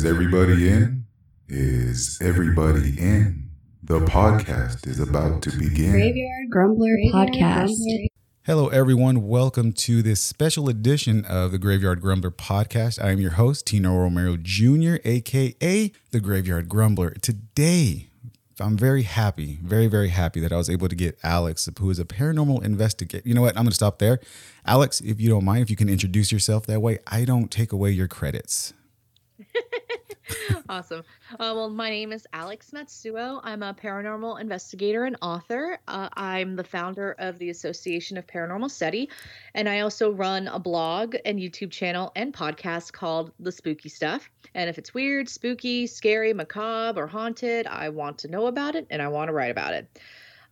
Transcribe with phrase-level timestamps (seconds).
[0.00, 1.04] Is everybody in?
[1.46, 3.50] Is everybody in?
[3.82, 5.90] The podcast is about to begin.
[5.90, 7.74] Graveyard Grumbler Podcast.
[8.46, 9.28] Hello, everyone.
[9.28, 12.98] Welcome to this special edition of the Graveyard Grumbler podcast.
[13.04, 17.10] I am your host, Tino Romero Jr., aka the Graveyard Grumbler.
[17.20, 18.08] Today,
[18.58, 21.98] I'm very happy, very, very happy that I was able to get Alex, who is
[21.98, 23.28] a paranormal investigator.
[23.28, 23.50] You know what?
[23.50, 24.18] I'm going to stop there.
[24.64, 27.70] Alex, if you don't mind, if you can introduce yourself that way, I don't take
[27.70, 28.72] away your credits.
[30.68, 31.02] awesome.
[31.32, 33.40] Uh, well, my name is Alex Matsuo.
[33.42, 35.78] I'm a paranormal investigator and author.
[35.88, 39.08] Uh, I'm the founder of the Association of Paranormal Study,
[39.54, 44.30] and I also run a blog and YouTube channel and podcast called The Spooky Stuff.
[44.54, 48.86] And if it's weird, spooky, scary, macabre, or haunted, I want to know about it
[48.90, 49.98] and I want to write about it.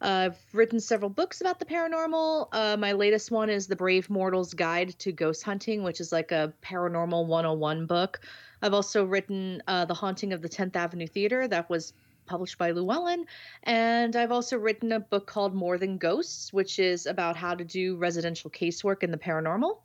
[0.01, 2.49] Uh, I've written several books about the paranormal.
[2.53, 6.31] Uh, my latest one is The Brave Mortal's Guide to Ghost Hunting, which is like
[6.31, 8.21] a paranormal 101 book.
[8.63, 11.93] I've also written uh, The Haunting of the 10th Avenue Theater, that was
[12.27, 13.25] published by Llewellyn.
[13.65, 17.65] And I've also written a book called More Than Ghosts, which is about how to
[17.65, 19.79] do residential casework in the paranormal.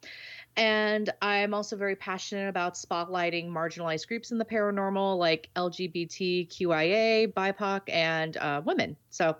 [0.56, 7.80] And I'm also very passionate about spotlighting marginalized groups in the paranormal, like LGBTQIA, BIPOC,
[7.88, 8.96] and uh, women.
[9.10, 9.36] So,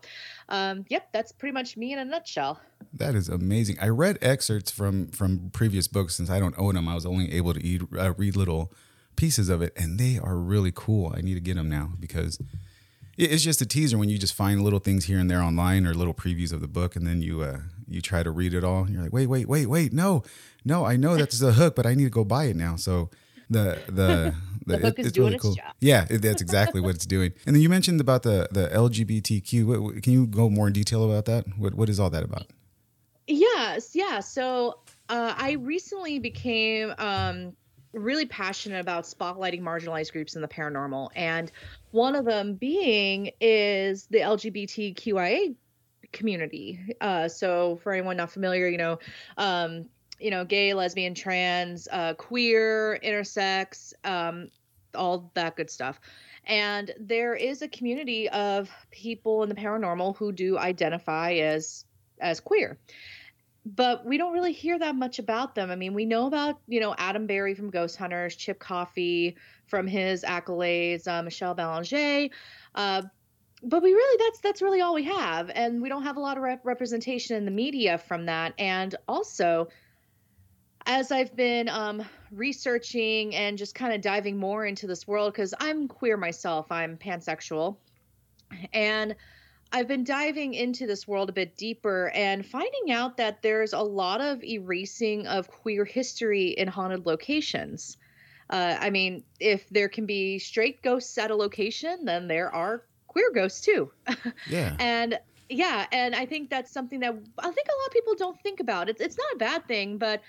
[0.49, 2.61] um, yep, that's pretty much me in a nutshell.
[2.93, 3.79] That is amazing.
[3.81, 6.89] I read excerpts from from previous books since I don't own them.
[6.89, 8.73] I was only able to eat, uh, read little
[9.17, 11.13] pieces of it, and they are really cool.
[11.17, 12.39] I need to get them now because
[13.17, 15.95] it's just a teaser when you just find little things here and there online or
[15.95, 18.83] little previews of the book, and then you uh, you try to read it all.
[18.85, 20.23] And you're like, wait, wait, wait, wait, no,
[20.65, 22.77] no, I know that's a hook, but I need to go buy it now.
[22.77, 23.11] So
[23.49, 24.35] the the
[24.67, 25.53] the, the book it, is doing really cool.
[25.53, 25.75] its job.
[25.81, 27.33] Yeah, it, that's exactly what it's doing.
[27.47, 29.67] And then you mentioned about the the LGBTQ.
[29.67, 31.47] What, what, can you go more in detail about that?
[31.59, 32.47] What what is all that about?
[33.27, 34.21] Yes, yeah.
[34.21, 37.55] So uh, I recently became um,
[37.95, 41.51] really passionate about spotlighting marginalized groups in the paranormal, and
[41.91, 45.55] one of them being is the LGBTQIA
[46.13, 46.97] community.
[47.01, 48.99] Uh, so for anyone not familiar, you know,
[49.37, 49.87] um,
[50.19, 54.49] you know, gay, lesbian, trans, uh, queer, intersex, um,
[54.95, 56.01] all that good stuff.
[56.47, 61.85] And there is a community of people in the paranormal who do identify as
[62.21, 62.79] as queer
[63.67, 65.71] but we don't really hear that much about them.
[65.71, 69.37] I mean, we know about, you know, Adam Berry from Ghost Hunters, Chip Coffey
[69.67, 72.29] from his accolades, uh, Michelle Belanger.
[72.75, 73.03] Uh,
[73.63, 75.51] but we really, that's, that's really all we have.
[75.55, 78.53] And we don't have a lot of rep- representation in the media from that.
[78.59, 79.69] And also,
[80.85, 85.55] as I've been um, researching and just kind of diving more into this world, because
[85.59, 87.77] I'm queer myself, I'm pansexual.
[88.75, 89.17] And
[89.75, 93.81] I've been diving into this world a bit deeper and finding out that there's a
[93.81, 97.97] lot of erasing of queer history in haunted locations.
[98.49, 102.85] Uh, I mean, if there can be straight ghosts at a location, then there are
[103.09, 103.91] queer ghosts too.
[104.49, 104.77] Yeah.
[104.79, 105.19] and
[105.49, 108.61] yeah, and I think that's something that I think a lot of people don't think
[108.61, 108.89] about.
[108.89, 110.23] It's it's not a bad thing, but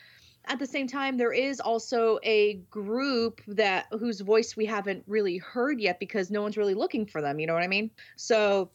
[0.45, 5.37] at the same time there is also a group that whose voice we haven't really
[5.37, 7.91] heard yet because no one's really looking for them, you know what I mean?
[8.15, 8.71] So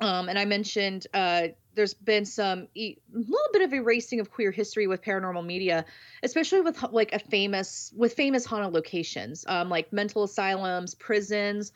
[0.00, 4.50] um, and I mentioned uh, there's been some a little bit of erasing of queer
[4.50, 5.84] history with paranormal media,
[6.22, 11.72] especially with like a famous with famous haunted locations, um, like mental asylums, prisons,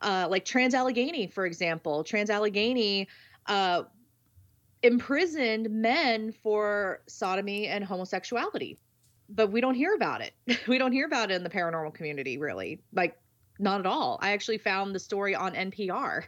[0.00, 2.04] uh, like Trans Allegheny, for example.
[2.04, 3.08] Trans Allegheny
[3.46, 3.82] uh,
[4.82, 8.78] imprisoned men for sodomy and homosexuality,
[9.28, 10.34] but we don't hear about it.
[10.68, 12.80] we don't hear about it in the paranormal community, really.
[12.92, 13.18] Like,
[13.58, 14.18] not at all.
[14.22, 16.24] I actually found the story on NPR.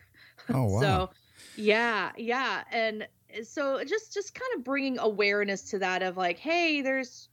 [0.48, 0.80] Oh wow!
[0.80, 1.10] so
[1.60, 6.38] yeah, yeah, and eh, so just just kind of bringing awareness to that of like,
[6.38, 7.28] hey, there's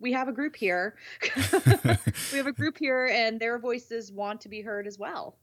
[0.00, 0.96] we have a group here.
[2.32, 5.36] we have a group here, and their voices want to be heard as well.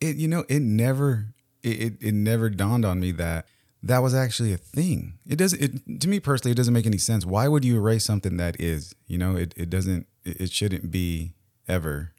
[0.00, 3.46] It you know it never it it, it never dawned on me that
[3.82, 5.18] that was actually a thing.
[5.26, 7.24] It doesn't it to me personally it doesn't make any sense.
[7.24, 8.94] Why would you erase something that is?
[9.06, 11.34] You know, it it doesn't it, it shouldn't be
[11.66, 12.12] ever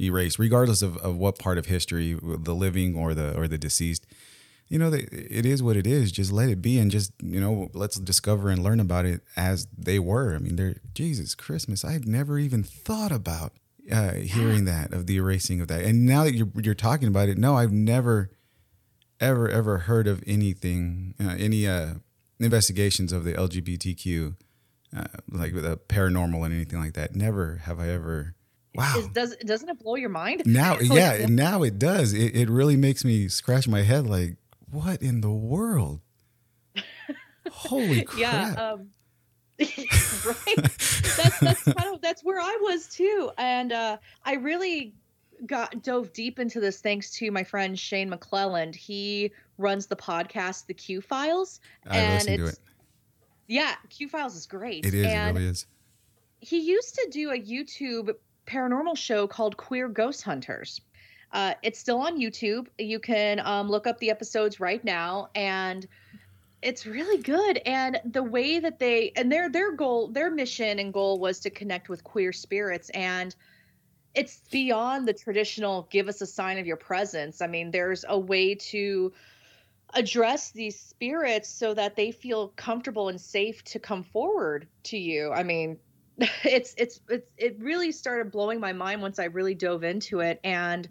[0.00, 4.06] erased regardless of, of what part of history the living or the or the deceased
[4.68, 6.10] you know, it is what it is.
[6.10, 9.66] Just let it be and just, you know, let's discover and learn about it as
[9.76, 10.34] they were.
[10.34, 13.52] I mean, they're, Jesus, Christmas, I've never even thought about
[13.92, 15.84] uh, hearing that, of the erasing of that.
[15.84, 18.30] And now that you're, you're talking about it, no, I've never,
[19.20, 21.94] ever, ever heard of anything, uh, any uh,
[22.40, 24.36] investigations of the LGBTQ,
[24.96, 27.14] uh, like the paranormal and anything like that.
[27.14, 28.34] Never have I ever.
[28.74, 28.94] Wow.
[28.98, 30.42] Is, does doesn't it blow your mind?
[30.46, 32.12] Now, yeah, now it does.
[32.12, 34.36] It, it really makes me scratch my head like,
[34.74, 36.00] what in the world?
[37.50, 38.18] Holy crap.
[38.18, 38.54] Yeah.
[38.54, 38.90] Um,
[39.60, 40.56] right.
[40.56, 44.94] that's that's kind of that's where I was too, and uh, I really
[45.46, 48.74] got dove deep into this thanks to my friend Shane McClelland.
[48.74, 51.60] He runs the podcast The Q Files.
[51.86, 52.58] I and it's it.
[53.46, 54.84] yeah, Q Files is great.
[54.84, 55.06] It is.
[55.06, 55.66] And it really is.
[56.40, 58.12] he used to do a YouTube
[58.46, 60.80] paranormal show called Queer Ghost Hunters.
[61.34, 62.68] Uh, it's still on YouTube.
[62.78, 65.84] You can um, look up the episodes right now, and
[66.62, 67.60] it's really good.
[67.66, 71.50] And the way that they and their their goal, their mission and goal was to
[71.50, 73.34] connect with queer spirits, and
[74.14, 78.18] it's beyond the traditional "give us a sign of your presence." I mean, there's a
[78.18, 79.12] way to
[79.92, 85.32] address these spirits so that they feel comfortable and safe to come forward to you.
[85.32, 85.78] I mean,
[86.44, 90.38] it's it's it's it really started blowing my mind once I really dove into it
[90.44, 90.88] and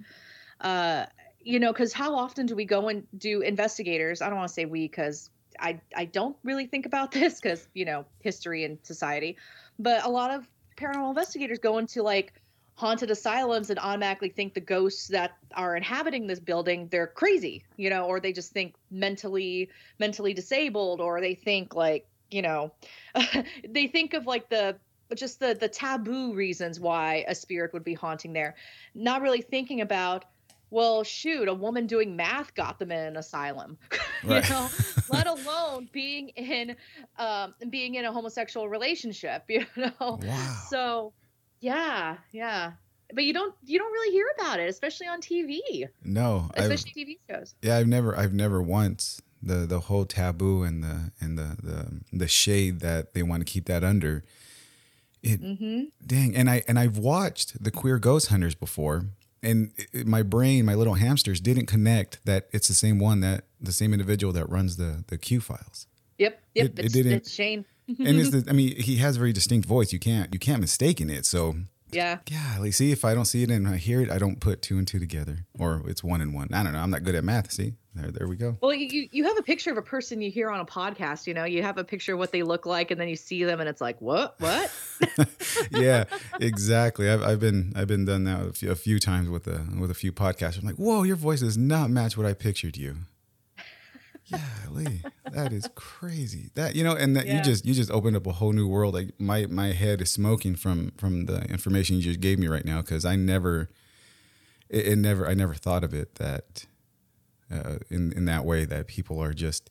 [0.63, 1.05] uh
[1.41, 4.21] you know cuz how often do we go and do investigators?
[4.21, 5.29] I don't want to say we cuz
[5.59, 9.37] I I don't really think about this cuz you know history and society
[9.77, 12.33] but a lot of paranormal investigators go into like
[12.75, 17.89] haunted asylums and automatically think the ghosts that are inhabiting this building they're crazy you
[17.89, 19.69] know or they just think mentally
[19.99, 22.71] mentally disabled or they think like you know
[23.69, 24.75] they think of like the
[25.15, 28.55] just the the taboo reasons why a spirit would be haunting there.
[28.95, 30.25] Not really thinking about
[30.73, 33.77] well shoot a woman doing math got them in an asylum
[34.23, 34.43] Right.
[34.43, 34.69] you know
[35.09, 36.75] let alone being in
[37.17, 40.61] um being in a homosexual relationship you know Wow.
[40.69, 41.13] so
[41.59, 42.71] yeah yeah
[43.13, 46.91] but you don't you don't really hear about it especially on tv No, I've, especially
[47.05, 51.37] tv shows yeah, I've never, I've never once the the whole taboo and the and
[51.37, 54.23] the the the shade that they want to keep that under.
[55.21, 59.05] It mm-hmm dang, and I and I've watched the queer ghost hunters before,
[59.43, 63.45] and it- my brain, my little hamsters, didn't connect that it's the same one that
[63.61, 65.87] the same individual that runs the the Q files.
[66.17, 69.19] yep yep It- it didn't- it's shane And it's the, I mean, he has a
[69.19, 69.91] very distinct voice.
[69.91, 71.25] You can't you can't mistake in it.
[71.25, 71.55] So
[71.93, 74.39] yeah yeah, like see if I don't see it and I hear it, I don't
[74.39, 76.49] put two and two together, or it's one and one.
[76.53, 76.79] I don't know.
[76.79, 77.51] I'm not good at math.
[77.51, 78.57] See, there, there we go.
[78.61, 81.27] Well, you you have a picture of a person you hear on a podcast.
[81.27, 83.43] You know, you have a picture of what they look like, and then you see
[83.43, 84.71] them, and it's like, what, what?
[85.71, 86.05] yeah,
[86.39, 87.09] exactly.
[87.09, 89.91] I've, I've been I've been done that a few, a few times with a with
[89.91, 90.59] a few podcasts.
[90.59, 92.95] I'm like, whoa, your voice does not match what I pictured you.
[94.25, 94.39] Yeah,
[94.71, 96.49] Lee, that is crazy.
[96.55, 97.37] That you know, and that Yeah.
[97.37, 98.93] you just you just opened up a whole new world.
[98.93, 102.65] Like my my head is smoking from from the information you just gave me right
[102.65, 103.69] now because I never,
[104.69, 106.65] it, it never I never thought of it that
[107.51, 109.69] uh, in in that way that people are just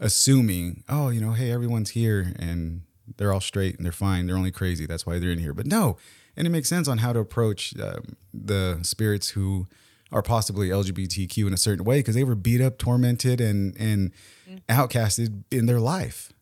[0.00, 2.82] assuming, oh, you know, hey, everyone's here and
[3.18, 4.26] they're all straight and they're fine.
[4.26, 4.86] They're only crazy.
[4.86, 5.52] That's why they're in here.
[5.54, 5.96] But no,
[6.36, 9.66] and it makes sense on how to approach um, the spirits who
[10.12, 14.12] are possibly LGBTQ in a certain way because they were beat up, tormented, and and
[14.48, 14.56] mm-hmm.
[14.68, 16.32] outcasted in their life,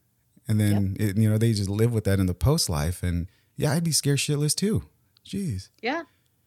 [0.49, 3.03] and then it, you know they just live with that in the post life.
[3.03, 4.85] And yeah, I'd be scared shitless too.
[5.25, 5.69] Jeez.
[5.81, 6.03] Yeah.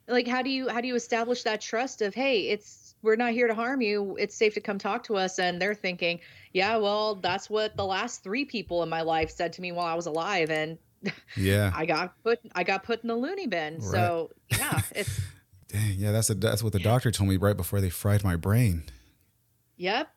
[0.07, 3.31] Like, how do you how do you establish that trust of, hey, it's we're not
[3.31, 4.15] here to harm you.
[4.17, 6.19] It's safe to come talk to us, and they're thinking,
[6.53, 9.85] yeah, well, that's what the last three people in my life said to me while
[9.85, 10.77] I was alive, and
[11.37, 11.71] Yeah.
[11.75, 13.81] I got put I got put in the loony bin.
[13.81, 15.21] So yeah, it's
[15.73, 15.95] Dang.
[15.97, 16.11] Yeah.
[16.13, 18.83] That's a, that's what the doctor told me right before they fried my brain.
[19.75, 20.09] yep.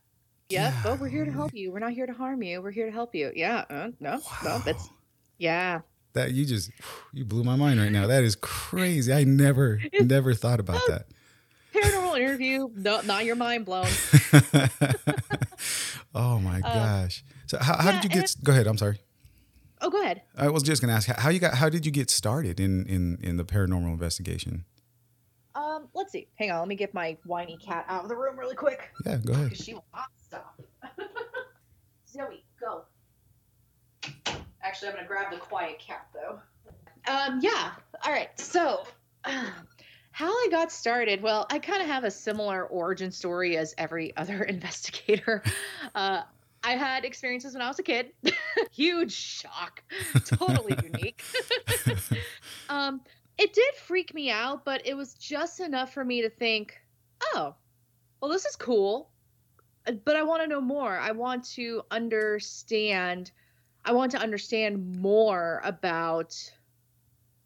[0.48, 1.72] Yep, but we're here to help you.
[1.72, 2.62] We're not here to harm you.
[2.62, 3.32] We're here to help you.
[3.34, 4.88] Yeah, uh, no, no, that's
[5.38, 5.80] yeah.
[6.12, 6.70] That you just
[7.12, 8.06] you blew my mind right now.
[8.06, 9.12] That is crazy.
[9.12, 11.06] I never never thought about that.
[11.74, 13.88] Paranormal interview, no, not your mind blown.
[16.14, 17.24] oh my gosh.
[17.46, 18.36] So how, how yeah, did you get?
[18.42, 18.68] Go ahead.
[18.68, 19.00] I'm sorry.
[19.80, 20.22] Oh, go ahead.
[20.36, 21.54] I was just gonna ask how you got.
[21.54, 24.64] How did you get started in in in the paranormal investigation?
[25.56, 26.28] Um, let's see.
[26.38, 29.16] Hang on, let me get my whiny cat out of the room really quick Yeah,
[29.16, 29.56] go ahead.
[29.56, 30.60] she will not stop.
[32.08, 32.84] Zoe, go.
[34.62, 36.40] Actually, I'm gonna grab the quiet cat though.
[37.10, 37.72] Um, yeah.
[38.04, 38.28] All right.
[38.38, 38.84] So,
[39.24, 41.22] how I got started.
[41.22, 45.42] Well, I kind of have a similar origin story as every other investigator.
[45.94, 46.22] Uh,
[46.64, 48.12] I had experiences when I was a kid.
[48.72, 49.82] Huge shock.
[50.26, 51.22] Totally unique.
[52.68, 53.00] um,
[53.38, 56.80] it did freak me out, but it was just enough for me to think,
[57.34, 57.54] oh,
[58.20, 59.10] well, this is cool.
[59.86, 60.98] Uh, But I want to know more.
[60.98, 63.30] I want to understand.
[63.84, 66.34] I want to understand more about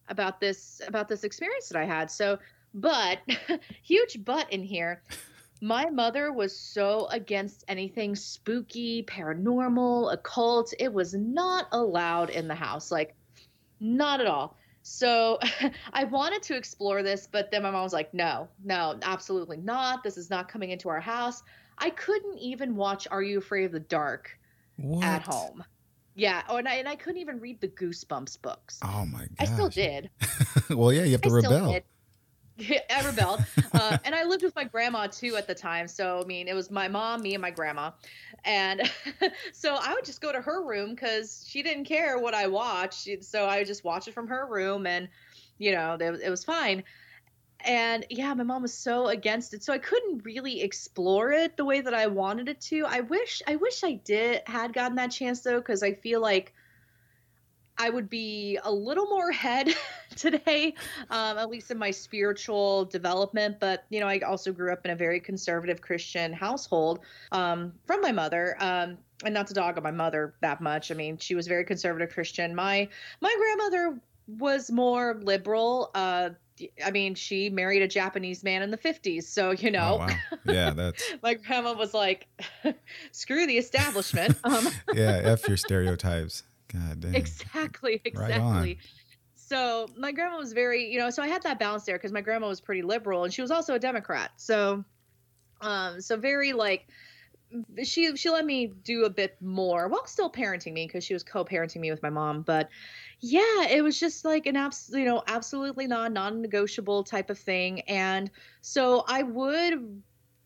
[0.08, 2.10] about this about this experience that I had.
[2.10, 2.38] So,
[2.74, 3.18] but
[3.82, 5.02] huge but in here.
[5.62, 10.72] My mother was so against anything spooky, paranormal, occult.
[10.78, 12.90] It was not allowed in the house.
[12.90, 13.14] Like
[13.80, 14.56] not at all.
[14.82, 15.38] So
[15.92, 20.02] I wanted to explore this, but then my mom was like, no, no, absolutely not.
[20.02, 21.42] This is not coming into our house.
[21.78, 24.38] I couldn't even watch Are You Afraid of the Dark
[24.76, 25.04] What?
[25.04, 25.64] at home.
[26.14, 26.42] Yeah.
[26.48, 28.80] Oh, and I, and I couldn't even read the Goosebumps books.
[28.82, 29.28] Oh my god.
[29.38, 30.10] I still did.
[30.70, 31.80] well, yeah, you have to I still rebel.
[32.90, 33.44] I rebelled.
[33.72, 35.88] Uh, and I lived with my grandma too at the time.
[35.88, 37.92] So, I mean, it was my mom, me, and my grandma.
[38.44, 38.82] And
[39.52, 43.08] so I would just go to her room because she didn't care what I watched.
[43.22, 45.08] So I would just watch it from her room and,
[45.58, 46.84] you know, it was fine.
[47.62, 49.62] And yeah, my mom was so against it.
[49.62, 52.86] So I couldn't really explore it the way that I wanted it to.
[52.86, 56.54] I wish, I wish I did, had gotten that chance though, because I feel like
[57.80, 59.74] I would be a little more ahead
[60.16, 60.74] today,
[61.08, 63.56] um, at least in my spiritual development.
[63.58, 67.00] But, you know, I also grew up in a very conservative Christian household
[67.32, 68.54] um, from my mother.
[68.60, 70.90] Um, and not to dog on my mother that much.
[70.90, 72.54] I mean, she was very conservative Christian.
[72.54, 72.88] My
[73.20, 74.00] my grandmother
[74.38, 75.90] was more liberal.
[75.94, 76.30] Uh,
[76.84, 79.24] I mean, she married a Japanese man in the 50s.
[79.24, 80.08] So, you know, oh, wow.
[80.46, 82.28] yeah, that's my grandma was like,
[83.12, 84.38] screw the establishment.
[84.44, 86.42] Um, yeah, F your stereotypes.
[86.72, 87.14] God damn.
[87.14, 88.38] Exactly, exactly.
[88.40, 88.78] Right
[89.50, 92.20] so my grandma was very, you know, so I had that balance there because my
[92.20, 94.30] grandma was pretty liberal and she was also a Democrat.
[94.36, 94.84] So,
[95.60, 96.86] um, so very like
[97.82, 101.24] she she let me do a bit more while still parenting me because she was
[101.24, 102.42] co-parenting me with my mom.
[102.42, 102.68] But
[103.18, 107.80] yeah, it was just like an abs, you know, absolutely non non-negotiable type of thing.
[107.88, 110.00] And so I would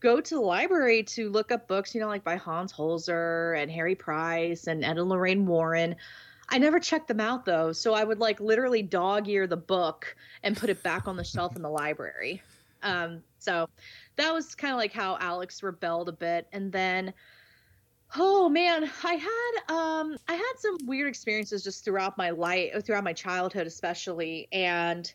[0.04, 3.70] go to the library to look up books, you know, like by Hans Holzer and
[3.70, 5.96] Harry Price and Ed and Lorraine Warren.
[6.50, 10.14] I never checked them out though, so I would like literally dog ear the book
[10.42, 12.42] and put it back on the shelf in the library.
[12.82, 13.66] Um, so
[14.16, 17.14] that was kind of like how Alex rebelled a bit, and then
[18.14, 23.04] oh man, I had um I had some weird experiences just throughout my life, throughout
[23.04, 25.10] my childhood especially, and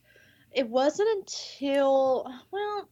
[0.52, 2.90] it wasn't until well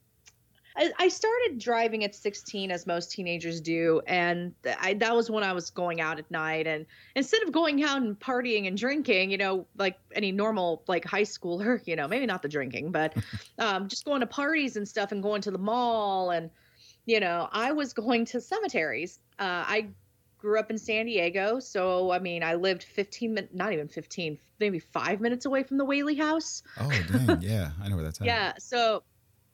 [0.99, 5.53] I, started driving at 16, as most teenagers do, and I, that was when I
[5.53, 6.67] was going out at night.
[6.67, 11.03] And instead of going out and partying and drinking, you know, like any normal like
[11.03, 13.15] high schooler, you know, maybe not the drinking, but
[13.59, 16.49] um, just going to parties and stuff and going to the mall and
[17.07, 19.19] you know, I was going to cemeteries.
[19.39, 19.87] Uh, I
[20.37, 24.37] grew up in San Diego, so I mean, I lived 15 minutes, not even 15,
[24.59, 26.61] maybe five minutes away from the Whaley House.
[26.79, 28.27] Oh, dang, yeah, I know where that's at.
[28.27, 29.03] yeah, so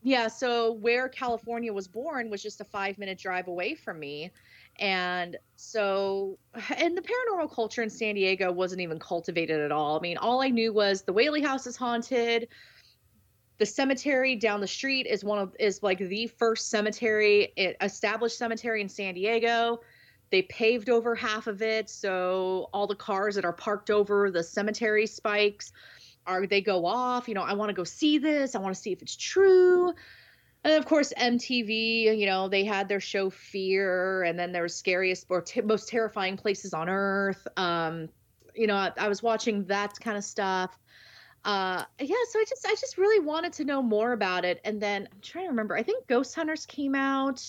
[0.04, 4.32] yeah, so where California was born was just a five minute drive away from me.
[4.80, 6.38] And so,
[6.78, 9.98] and the paranormal culture in San Diego wasn't even cultivated at all.
[9.98, 12.50] I mean, all I knew was the Whaley House is haunted.
[13.60, 18.38] The cemetery down the street is one of is like the first cemetery, it established
[18.38, 19.80] cemetery in San Diego.
[20.32, 24.44] They paved over half of it, so all the cars that are parked over the
[24.44, 25.72] cemetery spikes
[26.26, 28.82] are they go off you know i want to go see this i want to
[28.82, 29.94] see if it's true.
[30.66, 34.76] And of course mtv you know they had their show fear and then there was
[34.76, 37.46] scariest or t- most terrifying places on earth.
[37.58, 38.10] Um
[38.56, 40.78] you know I, I was watching that kind of stuff.
[41.44, 44.62] Uh yeah so i just i just really wanted to know more about it.
[44.64, 47.44] And then i'm trying to remember i think ghost hunters came out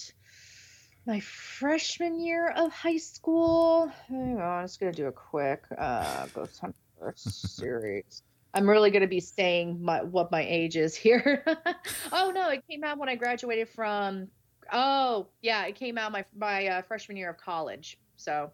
[1.06, 3.92] my freshman year of high school.
[4.08, 6.74] Hang on i'm just gonna do a quick uh ghost hunter
[7.16, 8.22] series
[8.54, 11.44] I'm really going to be saying my, what my age is here.
[12.12, 14.28] oh no, it came out when I graduated from.
[14.72, 17.98] Oh yeah, it came out my my uh, freshman year of college.
[18.16, 18.52] So,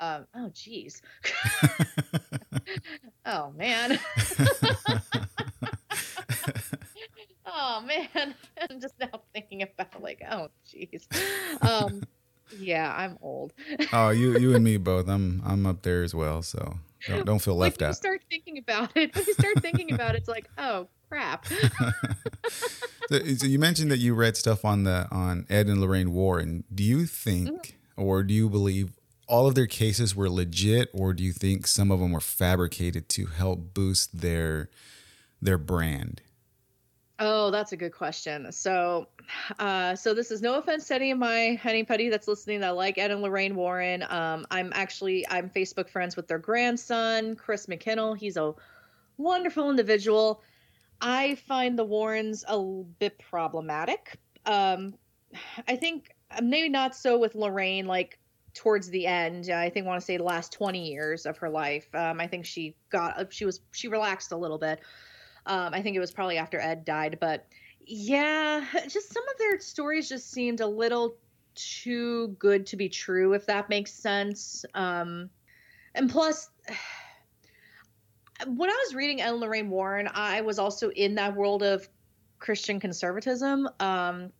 [0.00, 1.02] um, oh geez.
[3.26, 3.98] oh man.
[7.46, 8.34] oh man,
[8.70, 11.08] I'm just now thinking about like, oh geez.
[11.60, 12.02] Um,
[12.58, 13.52] yeah, I'm old.
[13.92, 15.08] oh, you you and me both.
[15.08, 16.42] I'm I'm up there as well.
[16.42, 17.90] So don't, don't feel left like, out.
[17.90, 21.46] you start thinking about it, when you start thinking about it, it's like, oh crap.
[23.08, 26.64] so, so, you mentioned that you read stuff on the on Ed and Lorraine Warren.
[26.74, 28.02] Do you think, mm-hmm.
[28.02, 28.92] or do you believe
[29.28, 33.08] all of their cases were legit, or do you think some of them were fabricated
[33.10, 34.70] to help boost their
[35.40, 36.22] their brand?
[37.24, 38.50] Oh, that's a good question.
[38.50, 39.06] So,
[39.60, 42.98] uh, so this is no offense to any of my anybody that's listening that like
[42.98, 44.02] Ed and Lorraine Warren.
[44.08, 48.18] Um, I'm actually I'm Facebook friends with their grandson, Chris McKinnell.
[48.18, 48.54] He's a
[49.18, 50.42] wonderful individual.
[51.00, 52.60] I find the Warrens a
[52.98, 54.18] bit problematic.
[54.44, 54.94] Um,
[55.68, 58.18] I think uh, maybe not so with Lorraine, like
[58.52, 59.48] towards the end.
[59.48, 61.86] I think I want to say the last 20 years of her life.
[61.94, 64.80] Um, I think she got she was she relaxed a little bit.
[65.46, 67.46] Um, I think it was probably after Ed died, but
[67.86, 71.16] yeah, just some of their stories just seemed a little
[71.54, 74.64] too good to be true, if that makes sense.
[74.74, 75.30] Um,
[75.94, 76.50] and plus,
[78.46, 81.88] when I was reading Ed and Lorraine Warren, I was also in that world of
[82.38, 83.68] Christian conservatism.
[83.80, 84.32] Um,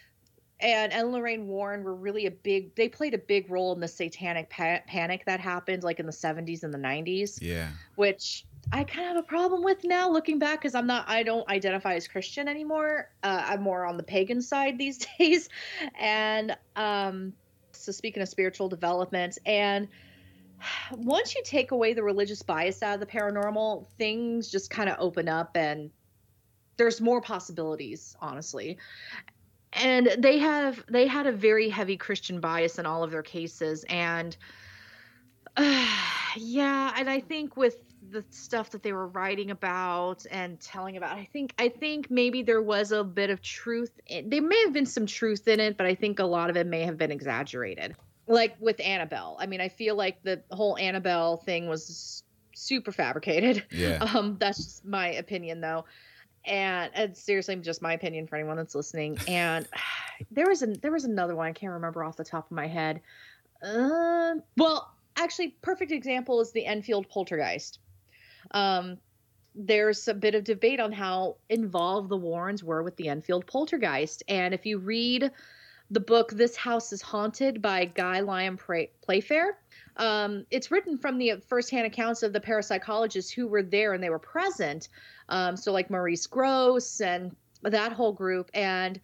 [0.60, 2.74] and and Lorraine Warren were really a big.
[2.76, 6.12] They played a big role in the satanic pa- panic that happened, like in the
[6.12, 7.38] '70s and the '90s.
[7.40, 7.68] Yeah.
[7.96, 11.04] Which I kind of have a problem with now, looking back, because I'm not.
[11.08, 13.10] I don't identify as Christian anymore.
[13.22, 15.48] Uh, I'm more on the pagan side these days,
[15.98, 17.32] and um,
[17.72, 19.88] so speaking of spiritual development, and
[20.96, 24.96] once you take away the religious bias out of the paranormal, things just kind of
[24.98, 25.90] open up and
[26.78, 28.78] there's more possibilities, honestly
[29.72, 33.84] and they have they had a very heavy christian bias in all of their cases
[33.88, 34.36] and
[35.56, 35.86] uh,
[36.36, 37.76] yeah and i think with
[38.10, 42.42] the stuff that they were writing about and telling about i think i think maybe
[42.42, 45.76] there was a bit of truth in, there may have been some truth in it
[45.76, 47.94] but i think a lot of it may have been exaggerated
[48.26, 53.64] like with annabelle i mean i feel like the whole annabelle thing was super fabricated
[53.70, 53.98] Yeah.
[54.14, 55.84] um that's just my opinion though
[56.44, 59.18] and it's seriously just my opinion for anyone that's listening.
[59.28, 59.66] And
[60.30, 62.66] there was an there was another one I can't remember off the top of my
[62.66, 63.00] head.
[63.62, 67.78] Uh, well, actually, perfect example is the Enfield poltergeist.
[68.52, 68.98] Um,
[69.54, 74.22] there's a bit of debate on how involved the Warrens were with the Enfield poltergeist,
[74.28, 75.30] and if you read
[75.90, 78.58] the book "This House is Haunted" by Guy Lyon
[79.02, 79.58] Playfair,
[79.96, 84.10] um, it's written from the firsthand accounts of the parapsychologists who were there and they
[84.10, 84.88] were present.
[85.28, 88.50] Um, so, like Maurice Gross and that whole group.
[88.54, 89.00] And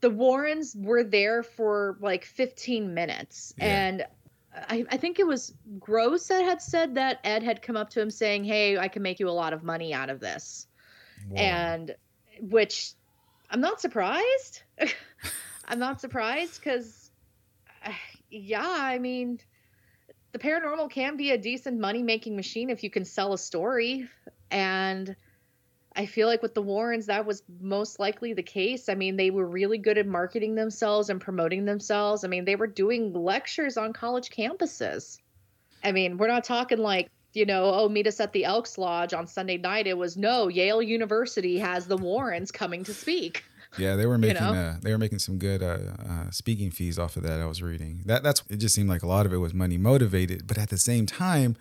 [0.00, 3.54] the Warrens were there for like 15 minutes.
[3.58, 3.64] Yeah.
[3.64, 4.06] And
[4.54, 8.00] I, I think it was Gross that had said that Ed had come up to
[8.00, 10.66] him saying, Hey, I can make you a lot of money out of this.
[11.28, 11.36] Whoa.
[11.36, 11.94] And
[12.40, 12.92] which
[13.50, 14.62] I'm not surprised.
[15.68, 17.10] I'm not surprised because,
[18.30, 19.40] yeah, I mean,
[20.32, 24.08] the paranormal can be a decent money making machine if you can sell a story.
[24.50, 25.14] And
[25.94, 28.88] I feel like with the Warrens, that was most likely the case.
[28.88, 32.24] I mean, they were really good at marketing themselves and promoting themselves.
[32.24, 35.18] I mean, they were doing lectures on college campuses.
[35.84, 39.12] I mean, we're not talking like, you know, oh, meet us at the Elks Lodge
[39.12, 39.86] on Sunday night.
[39.86, 43.44] It was no, Yale University has the Warrens coming to speak.
[43.78, 44.52] Yeah, they were making know?
[44.52, 47.40] uh, they were making some good uh, uh, speaking fees off of that.
[47.40, 48.22] I was reading that.
[48.22, 48.58] That's it.
[48.58, 51.56] Just seemed like a lot of it was money motivated, but at the same time,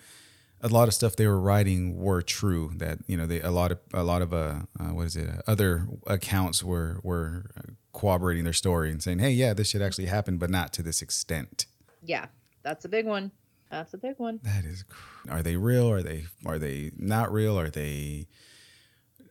[0.63, 2.71] a lot of stuff they were writing were true.
[2.77, 5.29] That you know, they a lot of a lot of uh, uh what is it?
[5.29, 7.51] Uh, other accounts were were
[7.93, 11.01] corroborating their story and saying, hey, yeah, this shit actually happened, but not to this
[11.01, 11.65] extent.
[12.03, 12.27] Yeah,
[12.63, 13.31] that's a big one.
[13.69, 14.39] That's a big one.
[14.43, 14.83] That is.
[14.83, 15.89] cr- Are they real?
[15.89, 17.57] Are they are they not real?
[17.57, 18.27] Are they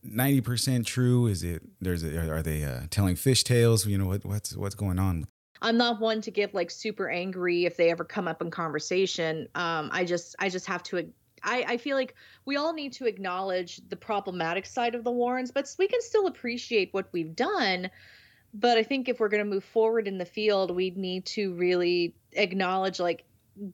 [0.02, 1.26] ninety percent true?
[1.26, 3.86] Is it there's a, are they uh, telling fish tales?
[3.86, 5.26] You know what what's what's going on?
[5.62, 9.46] I'm not one to get like super angry if they ever come up in conversation.
[9.54, 11.12] Um, I just I just have to.
[11.42, 15.50] I, I feel like we all need to acknowledge the problematic side of the Warrens,
[15.50, 17.90] but we can still appreciate what we've done.
[18.52, 21.54] But I think if we're going to move forward in the field, we need to
[21.54, 23.24] really acknowledge like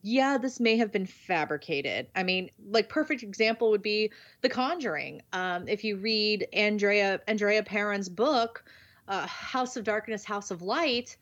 [0.01, 2.07] yeah, this may have been fabricated.
[2.15, 5.21] I mean, like perfect example would be The Conjuring.
[5.33, 8.65] Um, if you read Andrea Andrea Perron's book,
[9.07, 11.15] uh, House of Darkness, House of Light.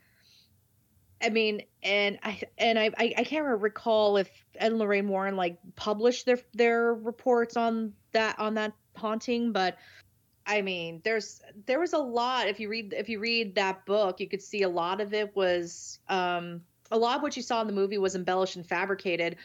[1.25, 5.57] I mean, and I and I I, can't recall if Ed and Lorraine Warren like
[5.75, 9.77] published their their reports on that on that haunting, but
[10.45, 12.47] I mean, there's there was a lot.
[12.47, 15.35] If you read if you read that book, you could see a lot of it
[15.35, 16.61] was um,
[16.91, 19.37] a lot of what you saw in the movie was embellished and fabricated.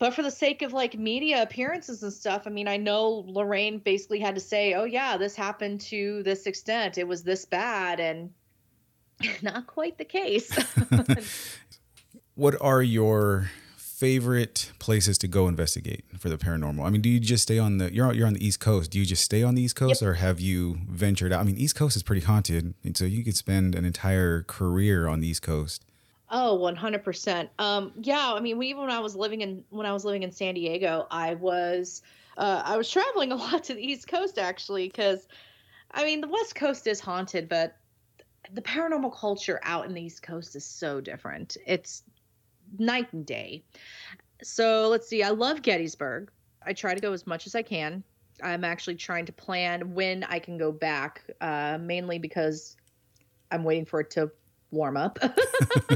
[0.00, 3.78] But for the sake of like media appearances and stuff, I mean, I know Lorraine
[3.78, 6.98] basically had to say, "Oh yeah, this happened to this extent.
[6.98, 8.30] It was this bad," and
[9.42, 10.50] not quite the case.
[12.34, 16.82] What are your favorite places to go investigate for the paranormal?
[16.84, 18.90] I mean, do you just stay on the you're you're on the East Coast?
[18.90, 20.08] Do you just stay on the East Coast, Yep.
[20.10, 21.40] or have you ventured out?
[21.40, 25.06] I mean, East Coast is pretty haunted, and so you could spend an entire career
[25.08, 25.84] on the East Coast.
[26.30, 27.50] Oh, 100%.
[27.58, 30.22] Um, yeah, I mean, we, even when I was living in when I was living
[30.22, 32.00] in San Diego, I was
[32.38, 35.28] uh, I was traveling a lot to the East Coast actually cuz
[35.90, 37.76] I mean, the West Coast is haunted, but
[38.50, 41.56] the paranormal culture out in the East Coast is so different.
[41.66, 42.02] It's
[42.78, 43.64] night and day.
[44.42, 45.22] So, let's see.
[45.22, 46.30] I love Gettysburg.
[46.64, 48.02] I try to go as much as I can.
[48.42, 52.76] I'm actually trying to plan when I can go back, uh, mainly because
[53.50, 54.30] I'm waiting for it to
[54.72, 55.18] warm up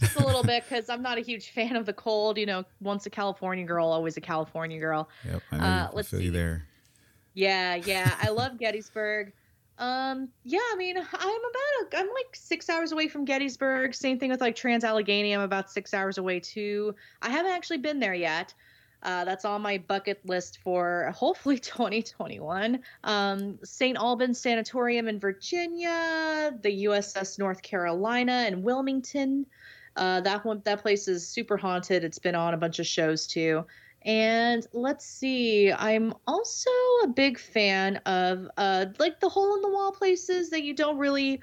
[0.00, 2.38] just a little bit because I'm not a huge fan of the cold.
[2.38, 5.08] You know, once a California girl, always a California girl.
[5.24, 5.64] Yep, I know.
[5.64, 6.36] Uh, let's feel you see.
[6.36, 6.66] there.
[7.34, 9.32] Yeah, yeah, I love Gettysburg.
[9.78, 13.94] Um, yeah, I mean, I'm about a, I'm like six hours away from Gettysburg.
[13.94, 15.32] Same thing with like Trans Allegheny.
[15.32, 16.94] I'm about six hours away too.
[17.20, 18.54] I haven't actually been there yet.
[19.02, 22.80] Uh, that's on my bucket list for hopefully 2021.
[23.04, 23.96] Um, St.
[23.96, 29.46] Albans Sanatorium in Virginia, the USS North Carolina in Wilmington.
[29.94, 32.04] Uh, that one, that place is super haunted.
[32.04, 33.64] It's been on a bunch of shows too.
[34.06, 36.70] And let's see, I'm also
[37.02, 40.96] a big fan of uh, like the hole in the wall places that you don't
[40.96, 41.42] really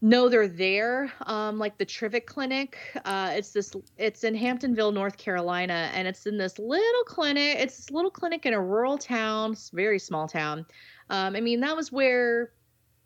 [0.00, 1.12] know they're there.
[1.26, 2.78] Um, like the Trivette Clinic.
[3.04, 3.70] Uh, it's this.
[3.98, 7.58] It's in Hamptonville, North Carolina, and it's in this little clinic.
[7.58, 10.64] It's this little clinic in a rural town, very small town.
[11.10, 12.52] Um, I mean, that was where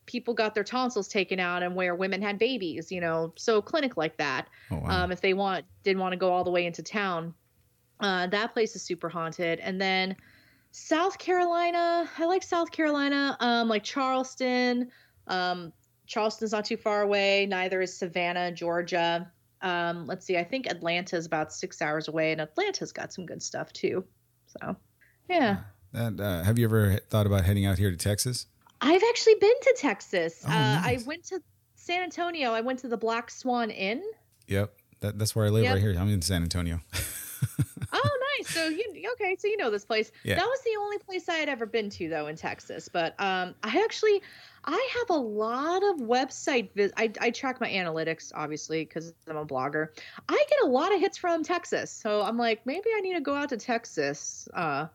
[0.07, 2.93] people got their tonsils taken out and where women had babies.
[2.93, 4.49] You know, so clinic like that.
[4.71, 5.05] Oh, wow.
[5.05, 7.35] Um, if they want didn't want to go all the way into town.
[8.01, 9.59] Uh, that place is super haunted.
[9.61, 10.17] And then
[10.73, 14.91] South Carolina, I like South Carolina, um, like Charleston.
[15.27, 15.73] Um,
[16.07, 17.47] Charleston's not too far away.
[17.47, 19.31] Neither is Savannah, Georgia.
[19.63, 20.37] Um, let's see.
[20.37, 24.05] I think Atlanta is about six hours away, and Atlanta's got some good stuff too.
[24.47, 24.77] So,
[25.29, 25.61] yeah.
[25.93, 28.47] And, uh, have you ever thought about heading out here to Texas?
[28.81, 30.45] I've actually been to Texas.
[30.47, 31.03] Oh, uh, nice.
[31.03, 31.41] I went to
[31.75, 32.53] San Antonio.
[32.53, 34.03] I went to the Black Swan Inn.
[34.47, 34.75] Yep.
[35.01, 35.73] That, that's where I live Yep.
[35.73, 35.97] right here.
[35.99, 36.81] I'm in San Antonio.
[38.47, 39.37] So you okay?
[39.39, 40.11] So you know this place.
[40.25, 40.37] Yeah.
[40.37, 42.89] That was the only place I had ever been to though in Texas.
[42.89, 44.23] But um, I actually,
[44.65, 46.71] I have a lot of website.
[46.75, 49.89] Vis- I I track my analytics obviously because I'm a blogger.
[50.29, 51.91] I get a lot of hits from Texas.
[51.91, 54.87] So I'm like, maybe I need to go out to Texas uh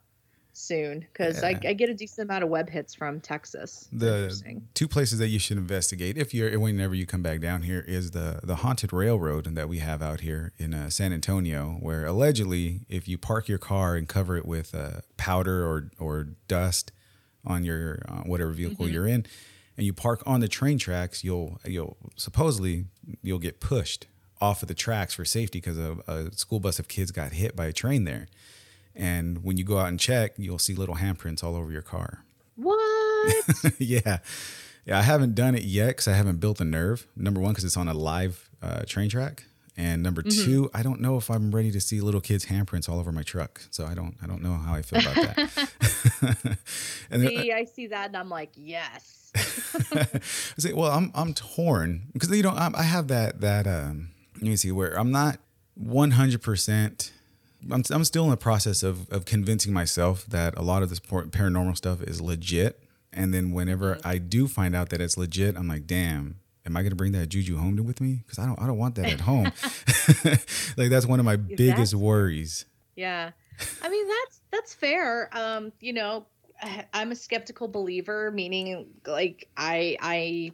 [0.54, 1.70] soon because I, Yeah.
[1.70, 3.88] I get a decent amount of web hits from Texas.
[3.92, 7.84] The two places that you should investigate if you're whenever you come back down here
[7.88, 12.06] is the the haunted railroad that we have out here in uh, San Antonio, where
[12.06, 16.92] allegedly if you park your car and cover it with uh, powder or or dust
[17.46, 18.94] on your uh, whatever vehicle Mm-hmm.
[18.94, 19.26] you're in,
[19.78, 22.86] and you park on the train tracks, you'll you'll supposedly
[23.24, 24.08] you'll get pushed
[24.40, 27.56] off of the tracks for safety because a, a school bus of kids got hit
[27.56, 28.28] by a train there.
[28.96, 32.24] And when you go out and check, you'll see little handprints all over your car.
[32.56, 33.30] What?
[33.80, 34.20] yeah.
[34.86, 37.08] Yeah, I haven't done it yet because I haven't built the nerve.
[37.16, 39.46] Number one, because it's on a live uh, train track,
[39.78, 40.44] and number Mm-hmm.
[40.44, 43.22] two, I don't know if I'm ready to see little kids' handprints all over my
[43.24, 43.62] truck.
[43.70, 45.70] So I don't, I don't know how I feel about that.
[47.12, 49.32] and then, see, I see that and I'm like, yes.
[49.36, 50.20] I
[50.58, 54.44] say, well, I'm I'm torn because you know I'm, I have that that um let
[54.44, 55.38] me see where I'm not
[55.76, 56.42] 100.
[56.42, 57.14] percent
[57.70, 61.00] I'm I'm still in the process of of convincing myself that a lot of this
[61.00, 65.68] paranormal stuff is legit, and then whenever I do find out that it's legit, I'm
[65.68, 66.38] like, damn.
[66.64, 68.22] Am I gonna bring that juju home with me?
[68.24, 69.46] Because I don't, I don't want that at home.
[70.78, 72.66] like that's one of my biggest worries.
[72.96, 73.32] Yeah.
[73.82, 75.30] I mean that's that's fair.
[75.32, 76.28] Um, you know,
[76.94, 80.52] I'm a skeptical believer, meaning like I I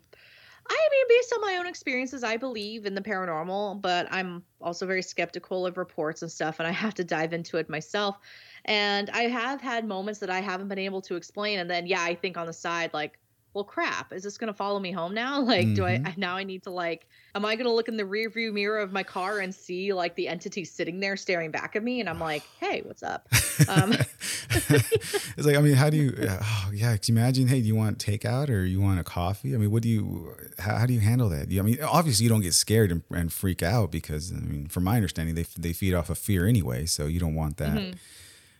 [0.70, 4.86] I mean based on my own experiences, I believe in the paranormal, but I'm also
[4.86, 8.18] very skeptical of reports and stuff and I have to dive into it myself.
[8.66, 12.02] And I have had moments that I haven't been able to explain and then yeah,
[12.02, 13.20] I think on the side like
[13.58, 16.44] well crap is this going to follow me home now like do i now i
[16.44, 19.02] need to like am i going to look in the rear view mirror of my
[19.02, 22.44] car and see like the entity sitting there staring back at me and i'm like
[22.60, 23.28] hey what's up
[23.68, 23.94] um,
[24.70, 26.16] it's like I mean, how do you?
[26.30, 27.48] Oh, yeah, can you imagine?
[27.48, 29.56] Hey, do you want takeout or you want a coffee?
[29.56, 30.36] I mean, what do you?
[30.60, 31.50] How, how do you handle that?
[31.50, 34.68] You- I mean, obviously you don't get scared and, and freak out because I mean,
[34.68, 37.78] from my understanding, they they feed off of fear anyway, so you don't want that.
[37.78, 37.98] Mm-hmm.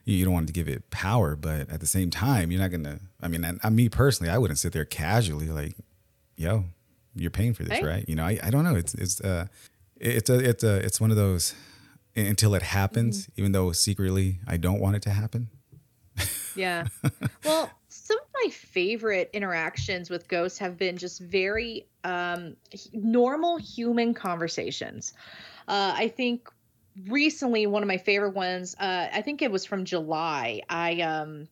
[0.08, 3.00] You, don't want to give it power, but at the same time, you're not gonna.
[3.22, 5.76] I mean, and, and me personally, I wouldn't sit there casually like,
[6.38, 6.64] yo,
[7.14, 7.84] you're paying for this, Right.
[7.84, 8.06] right?
[8.08, 8.76] You know, I, I don't know.
[8.76, 9.48] It's it's uh,
[10.00, 11.54] it's a it's a it's one of those
[12.16, 15.50] until it happens, even though secretly I don't want it to happen.
[16.56, 16.88] yeah
[17.46, 22.56] well some of my favorite interactions with ghosts have been just very um,
[22.94, 25.14] normal human conversations
[25.68, 26.50] uh, i think
[27.08, 30.62] recently one of my favorite ones uh, i think it was from july.
[30.70, 31.48] I um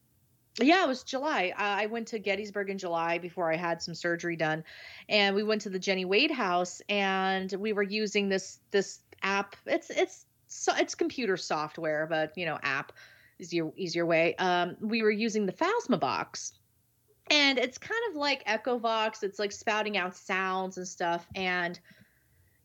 [0.60, 1.53] yeah it was july.
[1.55, 4.63] Uh, i went to gettysburg in july before i had some surgery done
[5.10, 9.55] and we went to the jenny wade house and we were using this this app.
[9.65, 12.93] It's it's so it's computer software but you know app
[13.39, 14.36] is your easier way.
[14.36, 16.53] Um we were using the phasma box
[17.31, 21.79] and it's kind of like Echo echovox it's like spouting out sounds and stuff and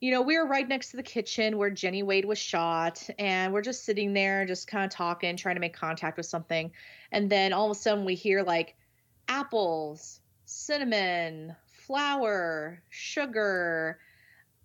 [0.00, 3.52] you know, we were right next to the kitchen where Jenny Wade was shot, and
[3.52, 6.70] we're just sitting there, just kind of talking, trying to make contact with something.
[7.12, 8.76] And then all of a sudden, we hear like
[9.28, 13.98] apples, cinnamon, flour, sugar.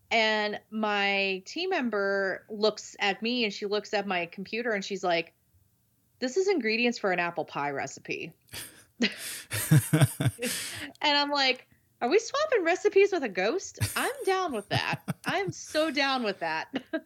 [0.10, 5.04] And my team member looks at me and she looks at my computer and she's
[5.04, 5.34] like,
[6.20, 8.32] This is ingredients for an apple pie recipe.
[11.02, 11.68] And I'm like,
[12.06, 13.80] are we swapping recipes with a ghost?
[13.96, 15.02] I'm down with that.
[15.26, 16.68] I'm so down with that.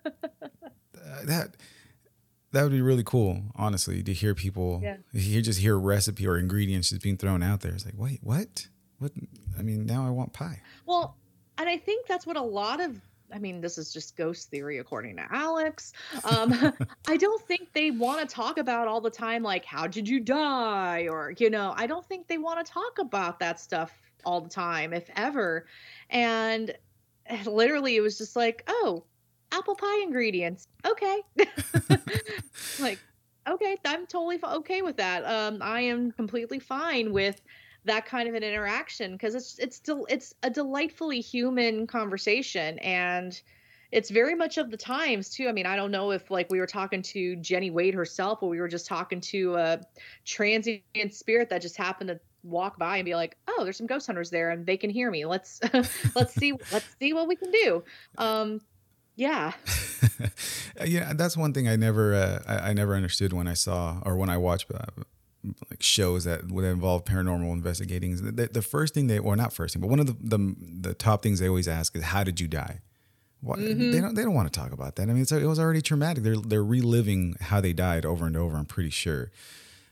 [1.02, 1.56] Uh, that
[2.52, 4.82] that would be really cool, honestly, to hear people.
[4.84, 4.98] Yeah.
[5.14, 7.72] You just hear a recipe or ingredients just being thrown out there.
[7.72, 8.68] It's like, wait, what?
[9.00, 9.14] What?
[9.58, 10.62] I mean, now I want pie.
[10.86, 11.16] Well,
[11.58, 13.00] and I think that's what a lot of
[13.34, 15.94] I mean, this is just ghost theory according to Alex.
[16.26, 16.74] Um,
[17.08, 20.20] I don't think they want to talk about all the time, like, how did you
[20.20, 21.08] die?
[21.10, 24.50] Or, you know, I don't think they want to talk about that stuff all the
[24.50, 25.66] time, if ever.
[26.10, 26.76] And
[27.46, 29.04] literally, it was just like, oh,
[29.52, 30.68] apple pie ingredients.
[30.86, 31.22] Okay.
[32.80, 33.00] like,
[33.48, 35.24] okay, I'm totally okay with that.
[35.26, 37.42] Um, I am completely fine with
[37.86, 43.42] that kind of an interaction because it's it's still it's a delightfully human conversation and
[43.92, 45.48] it's very much of the times too.
[45.48, 48.50] I mean, I don't know if like we were talking to Jenny Wade herself or
[48.50, 49.82] we were just talking to a
[50.26, 54.08] transient spirit that just happened to walk by and be like, "Oh, there's some ghost
[54.08, 55.26] hunters there and they can hear me.
[55.26, 55.60] Let's
[56.16, 57.84] let's see let's see what we can do."
[58.18, 58.62] Um
[59.16, 59.52] yeah.
[60.86, 64.16] yeah, that's one thing I never uh, I, I, never understood when I saw or
[64.16, 64.86] when I watched uh,
[65.70, 68.16] like shows that would involve paranormal investigating.
[68.16, 70.94] The, the first thing they, or not first thing, but one of the, the, the
[70.94, 72.80] top things they always ask is, "How did you die?"
[73.42, 73.92] What, mm-hmm.
[73.92, 75.04] They don't they don't want to talk about that.
[75.04, 76.24] I mean, it was already traumatic.
[76.24, 78.58] They're they're reliving how they died over and over.
[78.58, 79.32] I'm pretty sure.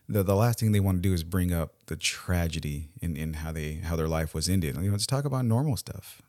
[0.09, 3.33] The the last thing they want to do is bring up the tragedy in, in
[3.33, 4.75] how they how their life was ended.
[4.75, 6.21] You know, let's talk about normal stuff.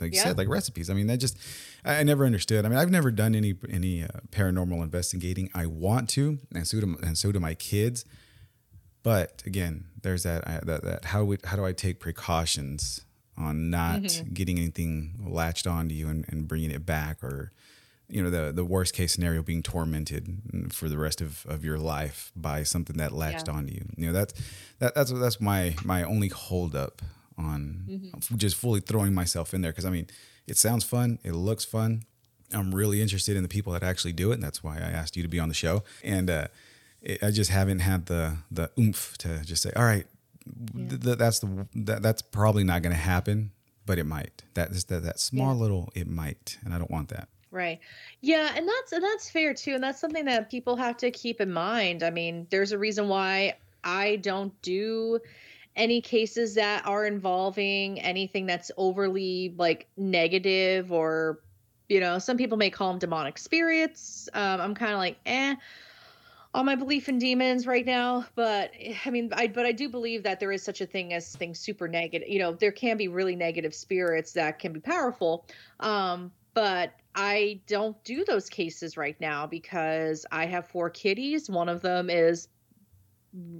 [0.00, 0.24] Like you yeah.
[0.24, 0.90] said, like recipes.
[0.90, 1.38] I mean, that just
[1.84, 2.66] I, I, never understood.
[2.66, 5.48] I mean, I've never done any any uh, paranormal investigating.
[5.54, 8.04] I want to, and so do and so do my kids
[9.04, 13.04] but again, there's that that, that how we, how do I take precautions
[13.36, 14.32] on not mm-hmm.
[14.32, 17.52] getting anything latched onto you and, and bringing it back or
[18.08, 21.78] you know the the worst case scenario being tormented for the rest of, of your
[21.78, 23.54] life by something that latched yeah.
[23.54, 24.34] onto you you know that's
[24.78, 27.02] that, that's that's my my only holdup
[27.36, 28.36] on mm-hmm.
[28.36, 30.06] just fully throwing myself in there because i mean
[30.46, 32.04] it sounds fun it looks fun
[32.52, 35.16] i'm really interested in the people that actually do it and that's why i asked
[35.16, 36.46] you to be on the show and uh
[37.22, 40.06] I just haven't had the the oomph to just say, all right,
[40.74, 40.88] yeah.
[40.88, 43.52] th- that's the that, that's probably not going to happen,
[43.84, 44.42] but it might.
[44.54, 45.60] That is that that small yeah.
[45.60, 47.28] little it might, and I don't want that.
[47.54, 47.78] Right.
[48.20, 51.40] Yeah, and that's and that's fair too, and that's something that people have to keep
[51.40, 52.02] in mind.
[52.02, 55.20] I mean, there's a reason why I don't do
[55.76, 61.40] any cases that are involving anything that's overly like negative or
[61.88, 65.56] you know some people may call them demonic spirits um, i'm kind of like eh
[66.54, 68.72] on my belief in demons right now, but
[69.04, 71.58] I mean, I but I do believe that there is such a thing as things
[71.58, 72.28] super negative.
[72.28, 75.46] You know, there can be really negative spirits that can be powerful.
[75.80, 81.48] Um, but I don't do those cases right now because I have four kitties.
[81.48, 82.48] One of them is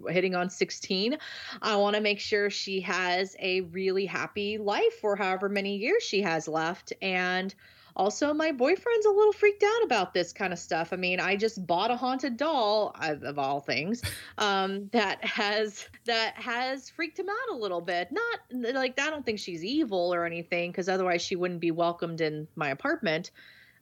[0.08, 1.16] hitting on 16.
[1.62, 6.02] I want to make sure she has a really happy life for however many years
[6.02, 7.54] she has left and
[7.96, 10.92] also, my boyfriend's a little freaked out about this kind of stuff.
[10.92, 14.02] I mean, I just bought a haunted doll of all things
[14.38, 18.10] um, that has that has freaked him out a little bit.
[18.10, 22.20] Not like I don't think she's evil or anything, because otherwise she wouldn't be welcomed
[22.20, 23.30] in my apartment.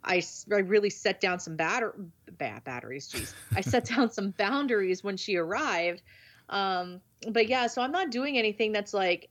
[0.05, 0.23] I,
[0.53, 1.95] I really set down some batter
[2.37, 3.09] bad batteries.
[3.09, 6.03] Jeez, I set down some boundaries when she arrived.
[6.51, 9.31] Um, but yeah, so I'm not doing anything that's like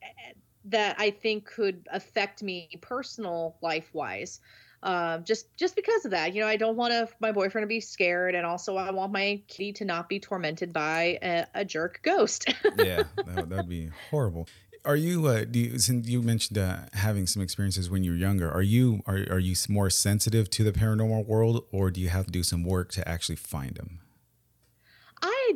[0.66, 4.40] that I think could affect me personal life wise
[4.84, 6.34] uh, just just because of that.
[6.34, 9.42] You know, I don't want my boyfriend to be scared, and also I want my
[9.48, 12.54] kitty to not be tormented by a, a jerk ghost.
[12.78, 14.48] yeah, that would be horrible.
[14.84, 15.28] Are you?
[15.28, 18.64] Uh, do you, since you mentioned uh, having some experiences when you were younger, are
[18.64, 22.32] you are are you more sensitive to the paranormal world, or do you have to
[22.32, 24.00] do some work to actually find them?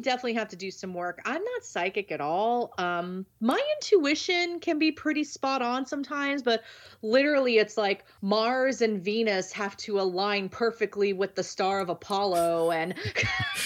[0.01, 1.21] Definitely have to do some work.
[1.25, 2.73] I'm not psychic at all.
[2.77, 6.63] Um, my intuition can be pretty spot on sometimes, but
[7.01, 12.71] literally it's like Mars and Venus have to align perfectly with the star of Apollo,
[12.71, 12.93] and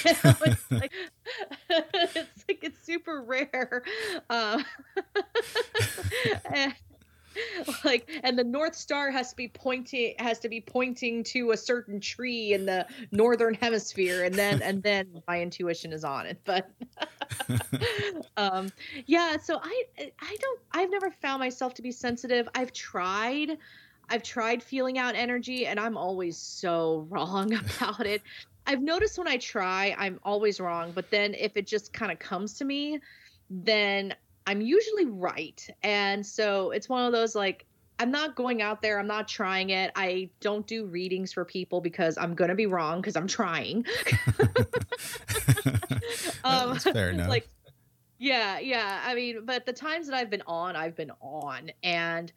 [0.06, 0.92] you know, it's, like,
[1.70, 3.84] it's like it's super rare.
[4.30, 4.62] Uh,
[6.54, 6.74] and,
[7.84, 11.58] like and the north star has to be pointing has to be pointing to a
[11.58, 16.40] certain tree in the northern hemisphere and then and then my intuition is on it
[16.46, 16.70] but
[18.38, 18.70] um
[19.06, 22.48] yeah so i i don't i've never found myself to be sensitive.
[22.56, 23.58] I've tried
[24.10, 28.22] i've tried feeling out energy and i'm always so wrong about it.
[28.66, 32.20] I've noticed when i try i'm always wrong but then if it just kind of
[32.20, 33.00] comes to me
[33.50, 34.14] then
[34.50, 35.64] I'm usually right.
[35.84, 37.68] And so it's one of those like,
[38.00, 38.98] I'm not going out there.
[38.98, 39.92] I'm not trying it.
[39.96, 43.86] I don't do readings for people because I'm going to be wrong because I'm trying.
[46.44, 47.30] um, That's fair enough.
[47.30, 47.48] Like,
[48.18, 49.04] yeah, yeah.
[49.06, 51.70] I mean, but the times that I've been on, I've been on.
[51.84, 52.32] And,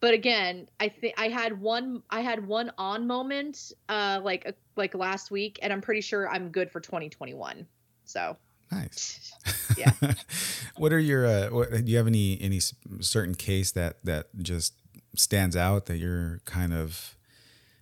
[0.00, 4.96] but again, I think I had one, I had one on moment, uh, like like
[4.96, 7.64] last week, and I'm pretty sure I'm good for 2021.
[8.06, 8.36] So
[8.74, 9.20] Nice.
[9.76, 9.92] Yeah.
[10.76, 11.26] what are your?
[11.26, 12.60] Uh, what, do you have any any
[13.00, 14.72] certain case that that just
[15.16, 17.14] stands out that you're kind of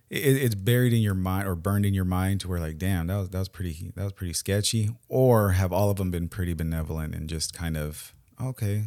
[0.09, 3.07] it, it's buried in your mind or burned in your mind to where like, damn,
[3.07, 6.29] that was that was pretty that was pretty sketchy, or have all of them been
[6.29, 8.85] pretty benevolent and just kind of okay,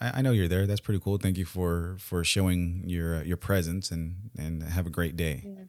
[0.00, 0.66] I know you're there.
[0.66, 1.18] That's pretty cool.
[1.18, 5.67] Thank you for for showing your uh, your presence and and have a great day.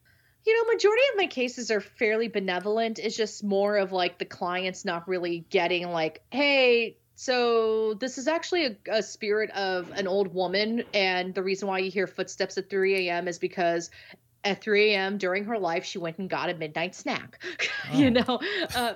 [0.49, 2.97] You know, majority of my cases are fairly benevolent.
[2.97, 8.27] It's just more of like the clients not really getting like, hey, so this is
[8.27, 12.57] actually a, a spirit of an old woman, and the reason why you hear footsteps
[12.57, 13.27] at 3 a.m.
[13.27, 13.91] is because
[14.43, 15.19] at 3 a.m.
[15.19, 17.39] during her life she went and got a midnight snack.
[17.93, 18.09] you Oh.
[18.09, 18.39] know,
[18.75, 18.93] uh,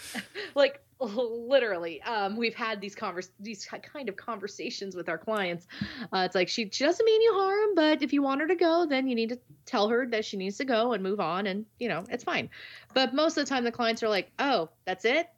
[0.54, 0.80] like
[1.48, 5.66] literally um, we've had these convers these kind of conversations with our clients.
[6.12, 8.86] Uh, it's like she, doesn't mean you harm but if you want her to go
[8.86, 11.66] then you need to tell her that she needs to go and move on and
[11.78, 12.48] you know it's fine.
[12.92, 15.28] But most of the time the clients are like oh that's it?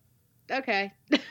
[0.50, 0.92] Okay.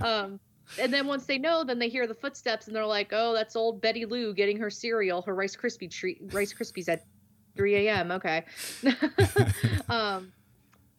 [0.00, 0.40] Um,
[0.78, 3.56] and then once they know then they hear the footsteps and they're like oh that's
[3.56, 7.04] old betty lou getting her cereal her rice krispie treat rice krispies at
[7.56, 8.44] 3 a.m okay.
[9.88, 10.32] Um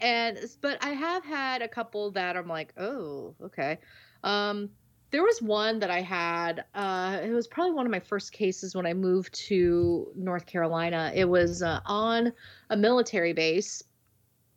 [0.02, 3.78] and but i have had a couple that i'm like oh okay.
[4.24, 4.70] Um
[5.12, 8.76] there was one that i had uh it was probably one of my first cases
[8.76, 11.12] when i moved to north carolina.
[11.14, 12.34] It was uh, on
[12.70, 13.84] a military base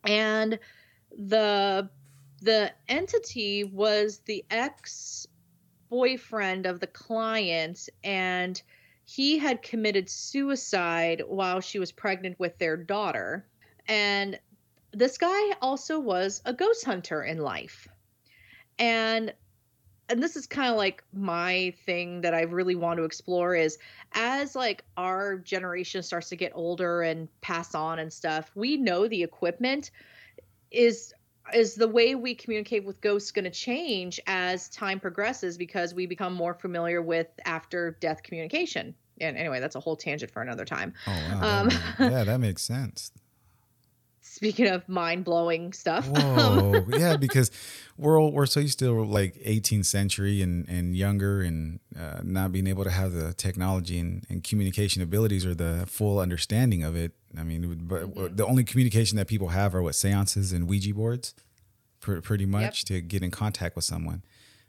[0.05, 0.59] and
[1.17, 1.89] the
[2.43, 5.27] the entity was the ex
[5.89, 8.63] boyfriend of the client and
[9.05, 13.47] he had committed suicide while she was pregnant with their daughter.
[13.87, 14.39] And
[14.95, 17.89] this guy also was a ghost hunter in life.
[18.79, 19.33] And
[20.11, 23.79] and this is kind of like my thing that i really want to explore is
[24.13, 29.09] as like our generation starts to get older and pass on and stuff we know
[29.09, 29.91] the equipment
[30.71, 31.15] is
[31.53, 36.07] is the way we communicate with ghosts going to change as time progresses because we
[36.07, 38.95] become more familiar with after death communication.
[39.21, 40.95] And anyway that's a whole tangent for another time.
[41.07, 43.13] Oh wow, Um, yeah, that makes sense.
[44.45, 47.51] Speaking of mind-blowing stuff Whoa, yeah, because
[47.97, 52.53] we're all, we're so used to like 18th century and and younger, and uh, not
[52.53, 56.95] being able to have the technology and, and communication abilities or the full understanding of
[56.97, 57.13] it.
[57.39, 58.37] I mean, but Mm-hmm.
[58.37, 61.35] the only communication that people have are what seances and Ouija boards,
[62.01, 64.23] pr- pretty much to get in contact with someone.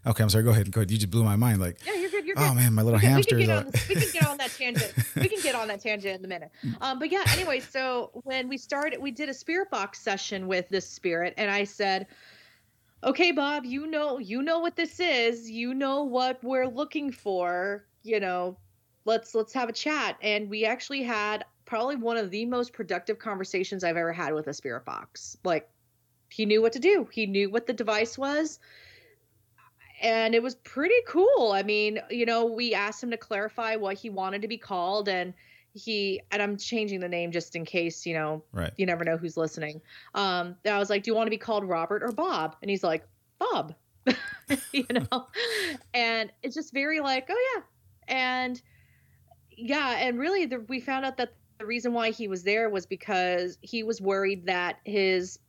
[0.08, 0.44] Okay, I'm sorry.
[0.44, 0.72] Go ahead.
[0.72, 0.92] Go ahead.
[0.92, 1.60] You just blew my mind.
[1.60, 1.94] Like, yeah
[2.36, 4.12] you're good you're good oh man, my little we can, we hamster can we can
[4.12, 4.94] get on that tangent.
[5.16, 6.52] we can get on that tangent in a minute.
[6.82, 10.70] Um, but yeah, anyway, so when we started, we did a spirit box session with
[10.70, 12.08] this spirit, and I said,
[13.04, 15.50] "Okay, Bob, you know, you know what this is.
[15.50, 17.86] You know what we're looking for.
[18.04, 18.58] You know,
[19.06, 23.18] let's let's have a chat." And we actually had probably one of the most productive
[23.18, 25.36] conversations I've ever had with a spirit box.
[25.44, 25.68] Like,
[26.30, 27.08] he knew what to do.
[27.12, 28.60] He knew what the device was
[30.06, 31.52] and it was pretty cool.
[31.52, 35.10] I mean, you know, we asked him to clarify what he wanted to be called,
[35.10, 35.34] and
[35.74, 38.72] he and I'm changing the name just in case, you know, right.
[38.78, 39.82] you never know who's listening.
[40.14, 42.84] Um, I was like, "Do you want to be called Robert or Bob?" And he's
[42.84, 43.04] like,
[43.40, 43.74] "Bob,"
[44.72, 45.26] you know,
[45.96, 47.64] and it's just very like, "Oh yeah,"
[48.16, 48.62] and
[49.58, 52.86] yeah, and really, the, we found out that the reason why he was there was
[52.86, 55.40] because he was worried that his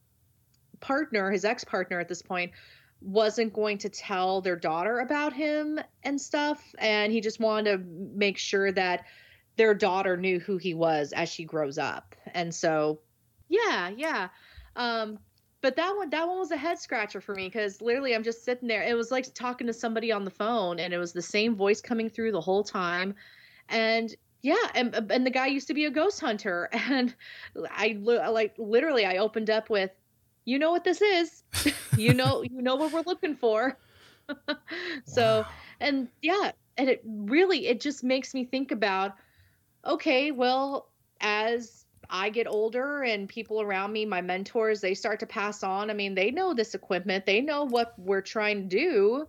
[0.80, 2.52] partner, his ex partner at this point,
[3.00, 6.62] wasn't going to tell their daughter about him and stuff.
[6.78, 9.04] And he just wanted to make sure that
[9.56, 12.14] their daughter knew who he was as she grows up.
[12.34, 13.00] And so,
[13.48, 14.28] yeah, yeah.
[14.76, 15.18] Um,
[15.62, 18.44] but that one, that one was a head scratcher for me because literally I'm just
[18.44, 18.82] sitting there.
[18.82, 21.80] It was like talking to somebody on the phone, and it was the same voice
[21.80, 23.14] coming through the whole time.
[23.68, 27.14] And yeah, and and the guy used to be a ghost hunter, and
[27.68, 29.90] I like literally I opened up with,
[30.46, 31.44] you know what this is,
[31.96, 33.78] you know you know what we're looking for.
[35.04, 35.54] so Wow.
[35.80, 39.14] and yeah, and it really it just makes me think about,
[39.86, 45.26] okay, well as I get older and people around me, my mentors, they start to
[45.26, 45.90] pass on.
[45.90, 49.28] I mean, they know this equipment, they know what we're trying to do.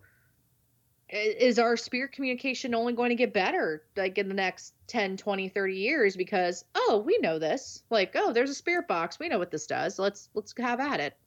[1.10, 5.48] Is our spirit communication only going to get better like in the next 10, 20,
[5.48, 7.84] 30 years because oh, we know this.
[7.90, 9.18] Like, oh, there's a spirit box.
[9.18, 10.00] We know what this does.
[10.00, 11.18] Let's let's have at it.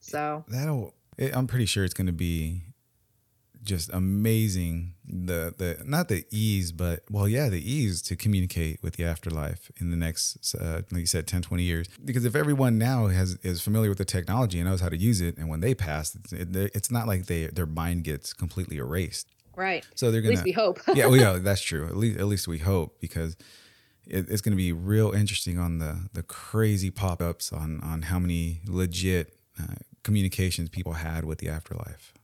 [0.00, 0.94] So, that'll
[1.34, 2.62] i'm pretty sure it's going to be
[3.68, 8.96] just amazing the the not the ease but well yeah the ease to communicate with
[8.96, 12.78] the afterlife in the next uh, like you said 10 20 years because if everyone
[12.78, 15.60] now has is familiar with the technology and knows how to use it and when
[15.60, 19.86] they pass it's, it, it's not like they their mind gets completely erased right.
[19.94, 20.80] so they're gonna at least we hope.
[20.94, 21.86] yeah, well, yeah, that's true.
[21.86, 23.36] At least, at least we hope because
[24.06, 28.02] it, it's going to be real interesting on the the crazy pop ups on on
[28.02, 32.14] how many legit uh, communications people had with the afterlife.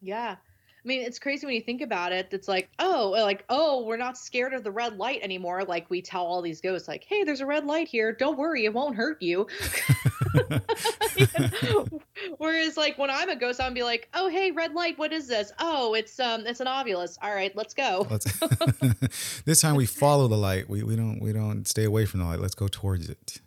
[0.00, 0.36] Yeah.
[0.82, 2.28] I mean, it's crazy when you think about it.
[2.32, 5.64] It's like, oh, like, oh, we're not scared of the red light anymore.
[5.64, 8.12] Like we tell all these ghosts, like, hey, there's a red light here.
[8.12, 9.46] Don't worry, it won't hurt you.
[12.38, 15.28] Whereas, like, when I'm a ghost, I'm be like, oh, hey, red light, what is
[15.28, 15.52] this?
[15.58, 17.16] Oh, it's um, it's an Ovilus.
[17.22, 18.06] All right, let's go.
[18.10, 20.68] Let's this time we follow the light.
[20.68, 22.40] We we don't we don't stay away from the light.
[22.40, 23.40] Let's go towards it.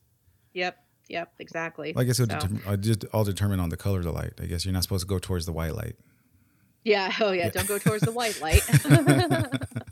[0.54, 0.78] Yep.
[1.10, 1.34] Yep.
[1.40, 1.94] Exactly.
[1.96, 2.48] I guess it so.
[2.68, 4.34] I just all determine on the color of the light.
[4.42, 5.96] I guess you're not supposed to go towards the white light.
[6.84, 7.12] Yeah.
[7.20, 7.50] Oh yeah.
[7.50, 8.62] Don't go towards the white light.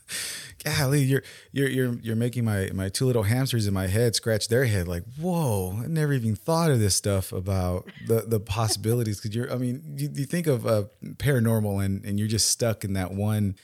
[0.64, 4.48] Golly, you're you're you're you're making my my two little hamsters in my head scratch
[4.48, 5.80] their head like, whoa!
[5.84, 9.20] I never even thought of this stuff about the the possibilities.
[9.20, 12.84] Because you're, I mean, you, you think of uh, paranormal and and you're just stuck
[12.84, 13.56] in that one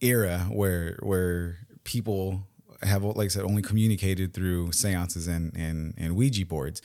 [0.00, 2.46] era where where people
[2.82, 6.82] have, like I said, only communicated through seances and and and Ouija boards.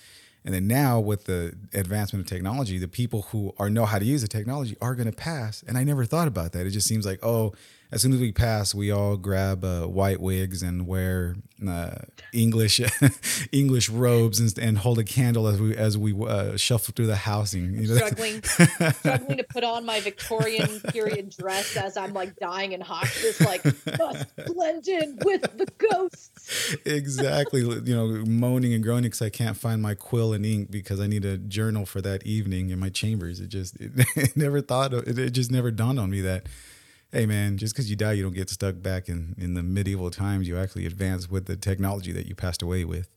[0.49, 4.05] And then now with the advancement of technology, the people who are know how to
[4.05, 5.63] use the technology are going to pass.
[5.67, 6.65] And I never thought about that.
[6.65, 7.53] It just seems like, oh,
[7.91, 11.35] as soon as we pass, we all grab uh, white wigs and wear
[11.67, 11.95] uh,
[12.31, 12.79] English
[13.51, 17.15] English robes and, and, hold a candle as we as we uh, shuffle through the
[17.15, 17.73] housing.
[17.73, 17.95] You know?
[17.95, 23.41] Struggling, struggling to put on my Victorian period dress as I'm like dying in hospice,
[23.41, 23.65] like
[23.97, 26.77] must blend in with the ghosts.
[26.85, 30.99] Exactly, you know, moaning and groaning because I can't find my quill and ink because
[30.99, 33.39] I need a journal for that evening in my chambers.
[33.39, 36.45] It just it, it never thought of, it, it just never dawned on me that
[37.11, 40.11] hey man, just because you die, you don't get stuck back in, in the medieval
[40.11, 40.47] times.
[40.47, 43.09] You actually advance with the technology that you passed away with.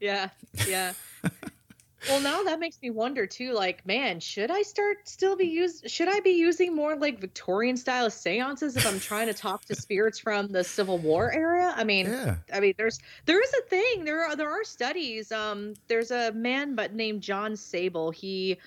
[0.00, 0.30] Yeah,
[0.66, 0.92] yeah.
[2.08, 3.52] well, now that makes me wonder too.
[3.52, 5.88] Like, man, should I start still be used?
[5.88, 9.74] Should I be using more like Victorian style seances if I'm trying to talk to
[9.80, 11.72] spirits from the Civil War era?
[11.76, 12.36] I mean, yeah.
[12.52, 14.04] I mean, there's there is a thing.
[14.04, 15.30] There are there are studies.
[15.30, 18.12] Um, there's a man but named John Sabol.
[18.12, 18.58] He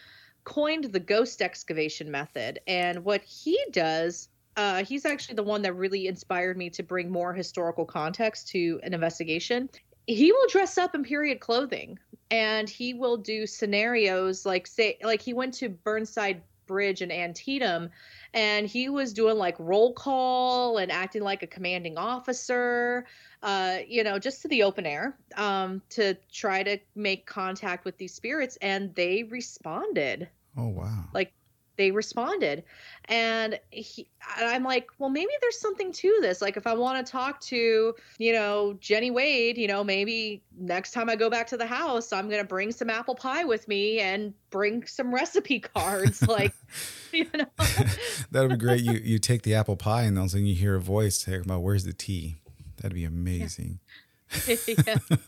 [0.46, 5.74] coined the ghost excavation method, and what he does uh, he's actually the one that
[5.74, 9.70] really inspired me to bring more historical context to an investigation.
[10.08, 12.00] He will dress up in period clothing
[12.32, 17.90] and he will do scenarios like say like he went to Burnside Bridge in Antietam
[18.34, 23.06] and he was doing like roll call and acting like a commanding officer
[23.44, 27.98] uh, you know just to the open air um, to try to make contact with
[27.98, 30.28] these spirits and they responded
[30.58, 31.32] oh wow like
[31.78, 32.64] they responded.
[33.10, 36.42] And he, i'm like well maybe there's something to this.
[36.42, 40.92] Like if i want to talk to you know jennie wade you know maybe next
[40.92, 43.68] time i go back to the house i'm going to bring some apple pie with
[43.68, 46.54] me and bring some recipe cards like
[47.14, 47.46] you know?
[48.32, 48.82] That would be great.
[48.82, 51.24] You you take the apple pie and all of a sudden you hear a voice
[51.24, 52.36] talking about where's the tea?
[52.78, 53.80] That'd be amazing.
[53.88, 54.07] yeah.
[54.48, 55.20] Exactly.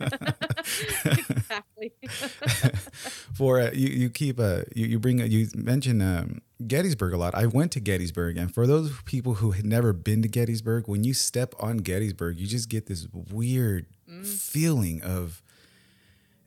[3.34, 7.14] For uh, you, you keep a uh, you, you bring a, you mention um, Gettysburg
[7.14, 7.36] a lot.
[7.36, 11.04] I went to Gettysburg, and for those people who had never been to Gettysburg, when
[11.04, 14.26] you step on Gettysburg, you just get this weird mm.
[14.26, 15.42] feeling of.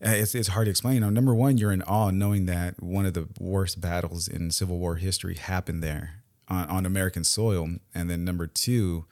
[0.05, 0.95] Uh, it's, it's hard to explain.
[0.95, 4.51] You know, number one, you're in awe knowing that one of the worst battles in
[4.51, 9.05] Civil War history happened there on, on American soil, and then number two,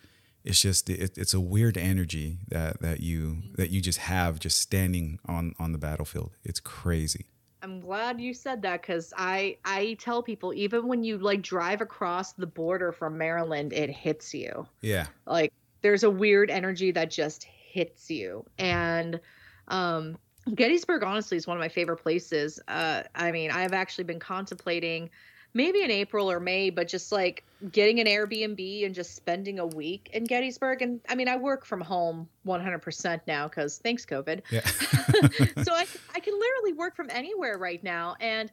[0.44, 4.58] it's just it, it's a weird energy that that you that you just have just
[4.58, 6.32] standing on on the battlefield.
[6.44, 7.26] It's crazy.
[7.62, 11.82] I'm glad you said that because i i tell people even when you like drive
[11.82, 14.66] across the border from maryland it hits you.
[14.80, 15.06] Yeah.
[15.26, 18.46] Like there's a weird energy that just hits you.
[18.58, 19.20] And
[19.68, 20.16] um
[20.54, 22.60] gettysburg honestly is one of my favorite places.
[22.66, 25.10] Uh i mean i've actually been contemplating
[25.54, 29.66] maybe in April or May, but just like getting an Airbnb and just spending a
[29.66, 30.82] week in Gettysburg.
[30.82, 34.42] And I mean, I work from home 100% now because thanks, COVID.
[34.50, 34.60] Yeah.
[35.64, 38.16] so I, I can literally work from anywhere right now.
[38.20, 38.50] And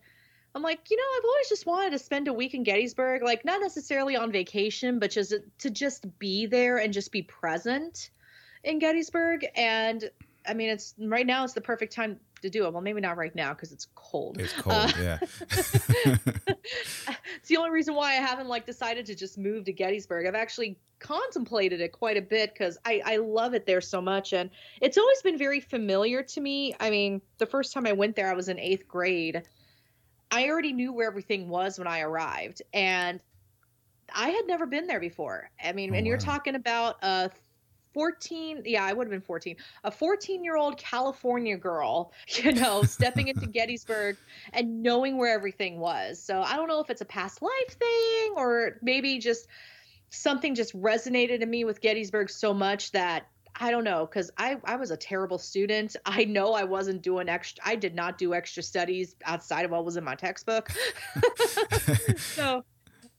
[0.56, 3.45] I'm like, you know, I've always just wanted to spend a week in Gettysburg, like
[3.45, 8.10] not necessarily on vacation, but just to just be there and just be present
[8.64, 9.45] in Gettysburg.
[9.56, 10.10] And
[10.48, 12.73] I mean, it's right now, it's the perfect time to do it.
[12.73, 14.39] Well, maybe not right now because it's cold.
[14.39, 15.19] It's cold, uh, yeah.
[17.35, 20.25] it's the only reason why I haven't like decided to just move to Gettysburg.
[20.25, 24.33] I've actually contemplated it quite a bit because I, I love it there so much
[24.33, 24.49] and
[24.81, 26.75] it's always been very familiar to me.
[26.79, 29.43] I mean, the first time I went there, I was in eighth grade.
[30.31, 33.21] I already knew where everything was when I arrived, and
[34.13, 35.49] I had never been there before.
[35.63, 37.29] I mean, oh, and you're talking about a
[37.98, 42.84] 14 yeah i would have been 14 a 14 year old california girl you know
[42.84, 44.16] stepping into gettysburg
[44.54, 48.34] and knowing where everything was so i don't know if it's a past life thing
[48.36, 49.48] or maybe just
[50.10, 53.26] something just resonated in me with gettysburg so much that
[53.60, 55.95] I don't know because I I was a terrible student.
[56.06, 57.64] I know I wasn't doing extra.
[57.66, 60.70] I did not do extra studies outside of what was in my textbook.
[62.18, 62.64] so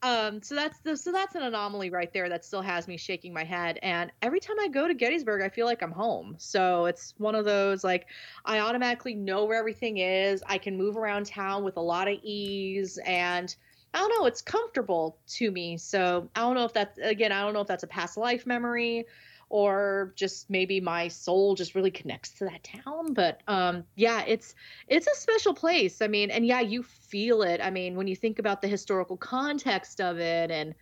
[0.03, 3.33] um so that's the so that's an anomaly right there that still has me shaking
[3.33, 3.79] my head.
[3.83, 6.37] And every time i go to gettysburg i feel like i'm home.
[6.39, 8.07] So it's one of those like
[8.45, 10.43] i automatically know where everything is.
[10.47, 12.99] I can move around town with a lot of ease.
[13.05, 13.55] And
[13.95, 15.77] i don't know it's comfortable to me.
[15.79, 18.47] So i don't know if that's again i don't know if that's a past life
[18.47, 19.05] memory
[19.51, 23.15] or just maybe my soul just really connects to that town.
[23.15, 24.55] But um yeah it's
[24.89, 26.03] it's a special place.
[26.03, 27.61] I mean and yeah you feel it.
[27.63, 30.75] I mean when you think about the historical context of it and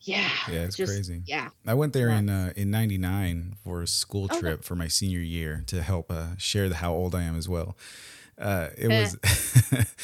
[0.00, 1.22] yeah yeah it's just, crazy.
[1.26, 1.48] yeah.
[1.66, 2.18] I went there Yeah.
[2.18, 6.10] in uh, in 99 for a school Oh, trip for my senior year to help
[6.10, 7.76] uh, share the, how old i am as well
[8.38, 9.00] uh, it Eh.
[9.00, 9.16] was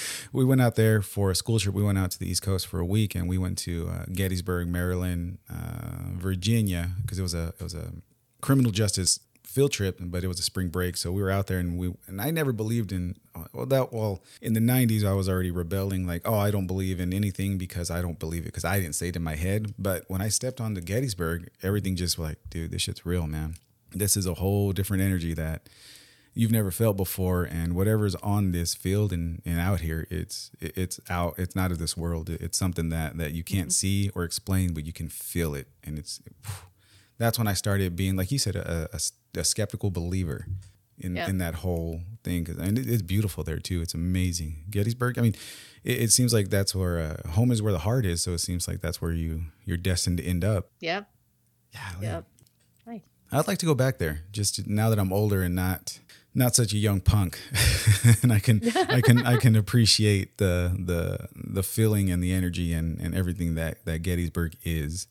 [0.32, 1.74] we went out there for a school trip.
[1.74, 4.04] We went out to the east coast for a week and we went to uh,
[4.12, 7.92] gettysburg maryland uh, virginia because it was a it was a
[8.40, 10.96] criminal justice field trip but it was a spring break.
[10.96, 13.16] So we were out there and we and i never believed in
[13.52, 17.00] well that well in the 90s i was already rebelling like oh i don't believe
[17.00, 19.74] in anything because i don't believe it because i didn't say it in my head.
[19.78, 23.56] But when i stepped onto gettysburg everything just like dude this shit's real man.
[23.92, 25.68] This is a whole different energy that
[26.34, 31.00] you've never felt before and whatever's on this field and, and out here it's it's
[31.10, 32.30] out it's not of this world.
[32.30, 35.98] It's something that that you can't see or explain but you can feel it and
[35.98, 36.20] it's
[37.18, 39.00] that's when i started being like you said a, a,
[39.40, 40.46] a skeptical believer
[40.98, 41.28] in, Yeah.
[41.28, 43.80] in that whole thing 'Cause- and it, it's beautiful there too.
[43.82, 44.64] It's amazing.
[44.70, 45.34] Gettysburg i mean
[45.82, 48.38] it, it seems like that's where uh, home is where the heart is so it
[48.38, 50.70] seems like that's where you you're destined to end up.
[50.80, 51.08] Yep.
[51.72, 52.24] Yeah yep.
[52.86, 53.00] Nice.
[53.32, 55.98] I'd like to go back there just now that I'm older and not
[56.34, 57.38] not such a young punk,
[58.22, 62.72] and I can I can I can appreciate the the the feeling and the energy
[62.72, 65.06] and, and everything that that Gettysburg is.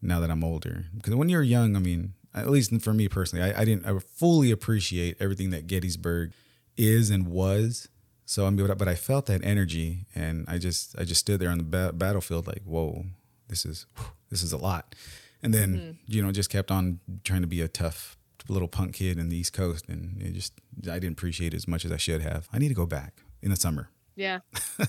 [0.00, 3.52] Now that I'm older, because when you're young, I mean, at least for me personally,
[3.52, 6.32] I, I didn't I fully appreciate everything that Gettysburg
[6.76, 7.88] is and was.
[8.24, 11.40] So I mean, but, but I felt that energy, and I just I just stood
[11.40, 13.06] there on the ba- battlefield like, whoa,
[13.48, 13.86] this is
[14.30, 14.94] this is a lot.
[15.42, 15.90] And then mm-hmm.
[16.06, 18.17] you know just kept on trying to be a tough
[18.48, 20.52] little punk kid in the East Coast, and it just
[20.90, 22.48] I didn't appreciate it as much as I should have.
[22.52, 24.40] I need to go back in the summer, yeah
[24.78, 24.86] yeah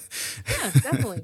[0.81, 1.21] definitely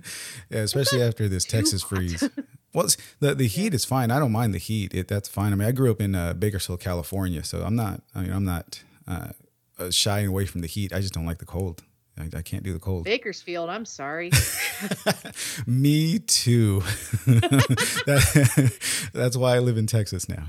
[0.49, 1.89] yeah, especially after this Texas hot.
[1.89, 2.29] freeze.
[2.73, 2.87] Well,
[3.21, 4.11] the the heat is fine.
[4.11, 4.93] I don't mind the heat.
[4.93, 5.53] It that's fine.
[5.53, 8.01] I mean, I grew up in uh, Bakersfield, California, so I'm not.
[8.13, 9.29] I mean, I'm not uh,
[9.79, 10.91] uh, shying away from the heat.
[10.93, 11.83] I just don't like the cold.
[12.17, 13.03] I, I can't do the cold.
[13.03, 14.31] bakersfield i'm sorry
[15.67, 16.81] Me too.
[18.05, 18.71] That-
[19.13, 20.47] that's why I live in Texas now.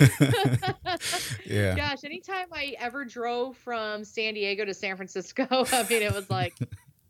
[1.46, 1.74] yeah.
[1.76, 6.28] Gosh, anytime I ever drove from San Diego to San Francisco, I mean, it was
[6.30, 6.54] like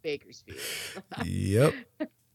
[0.03, 0.59] Bakersfield,
[1.24, 1.74] Yep.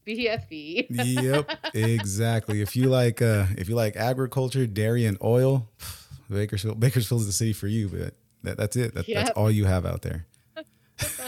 [0.08, 0.88] BFE.
[0.90, 1.52] Yep.
[1.76, 2.62] Exactly.
[2.62, 5.70] If you like uh if you like agriculture, dairy and oil,
[6.30, 8.94] Bakersfield Bakersfield is the city for you, but that, that's it.
[8.96, 10.26] That, That's all you have out there.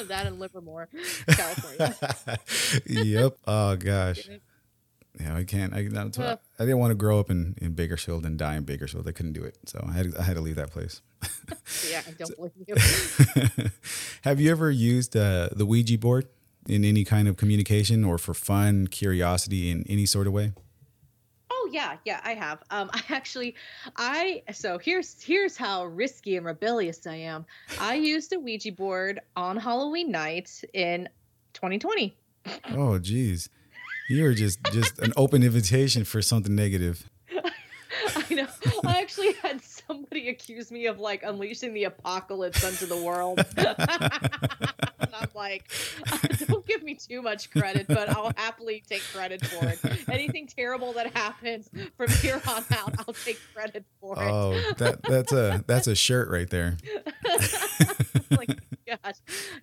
[0.07, 0.89] that in Livermore,
[1.27, 1.95] California.
[2.87, 3.37] yep.
[3.45, 4.27] Oh gosh.
[5.19, 5.73] Yeah, I can't.
[5.73, 8.63] I, that's Well- I didn't want to grow up in, in Bakersfield and die in
[8.63, 9.07] Bakersfield.
[9.07, 11.01] I couldn't do it, so I had I had to leave that place.
[11.89, 12.75] yeah, I don't blame you.
[14.23, 16.27] Have you ever used uh, the Ouija board
[16.67, 20.53] in any kind of communication or for fun, curiosity in any sort of way?
[21.51, 22.59] Oh yeah, yeah, I have.
[22.69, 23.55] Um, I actually,
[23.97, 27.45] I so here's here's how risky and rebellious I am.
[27.79, 31.09] I used a Ouija board on Halloween night in
[31.53, 32.15] 2020.
[32.75, 33.49] Oh, geez,
[34.11, 37.09] you were just just an open invitation for something negative.
[37.31, 38.47] I know.
[38.85, 43.39] I actually had somebody accuse me of like unleashing the apocalypse onto the world.
[45.13, 45.69] and I'm like,
[46.47, 49.79] don't give me too much credit, but I'll happily take credit for it.
[50.09, 54.29] Anything terrible that happens from here on out, I'll take credit for it.
[54.29, 56.77] Oh, that that's a that's a shirt right there.
[58.31, 58.49] like,
[58.87, 59.15] gosh.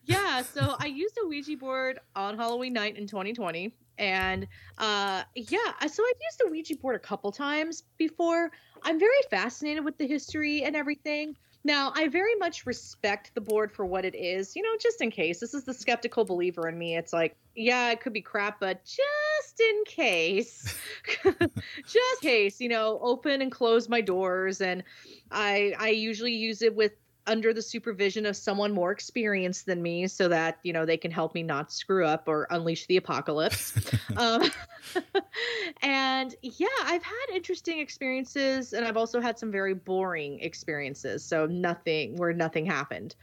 [0.04, 3.72] Yeah, so I used a Ouija board on Halloween night in 2020.
[3.98, 4.46] And
[4.78, 8.50] uh, yeah, so I've used a Ouija board a couple times before.
[8.82, 11.36] I'm very fascinated with the history and everything.
[11.64, 15.10] Now, I very much respect the board for what it is, you know, just in
[15.10, 15.40] case.
[15.40, 16.96] This is the skeptical believer in me.
[16.96, 20.78] It's like, yeah, it could be crap, but just in case,
[21.24, 24.60] just case, you know, open and close my doors.
[24.60, 24.84] And
[25.30, 26.92] I I usually use it with
[27.28, 31.10] under the supervision of someone more experienced than me so that you know they can
[31.10, 33.74] help me not screw up or unleash the apocalypse.
[34.16, 34.50] Um,
[35.82, 41.46] and yeah i've had interesting experiences and i've also had some very boring experiences so
[41.46, 43.14] nothing where nothing happened.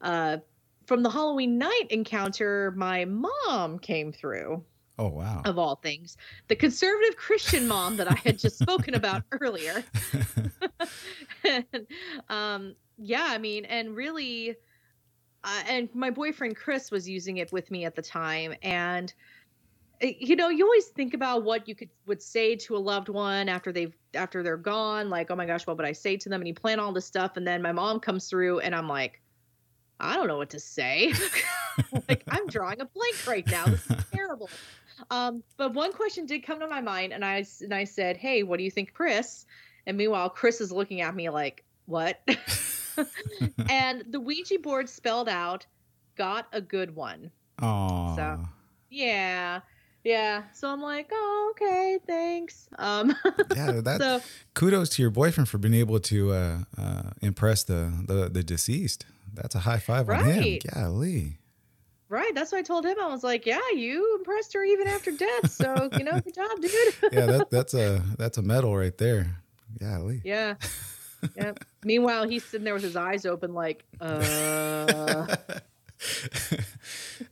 [0.00, 0.36] Uh,
[0.86, 4.62] from the halloween night encounter my mom came through
[4.96, 5.42] Oh wow.
[5.44, 6.16] of all things,
[6.46, 9.82] the conservative Christian mom that I had just spoken about earlier.
[11.44, 11.66] and,
[12.28, 14.54] um, yeah, I mean, and really,
[15.42, 19.12] uh, and my boyfriend Chris was using it with me at the time, and
[20.00, 23.08] uh, you know, you always think about what you could would say to a loved
[23.08, 26.28] one after they've after they're gone, like, oh my gosh, what would I say to
[26.28, 26.40] them?
[26.40, 29.20] And you plan all this stuff, and then my mom comes through, and I'm like,
[29.98, 31.12] I don't know what to say.
[32.08, 33.66] like I'm drawing a blank right now.
[33.66, 34.50] This is terrible.
[35.10, 38.42] Um, but one question did come to my mind, and I and I said, "Hey,
[38.42, 39.46] what do you think, Chris?"
[39.86, 42.20] And meanwhile, Chris is looking at me like, "What?"
[43.68, 45.66] and the Ouija board spelled out,
[46.16, 47.30] "Got a good one."
[47.60, 48.14] Oh.
[48.16, 48.44] So-
[48.90, 49.60] Yeah,
[50.04, 50.44] yeah.
[50.52, 53.10] So I'm like, "Oh, okay, thanks." Um,
[53.56, 54.20] yeah, that so
[54.54, 59.06] kudos to your boyfriend for being able to uh, uh, impress the, the the deceased.
[59.32, 60.38] That's a high five on him.
[60.40, 60.62] Right.
[60.72, 61.38] Golly.
[62.08, 62.96] Right, that's what I told him.
[63.00, 66.60] I was like, "Yeah, you impressed her even after death." So you know, good job,
[66.60, 66.72] dude.
[67.12, 69.36] Yeah, that, that's a that's a medal right there.
[69.78, 70.20] Golly.
[70.24, 70.54] Yeah.
[71.36, 71.52] Yeah.
[71.84, 75.36] Meanwhile, he's sitting there with his eyes open, like, uh.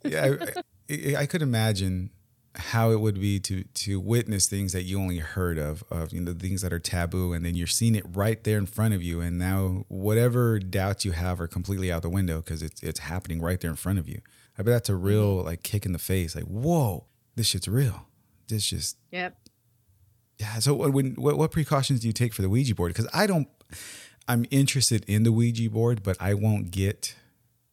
[0.05, 2.11] yeah, I, I, I could imagine
[2.55, 6.21] how it would be to to witness things that you only heard of, of you
[6.21, 9.03] know things that are taboo, and then you're seeing it right there in front of
[9.03, 13.01] you, and now whatever doubts you have are completely out the window because it's it's
[13.01, 14.21] happening right there in front of you.
[14.59, 15.05] I bet that's a mm-hmm.
[15.05, 16.35] real like kick in the face.
[16.35, 18.07] Like, whoa, this shit's real.
[18.49, 19.37] This just Yep.
[20.39, 20.59] yeah.
[20.59, 22.91] So what when what, what precautions do you take for the Ouija board?
[22.91, 23.49] Because I don't.
[24.29, 27.17] I'm interested in the Ouija board, but I won't get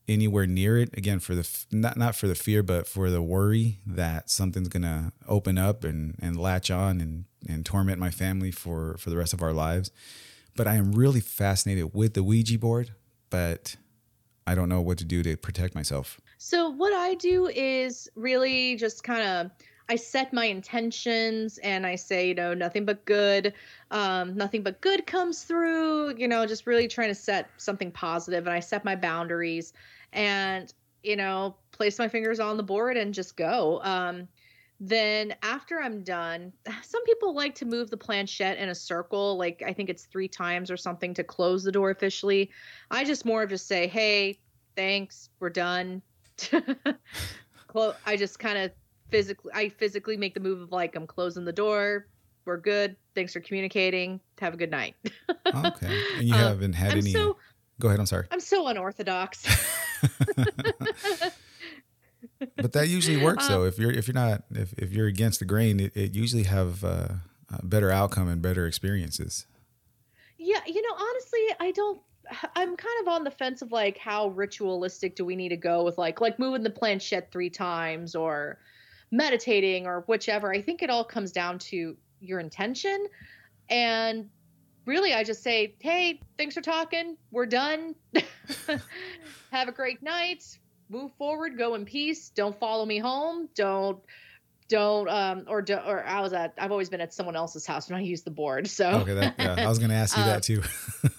[0.07, 3.79] anywhere near it again for the not not for the fear, but for the worry
[3.85, 8.97] that something's gonna open up and and latch on and and torment my family for
[8.97, 9.91] for the rest of our lives.
[10.55, 12.91] But I am really fascinated with the Ouija board,
[13.29, 13.75] but
[14.47, 16.19] I don't know what to do to protect myself.
[16.41, 19.51] So what I do is really just kind of
[19.89, 23.53] I set my intentions and I say, you know, nothing but good,
[23.91, 28.47] um, nothing but good comes through, you know, just really trying to set something positive
[28.47, 29.73] and I set my boundaries
[30.13, 30.73] and,
[31.03, 33.81] you know, place my fingers on the board and just go.
[33.83, 34.29] Um,
[34.79, 39.61] then after I'm done, some people like to move the planchette in a circle, like
[39.67, 42.49] I think it's three times or something to close the door officially.
[42.91, 44.39] I just more of just say, hey,
[44.77, 46.01] thanks, we're done.
[48.05, 48.71] I just kind of
[49.09, 52.07] physically, I physically make the move of like I'm closing the door.
[52.45, 52.95] We're good.
[53.15, 54.19] Thanks for communicating.
[54.39, 54.95] Have a good night.
[55.65, 57.11] Okay, and you Um, haven't had I'm any.
[57.11, 57.35] so
[57.79, 57.99] Go ahead.
[57.99, 58.27] I'm sorry.
[58.29, 59.45] I'm so unorthodox.
[62.57, 65.39] but that usually works Um, though if you're if you're not if, if you're against
[65.39, 67.07] the grain it, it usually have uh,
[67.49, 69.45] a better outcome and better experiences
[70.37, 71.99] Yeah, you know, honestly, I don't.
[72.55, 75.83] I'm kind of on the fence of like how ritualistic do we need to go
[75.83, 78.59] with like like moving the planchette three times or
[79.11, 80.53] meditating or whichever.
[80.53, 83.07] I think it all comes down to your intention,
[83.69, 84.29] and
[84.85, 87.15] really, I just say, hey, thanks for talking.
[87.31, 87.95] We're done.
[89.51, 90.43] Have a great night.
[90.89, 91.57] Move forward.
[91.57, 92.29] Go in peace.
[92.29, 93.47] Don't follow me home.
[93.55, 93.99] Don't.
[94.67, 97.89] Don't um or do, or I was at I've always been at someone else's house
[97.89, 100.27] when I use the board so okay that, yeah i was gonna ask you Uh,
[100.27, 100.61] that too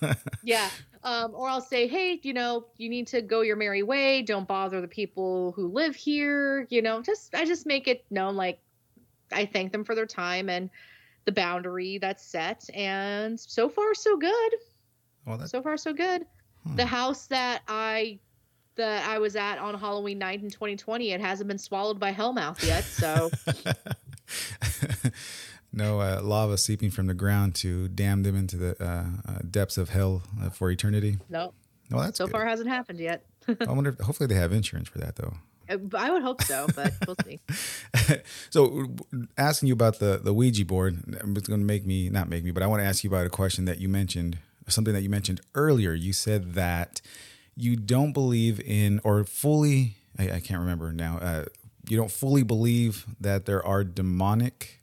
[0.43, 0.71] yeah.
[1.03, 4.23] Um, or I'll say, hey, you know, you need to go your merry way.
[4.23, 6.67] Don't bother the people who live here.
[6.71, 8.61] You know, just I just make it known like
[9.33, 10.69] I thank them for their time and
[11.25, 12.69] the boundary that's set.
[12.75, 14.55] And so far, so good.
[15.27, 16.27] well that, So far, so good.
[16.67, 16.77] Hmm.
[16.77, 18.19] The house that I
[18.77, 22.63] that I was at on Halloween night in 2020, it hasn't been swallowed by Hellmouth
[22.67, 22.85] yet.
[22.85, 23.31] So
[25.73, 29.79] no uh, lava seeping from the ground to damn them into the uh, uh, depths
[29.79, 31.53] of hell uh, for eternity no,
[31.91, 32.33] well that's so good.
[32.33, 33.25] far hasn't happened yet.
[33.69, 35.35] i wonder if, hopefully they have insurance for that though
[35.71, 37.39] Uh, I would hope so, but we'll see.
[38.51, 38.89] so
[39.39, 40.99] asking you about the the ouija board
[41.37, 43.25] it's going to make me not make me but i want to ask you about
[43.27, 47.01] a question that you mentioned something that you mentioned earlier you said that
[47.57, 51.45] you don't believe in or fully i, I can't remember now uh,
[51.89, 54.80] you don't fully believe that there are demonic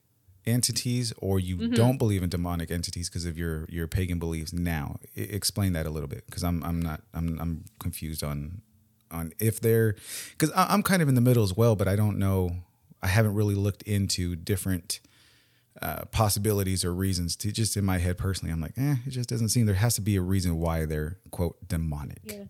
[0.47, 4.97] entities or you don't believe in demonic entities because of your your pagan beliefs now?
[5.15, 8.61] I, explain that a little bit because i'm i'm not i'm i'm confused on
[9.11, 9.95] on if they're
[10.31, 12.51] because i'm kind of in the middle as well but i don't know.
[13.03, 14.99] I haven't really looked into different
[15.81, 17.35] uh, possibilities or reasons.
[17.35, 19.93] To just in my head personally i'm like eh it just doesn't seem there has
[19.95, 22.19] to be a reason why they're quote demonic.
[22.23, 22.45] Yeah.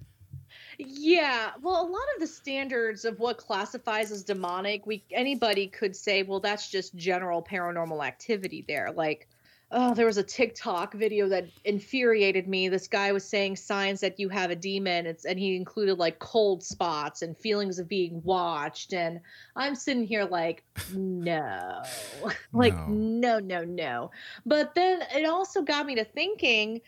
[0.77, 5.95] Yeah, well, a lot of the standards of what classifies as demonic, we anybody could
[5.95, 8.91] say, well, that's just general paranormal activity there.
[8.91, 9.27] Like,
[9.71, 12.69] oh, there was a TikTok video that infuriated me.
[12.69, 15.07] This guy was saying signs that you have a demon.
[15.07, 18.93] It's, and he included like cold spots and feelings of being watched.
[18.93, 19.19] And
[19.55, 20.63] I'm sitting here like,
[20.93, 21.81] no,
[22.53, 23.39] like, no.
[23.39, 24.11] no, no, no.
[24.45, 26.81] But then it also got me to thinking,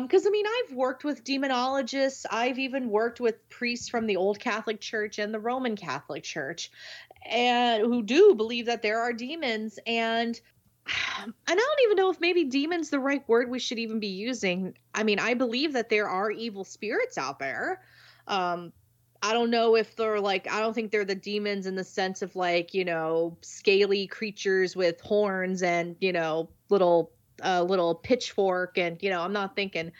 [0.00, 2.26] because um, I mean, I've worked with demonologists.
[2.28, 6.72] I've even worked with priests from the Old Catholic Church and the Roman Catholic Church,
[7.24, 9.78] and who do believe that there are demons.
[9.86, 10.40] And
[10.86, 14.08] and I don't even know if maybe demon's the right word we should even be
[14.08, 14.76] using.
[14.92, 17.80] I mean, I believe that there are evil spirits out there.
[18.26, 18.72] Um,
[19.22, 22.22] I don't know if they're like, I don't think they're the demons in the sense
[22.22, 27.12] of like, you know, scaly creatures with horns and, you know, little,
[27.44, 28.78] uh, little pitchfork.
[28.78, 29.92] And, you know, I'm not thinking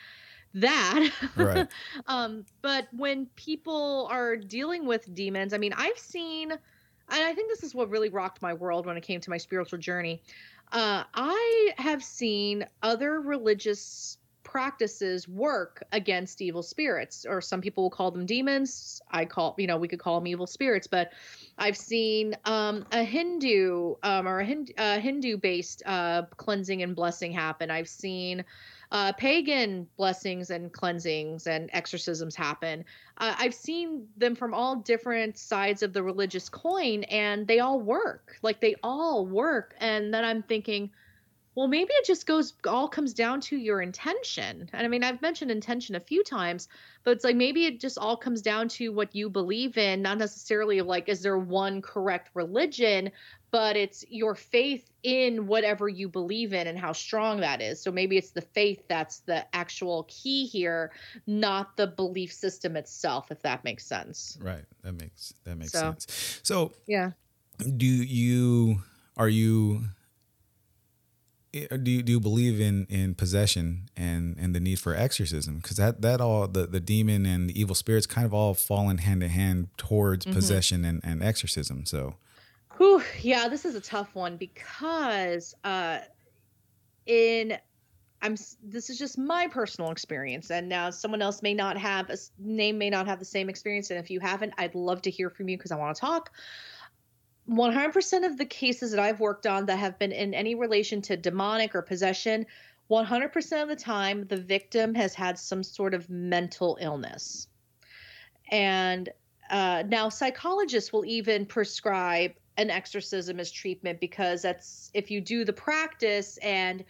[0.55, 1.11] that.
[1.37, 1.69] Right.
[2.07, 6.61] um, but when people are dealing with demons, I mean, I've seen, and
[7.09, 9.79] I think this is what really rocked my world when it came to my spiritual
[9.79, 10.23] journey.
[10.73, 17.91] Uh, I have seen other religious practices work against evil spirits, or some people will
[17.91, 19.01] call them demons.
[19.11, 21.13] I call, you know, we could call them evil spirits, but
[21.59, 26.95] I've seen um, a Hindu um, or a Hindu, uh, Hindu based uh, cleansing and
[26.95, 27.71] blessing happen.
[27.71, 28.45] I've seen
[28.93, 32.85] uh, pagan blessings and cleansings and exorcisms happen.
[33.19, 37.81] Uh, I've seen them from all different sides of the religious coin, and they all
[37.81, 38.37] work.
[38.43, 39.75] Like they all work.
[39.79, 40.91] And then I'm thinking,
[41.57, 44.69] well, maybe it just goes all comes down to your intention.
[44.75, 46.69] And I mean, I've mentioned intention a few times,
[47.03, 50.19] but it's like maybe it just all comes down to what you believe in, not
[50.19, 53.11] necessarily like is there one correct religion,
[53.51, 57.81] but it's your faith in whatever you believe in and how strong that is.
[57.81, 60.93] So maybe it's the faith that's the actual key here,
[61.27, 64.37] not the belief system itself, if that makes sense.
[64.43, 64.65] Right.
[64.83, 66.41] That makes that makes so, sense.
[66.43, 67.13] So yeah.
[67.79, 68.83] Do you
[69.17, 69.87] are you
[71.53, 75.77] do you, do you believe in in possession and and the need for exorcism because
[75.77, 78.99] that that all the the demon and the evil spirits kind of all fall in
[78.99, 80.35] hand in hand towards mm-hmm.
[80.35, 82.17] possession and, and exorcism so
[82.77, 86.01] Whew, yeah, this is a tough one because uh,
[87.07, 87.57] in
[88.23, 92.17] I'm this is just my personal experience, and now someone else may not have a
[92.39, 95.31] name may not have the same experience, and if you haven't, I'd love to hear
[95.31, 96.33] from you because I want to talk.
[97.49, 101.17] 100% of the cases that I've worked on that have been in any relation to
[101.17, 102.47] demonic or possession,
[102.91, 107.49] 100% of the time, the victim has had some sort of mental illness.
[108.51, 109.09] And
[109.51, 115.45] uh, now, psychologists will even prescribe an exorcism as treatment because that's if you do
[115.45, 116.85] the practice and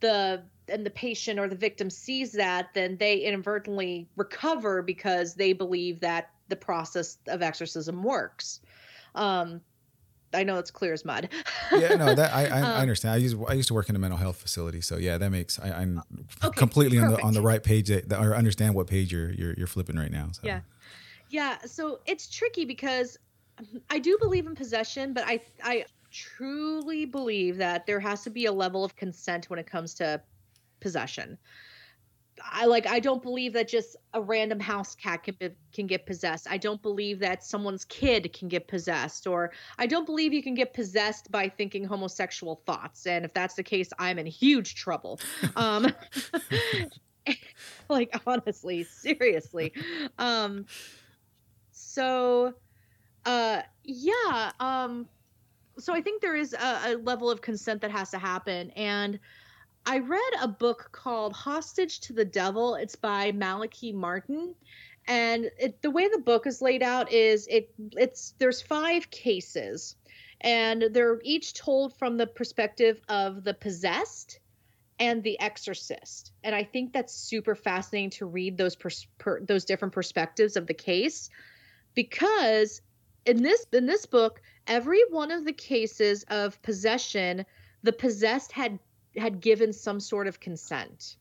[0.00, 5.52] the and the patient or the victim sees that then they inadvertently recover because they
[5.52, 8.60] believe that the process of exorcism works
[9.14, 9.60] um
[10.32, 11.28] I know it's clear as mud.
[11.72, 13.14] yeah, no, that I, I, um, I, understand.
[13.14, 15.58] I used I used to work in a mental health facility, so yeah, that makes
[15.58, 16.02] I, am
[16.44, 17.14] okay, completely perfect.
[17.14, 19.96] on the on the right page that, or understand what page you're you're, you're flipping
[19.96, 20.28] right now.
[20.32, 20.42] So.
[20.44, 20.60] Yeah,
[21.30, 21.58] yeah.
[21.66, 23.18] So it's tricky because
[23.88, 28.46] I do believe in possession, but I I truly believe that there has to be
[28.46, 30.20] a level of consent when it comes to
[30.80, 31.38] possession.
[32.44, 36.06] I like I don't believe that just a random house cat can be, can get
[36.06, 36.46] possessed.
[36.50, 40.54] I don't believe that someone's kid can get possessed or I don't believe you can
[40.54, 43.06] get possessed by thinking homosexual thoughts.
[43.06, 45.20] And if that's the case, I'm in huge trouble.
[45.56, 45.88] Um
[47.88, 49.72] like honestly, seriously.
[50.18, 50.66] Um
[51.70, 52.54] so
[53.24, 54.52] uh, yeah.
[54.60, 55.08] Um,
[55.78, 59.18] so I think there is a, a level of consent that has to happen, and
[59.86, 62.74] I read a book called Hostage to the Devil.
[62.74, 64.54] It's by Malachi Martin.
[65.06, 69.96] And it, the way the book is laid out is it it's there's five cases
[70.42, 74.38] and they're each told from the perspective of the possessed
[74.98, 76.32] and the exorcist.
[76.44, 80.66] And I think that's super fascinating to read those pers- per, those different perspectives of
[80.66, 81.30] the case
[81.94, 82.82] because
[83.26, 87.44] in this in this book, every one of the cases of possession,
[87.82, 88.78] the possessed had
[89.16, 91.16] had given some sort of consent,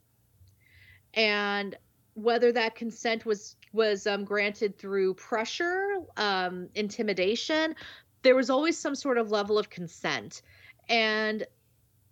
[1.14, 1.78] and
[2.14, 7.76] whether that consent was was um, granted through pressure, um, intimidation,
[8.24, 10.42] there was always some sort of level of consent,
[10.88, 11.46] and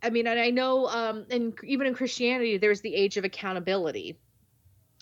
[0.04, 4.20] I mean, and I know, um, and even in Christianity, there's the age of accountability.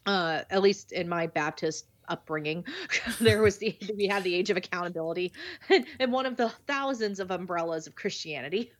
[0.07, 2.65] Uh, at least in my Baptist upbringing.
[3.19, 5.33] there was the we had the age of accountability
[5.69, 8.71] and, and one of the thousands of umbrellas of Christianity.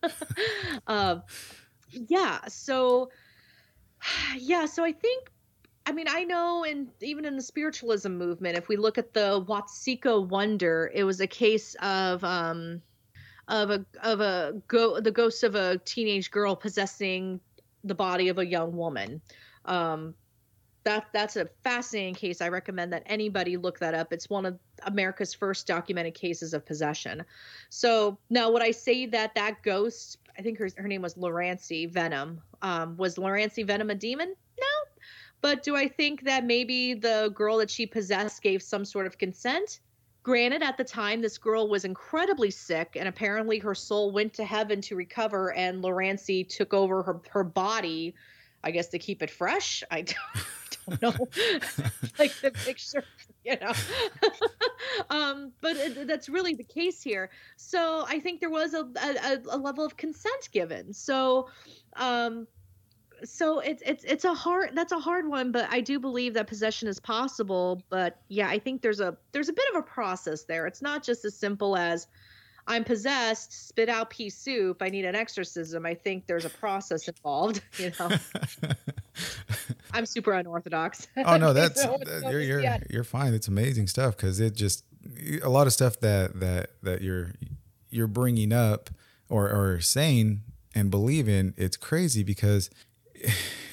[0.86, 1.18] uh,
[1.90, 3.10] yeah, so
[4.36, 5.30] yeah, so I think
[5.88, 9.44] I mean, I know, and even in the spiritualism movement, if we look at the
[9.44, 12.82] Watseka Wonder, it was a case of um,
[13.46, 17.40] of a of a go the ghost of a teenage girl possessing
[17.84, 19.20] the body of a young woman.
[19.64, 20.14] Um,
[20.82, 22.40] that that's a fascinating case.
[22.40, 24.12] I recommend that anybody look that up.
[24.12, 27.24] It's one of America's first documented cases of possession.
[27.70, 30.18] So now, would I say that that ghost?
[30.38, 32.38] I think her her name was Lurancy Vennum.
[32.62, 34.34] Um, was Lurancy Vennum a demon?
[34.58, 34.66] No.
[35.40, 39.18] But do I think that maybe the girl that she possessed gave some sort of
[39.18, 39.80] consent?
[40.22, 44.44] Granted, at the time, this girl was incredibly sick, and apparently her soul went to
[44.44, 48.12] heaven to recover, and Lurancy took over her, her body,
[48.64, 49.84] I guess, to keep it fresh.
[49.88, 51.28] I don't, don't know.
[52.18, 53.04] like the picture,
[53.46, 53.72] you know.
[55.10, 57.30] um, but it, that's really the case here.
[57.56, 60.92] So I think there was a, a, a level of consent given.
[60.92, 61.48] So,
[61.94, 62.46] um,
[63.24, 66.46] so it's it's it's a hard that's a hard one but i do believe that
[66.46, 70.42] possession is possible but yeah i think there's a there's a bit of a process
[70.42, 72.08] there it's not just as simple as
[72.66, 77.08] i'm possessed spit out pea soup i need an exorcism i think there's a process
[77.08, 78.10] involved you know
[79.96, 82.78] i'm super unorthodox oh no that's so, you're you're, yeah.
[82.90, 84.84] you're fine it's amazing stuff because it just
[85.42, 87.32] a lot of stuff that that that you're
[87.90, 88.90] you're bringing up
[89.28, 90.40] or or saying
[90.74, 92.70] and believe in it's crazy because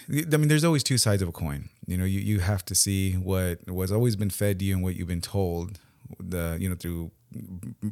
[0.10, 1.70] I mean, there's always two sides of a coin.
[1.88, 4.84] You know, you, you have to see what what's always been fed to you and
[4.84, 5.80] what you've been told,
[6.20, 7.12] the you know through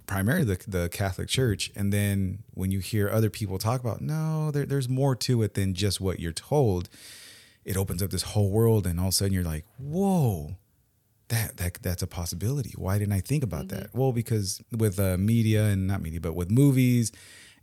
[0.06, 4.52] primarily the, the Catholic Church, and then when you hear other people talk about, no,
[4.52, 6.90] there, there's more to it than just what you're told.
[7.64, 10.58] It opens up this whole world, and all of a sudden you're like, whoa,
[11.28, 12.74] that that that's a possibility.
[12.76, 13.82] Why didn't I think about mm-hmm.
[13.82, 13.96] that?
[13.96, 17.12] Well, because with uh, media and not media, but with movies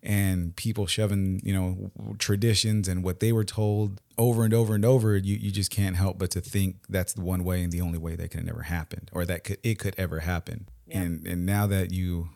[0.03, 4.85] and people shoving you know traditions and what they were told over and over and
[4.85, 7.81] over you, you just can't help but to think that's the one way and the
[7.81, 11.01] only way that could never happen or that could it could ever happen yeah.
[11.01, 12.29] and and now that you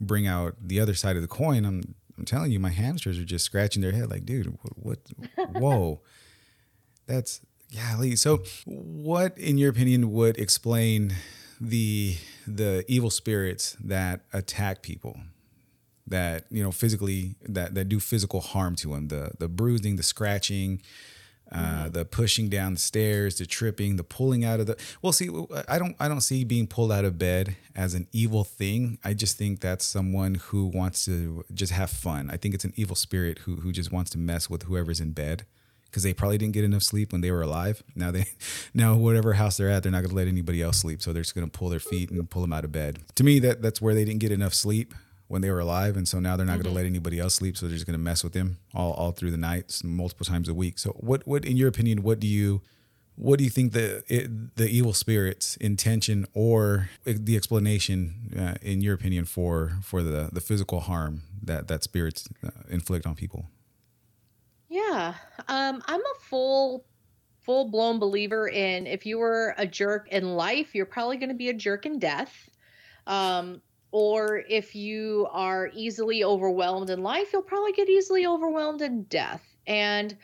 [0.00, 3.24] bring out the other side of the coin i'm i'm telling you my hamsters are
[3.24, 4.98] just scratching their head like dude what,
[5.36, 6.00] what whoa
[7.10, 7.40] that's
[7.74, 8.16] golly.
[8.16, 11.14] so what in your opinion would explain
[11.60, 15.18] the the evil spirits that attack people
[16.06, 20.02] that you know physically that that do physical harm to him the the bruising the
[20.02, 20.80] scratching
[21.52, 21.90] uh, mm-hmm.
[21.90, 25.28] the pushing down the stairs the tripping the pulling out of the well see
[25.68, 29.12] i don't i don't see being pulled out of bed as an evil thing i
[29.12, 32.96] just think that's someone who wants to just have fun i think it's an evil
[32.96, 35.44] spirit who who just wants to mess with whoever's in bed
[35.90, 37.82] because they probably didn't get enough sleep when they were alive.
[37.94, 38.26] Now they,
[38.74, 41.22] now whatever house they're at, they're not going to let anybody else sleep, so they're
[41.22, 42.98] just going to pull their feet and pull them out of bed.
[43.16, 44.94] To me, that that's where they didn't get enough sleep
[45.28, 46.62] when they were alive, and so now they're not mm-hmm.
[46.62, 47.56] going to let anybody else sleep.
[47.56, 50.48] So they're just going to mess with them all, all through the nights, multiple times
[50.48, 50.78] a week.
[50.78, 52.62] So what what in your opinion, what do you
[53.20, 58.80] what do you think the it, the evil spirits intention or the explanation uh, in
[58.80, 63.46] your opinion for for the the physical harm that that spirits uh, inflict on people
[64.70, 65.12] yeah
[65.48, 66.86] um i'm a full
[67.42, 71.34] full blown believer in if you were a jerk in life you're probably going to
[71.34, 72.48] be a jerk in death
[73.06, 73.60] um
[73.92, 79.42] or if you are easily overwhelmed in life, you'll probably get easily overwhelmed in death.
[79.66, 80.16] And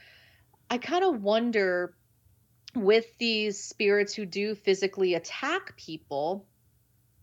[0.70, 1.94] I kind of wonder
[2.74, 6.47] with these spirits who do physically attack people,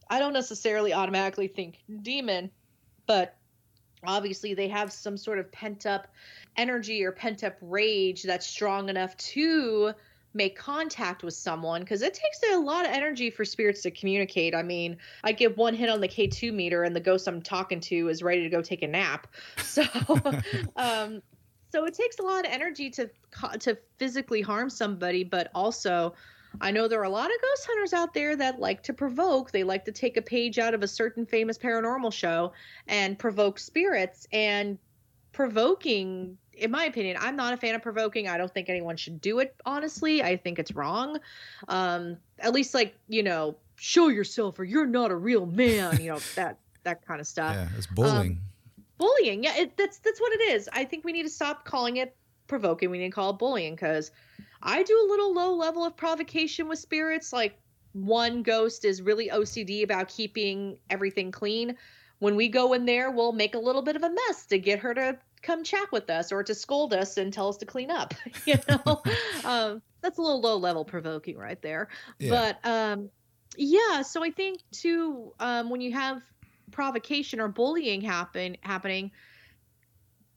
[0.10, 2.52] I don't necessarily automatically think demon,
[3.08, 3.38] but
[4.06, 6.08] obviously they have some sort of pent up
[6.58, 9.94] energy or pent up rage that's strong enough to
[10.34, 14.56] make contact with someone because it takes a lot of energy for spirits to communicate.
[14.56, 17.80] I mean, I give one hit on the K2 meter and the ghost I'm talking
[17.82, 19.28] to is ready to go take a nap.
[19.64, 19.84] So,
[20.76, 21.22] um,
[21.72, 23.10] so it takes a lot of energy to
[23.60, 26.14] to physically harm somebody, but also
[26.62, 29.52] I know there are a lot of ghost hunters out there that like to provoke.
[29.52, 32.54] They like to take a page out of a certain famous paranormal show
[32.88, 34.78] and provoke spirits and
[35.32, 38.28] provoking in my opinion, I'm not a fan of provoking.
[38.28, 40.22] I don't think anyone should do it, honestly.
[40.22, 41.20] I think it's wrong.
[41.68, 46.12] Um, at least like, you know, show yourself or you're not a real man, you
[46.12, 47.56] know, that that kind of stuff.
[47.56, 48.32] Yeah, it's bullying.
[48.32, 48.40] Um,
[48.98, 49.44] bullying.
[49.44, 50.70] Yeah, it, that's that's what it is.
[50.72, 52.16] I think we need to stop calling it
[52.48, 52.90] provoking.
[52.90, 54.12] We need to call it bullying cuz
[54.62, 57.60] I do a little low level of provocation with spirits like
[57.94, 61.78] one ghost is really OCD about keeping everything clean.
[62.20, 64.80] When we go in there, we'll make a little bit of a mess to get
[64.80, 67.92] her to come chat with us or to scold us and tell us to clean
[67.92, 68.14] up.
[68.46, 69.04] you know,
[69.46, 71.90] um, that's a little low level provoking right there.
[72.18, 72.30] Yeah.
[72.30, 73.10] But um,
[73.58, 76.24] yeah, so I think too um, when you have
[76.72, 79.12] provocation or bullying happen happening,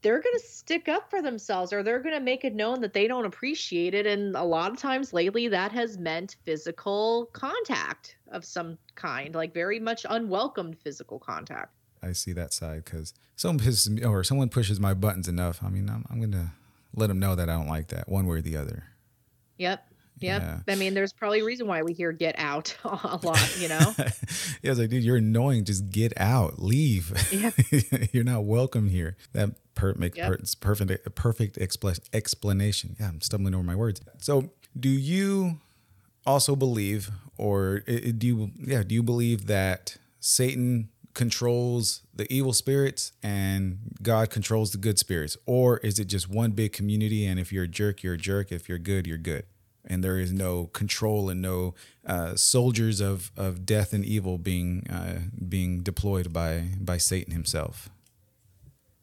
[0.01, 2.93] they're going to stick up for themselves or they're going to make it known that
[2.93, 4.05] they don't appreciate it.
[4.05, 9.53] And a lot of times lately, that has meant physical contact of some kind, like
[9.53, 11.73] very much unwelcomed physical contact.
[12.01, 15.63] I see that side because someone pisses me or someone pushes my buttons enough.
[15.63, 16.53] I mean, I'm, I'm gonna
[16.95, 18.83] let them know that I don't like that one way or the other.
[19.57, 19.83] Yep.
[20.19, 20.41] Yep.
[20.41, 20.59] Yeah.
[20.67, 23.57] I mean, there's probably a reason why we hear "get out" a lot.
[23.59, 23.93] You know.
[23.97, 24.09] yeah,
[24.65, 25.63] I was like, dude, you're annoying.
[25.65, 27.11] Just get out, leave.
[27.31, 27.53] Yep.
[28.13, 29.15] you're not welcome here.
[29.33, 30.29] That per- makes Yep.
[30.29, 32.95] per- perfect perfect expl- explanation.
[32.99, 34.01] Yeah, I'm stumbling over my words.
[34.19, 35.59] So, do you
[36.25, 43.11] also believe, or do you, yeah, do you believe that Satan controls the evil spirits
[43.23, 47.25] and God controls the good spirits, or is it just one big community?
[47.25, 48.51] And if you're a jerk, you're a jerk.
[48.51, 49.45] If you're good, you're good.
[49.83, 51.73] And there is no control and no
[52.05, 57.89] uh, soldiers of, of death and evil being uh, being deployed by by Satan himself.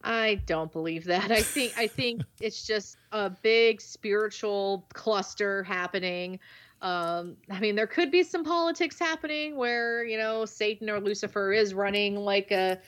[0.05, 1.33] I don't believe that.
[1.33, 6.39] I think I think it's just a big spiritual cluster happening.
[6.85, 11.51] Um, I mean, there could be some politics happening where you know Satan or Lucifer
[11.51, 12.79] is running like a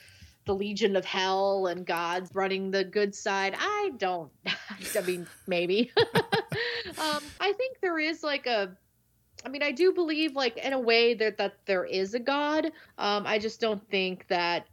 [0.45, 3.55] the Legion of Hell, and God's running the good side.
[3.57, 4.31] I don't.
[4.47, 5.91] I mean, maybe.
[5.97, 8.71] um, I think there is like a.
[9.43, 12.65] I mean, I do believe like in a way that that there is a God.
[12.99, 14.67] Um, I just don't think that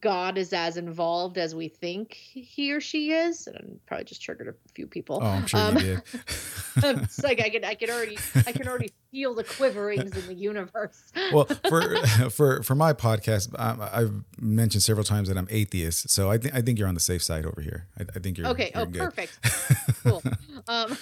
[0.00, 3.46] God is as involved as we think he or she is.
[3.46, 5.20] And I probably just triggered a few people.
[5.22, 6.02] Oh, I'm sure Um, you did.
[6.76, 10.34] it's like I can I can already I can already feel the quiverings in the
[10.34, 11.10] universe.
[11.32, 11.96] well, for
[12.30, 16.54] for for my podcast, um, I've mentioned several times that I'm atheist, so I think
[16.54, 17.86] I think you're on the safe side over here.
[17.98, 18.70] I, I think you're okay.
[18.74, 19.00] You're Oh, good.
[19.00, 19.38] perfect.
[20.02, 20.22] cool.
[20.68, 20.98] Um,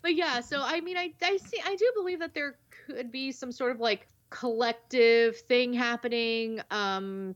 [0.00, 2.56] but yeah, so I mean, I I see I do believe that there
[2.86, 6.60] could be some sort of like collective thing happening.
[6.70, 7.34] Um,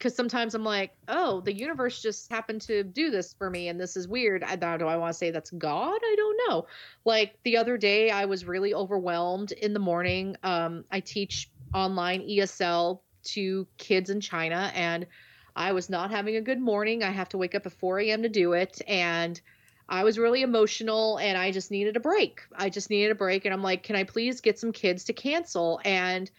[0.00, 3.78] because sometimes I'm like, oh, the universe just happened to do this for me, and
[3.78, 4.42] this is weird.
[4.42, 6.00] I do I want to say that's God?
[6.02, 6.66] I don't know.
[7.04, 10.36] Like the other day, I was really overwhelmed in the morning.
[10.42, 15.06] Um, I teach online ESL to kids in China, and
[15.54, 17.02] I was not having a good morning.
[17.02, 18.22] I have to wake up at 4 a.m.
[18.22, 19.38] to do it, and
[19.86, 22.40] I was really emotional, and I just needed a break.
[22.56, 25.12] I just needed a break, and I'm like, can I please get some kids to
[25.12, 25.78] cancel?
[25.84, 26.30] And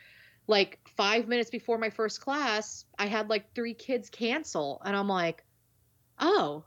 [0.47, 5.07] like five minutes before my first class, I had like three kids cancel, and I'm
[5.07, 5.43] like,
[6.19, 6.63] oh,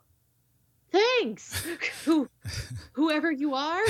[0.94, 1.66] thanks,
[2.04, 2.28] Who,
[2.92, 3.82] whoever you are.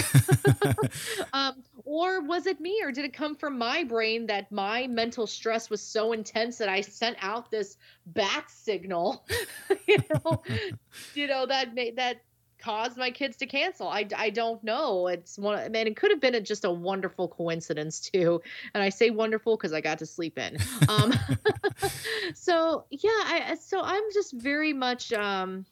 [1.32, 5.26] um, or was it me, or did it come from my brain that my mental
[5.26, 7.76] stress was so intense that I sent out this
[8.06, 9.26] bat signal,
[9.86, 10.42] you know,
[11.14, 12.22] you know that made that
[12.64, 13.88] caused my kids to cancel.
[13.88, 15.08] I, I don't know.
[15.08, 18.40] It's one, man, it could have been a, just a wonderful coincidence too.
[18.72, 20.56] And I say wonderful because I got to sleep in.
[20.88, 21.12] Um,
[22.34, 25.66] so yeah, I, so I'm just very much, um,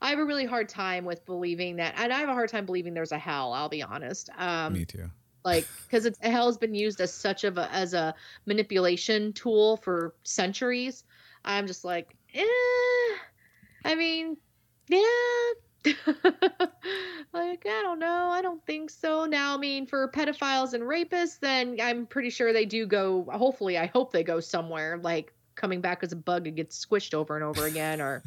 [0.00, 2.64] I have a really hard time with believing that, and I have a hard time
[2.64, 3.52] believing there's a hell.
[3.52, 4.30] I'll be honest.
[4.36, 5.10] Um, Me too.
[5.44, 8.14] like because it's hell has been used as such of a as a
[8.46, 11.04] manipulation tool for centuries.
[11.44, 12.44] I'm just like, eh.
[13.84, 14.36] I mean,
[14.88, 14.98] yeah.
[17.32, 18.28] like I don't know.
[18.30, 19.24] I don't think so.
[19.24, 23.26] Now, I mean, for pedophiles and rapists, then I'm pretty sure they do go.
[23.32, 27.14] Hopefully, I hope they go somewhere like coming back as a bug and get squished
[27.14, 28.22] over and over again, or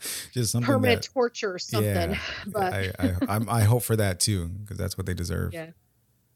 [0.32, 2.10] Just something permanent that torture or something.
[2.12, 2.92] Yeah, but I,
[3.28, 5.52] I, I hope for that too because that's what they deserve.
[5.52, 5.70] Yeah.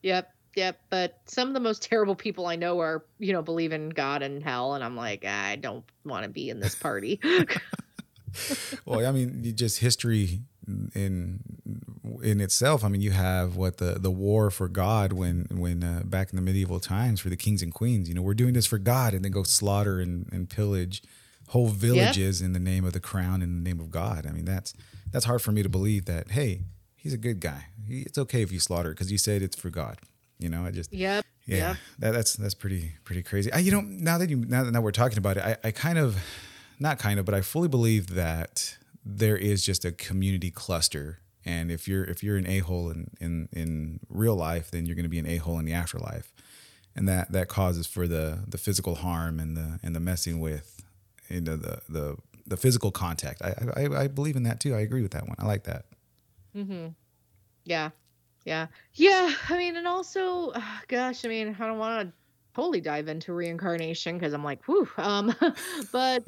[0.02, 0.80] Yep, yep.
[0.90, 4.22] But some of the most terrible people I know are, you know, believe in God
[4.22, 7.20] and hell, and I'm like, I don't want to be in this party.
[8.84, 10.40] well, I mean, just history
[10.94, 11.40] in
[12.22, 12.84] in itself.
[12.84, 16.36] I mean, you have what the the war for God when when uh, back in
[16.36, 18.08] the medieval times for the kings and queens.
[18.08, 21.02] You know, we're doing this for God, and then go slaughter and, and pillage
[21.48, 24.26] whole villages in the name of the crown in the name of God.
[24.26, 24.74] I mean, that's
[25.10, 26.30] that's hard for me to believe that.
[26.32, 26.64] Hey,
[26.94, 27.66] he's a good guy.
[27.86, 29.98] He, it's okay if you slaughter because you said it's for God.
[30.38, 31.24] You know, I just yep.
[31.46, 31.76] yeah, Yep.
[32.00, 33.50] that, that's that's pretty pretty crazy.
[33.52, 35.70] I, you know, now that you now that now we're talking about it, I, I
[35.70, 36.16] kind of,
[36.78, 41.70] not kind of, but I fully believe that there is just a community cluster, and
[41.70, 45.04] if you're if you're an a hole in, in in real life, then you're going
[45.04, 46.32] to be an a hole in the afterlife,
[46.94, 50.82] and that that causes for the the physical harm and the and the messing with,
[51.28, 52.16] you know, the the
[52.46, 53.42] the physical contact.
[53.42, 54.74] I I, I believe in that too.
[54.74, 55.36] I agree with that one.
[55.38, 55.86] I like that.
[56.56, 56.88] Mm-hmm.
[57.64, 57.90] Yeah.
[58.44, 58.66] Yeah.
[58.94, 59.32] Yeah.
[59.48, 62.14] I mean, and also, uh, gosh, I mean, I don't want to
[62.54, 64.88] totally dive into reincarnation because I'm like, whew.
[64.96, 65.34] Um,
[65.92, 66.24] but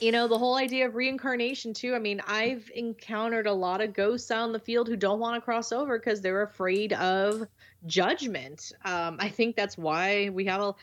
[0.00, 1.94] you know, the whole idea of reincarnation too.
[1.94, 5.36] I mean, I've encountered a lot of ghosts out in the field who don't want
[5.36, 7.46] to cross over because they're afraid of
[7.86, 8.72] judgment.
[8.84, 10.74] Um, I think that's why we have a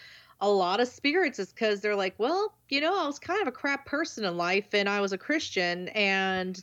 [0.41, 3.47] a lot of spirits is because they're like, well, you know, I was kind of
[3.47, 6.61] a crap person in life and I was a Christian and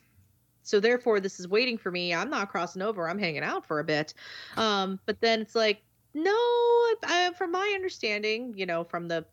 [0.63, 3.81] so therefore this is waiting for me i'm not crossing over i'm hanging out for
[3.81, 4.15] a bit
[4.57, 5.83] um but then it's like
[6.15, 9.25] no I, I, from my understanding you know from the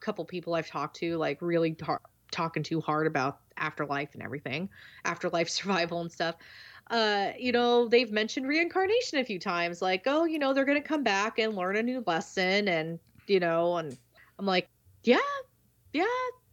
[0.00, 4.68] couple people i've talked to like really tar- talking too hard about afterlife and everything
[5.04, 6.36] afterlife survival and stuff
[6.90, 10.80] uh, you know, they've mentioned reincarnation a few times, like, oh, you know, they're gonna
[10.80, 13.96] come back and learn a new lesson, and you know, and
[14.38, 14.68] I'm like,
[15.02, 15.18] yeah,
[15.92, 16.04] yeah.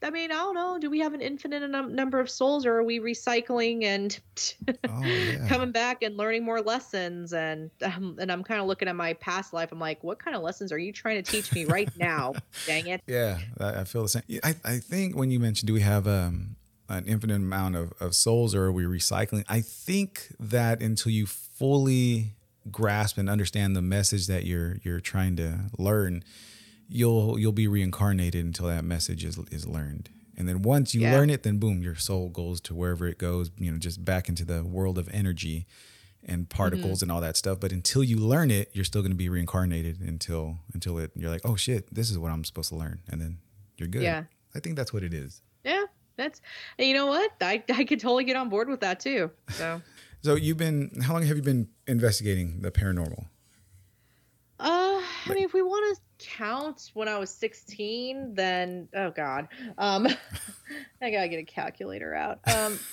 [0.03, 0.77] I mean, I don't know.
[0.79, 4.19] Do we have an infinite num- number of souls, or are we recycling and
[4.89, 5.47] Oh, yeah.
[5.47, 7.33] coming back and learning more lessons?
[7.33, 9.71] And um, and I'm kind of looking at my past life.
[9.71, 12.33] I'm like, what kind of lessons are you trying to teach me right now?
[12.65, 13.01] Dang it!
[13.07, 14.23] Yeah, I, I feel the same.
[14.43, 16.55] I, I think when you mentioned, do we have um,
[16.89, 19.45] an infinite amount of, of souls or are we recycling?
[19.47, 22.33] I think that until you fully
[22.71, 26.23] grasp and understand the message that you're you're trying to learn,
[26.93, 30.09] you'll you'll be reincarnated until that message is is learned.
[30.37, 31.13] And then once you Yeah.
[31.15, 34.29] learn it, then boom, your soul goes to wherever it goes, you know, just back
[34.29, 35.67] into the world of energy
[36.23, 37.05] and particles mm-hmm.
[37.05, 37.59] and all that stuff.
[37.59, 41.29] But until you learn it, you're still going to be reincarnated until until it you're
[41.29, 43.39] like, oh shit, this is what I'm supposed to learn, and then
[43.77, 44.03] you're good.
[44.03, 44.23] Yeah.
[44.55, 45.41] I think that's what it is.
[45.63, 45.85] Yeah,
[46.15, 46.41] that's.
[46.77, 47.31] And you know what?
[47.41, 49.31] I I could totally get on board with that too.
[49.49, 49.81] So.
[50.23, 53.25] So you've been how long have you been investigating the paranormal?
[54.59, 59.47] Uh, I mean, if we want to count when I was 16, then oh god,
[59.77, 60.07] um,
[61.01, 62.39] I gotta get a calculator out.
[62.47, 62.79] Um,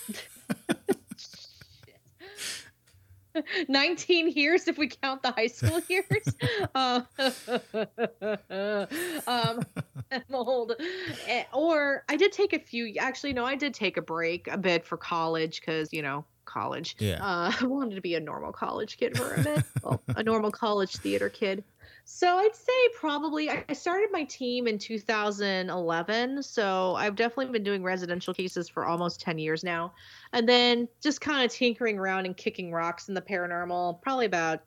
[3.68, 6.34] 19 years if we count the high school years.
[6.74, 7.02] uh,
[9.26, 9.62] um,
[10.10, 10.72] I'm old.
[11.28, 12.94] Eh, Or I did take a few.
[12.98, 16.96] Actually, no, I did take a break a bit for college because you know college.
[16.98, 17.24] Yeah.
[17.24, 19.64] Uh, I wanted to be a normal college kid for a bit.
[19.82, 21.64] well, a normal college theater kid.
[22.04, 26.42] So I'd say probably I I started my team in 2011.
[26.42, 29.92] So I've definitely been doing residential cases for almost 10 years now.
[30.32, 34.62] And then just kind of tinkering around and kicking rocks in the paranormal, probably about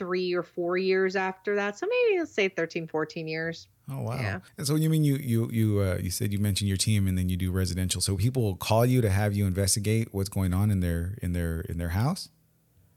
[0.00, 1.78] three or four years after that.
[1.78, 3.68] So maybe let's say 13, 14 years.
[3.92, 4.18] Oh wow!
[4.18, 4.40] Yeah.
[4.56, 7.18] And so you mean you you you uh, you said you mentioned your team and
[7.18, 8.00] then you do residential.
[8.00, 11.34] So people will call you to have you investigate what's going on in their in
[11.34, 12.30] their in their house.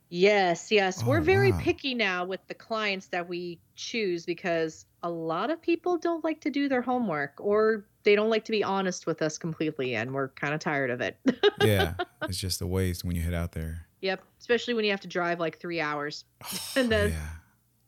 [0.09, 1.01] Yes, yes.
[1.03, 1.59] Oh, We're very wow.
[1.59, 6.39] picky now with the clients that we choose because a lot of people don't like
[6.41, 10.13] to do their homework or they don't like to be honest with us completely and
[10.13, 11.17] we're kind of tired of it.
[11.61, 11.93] Yeah,
[12.23, 13.87] it's just a waste when you head out there.
[14.03, 16.25] Yep, especially when you have to drive like 3 hours.
[16.43, 17.11] Oh, And then-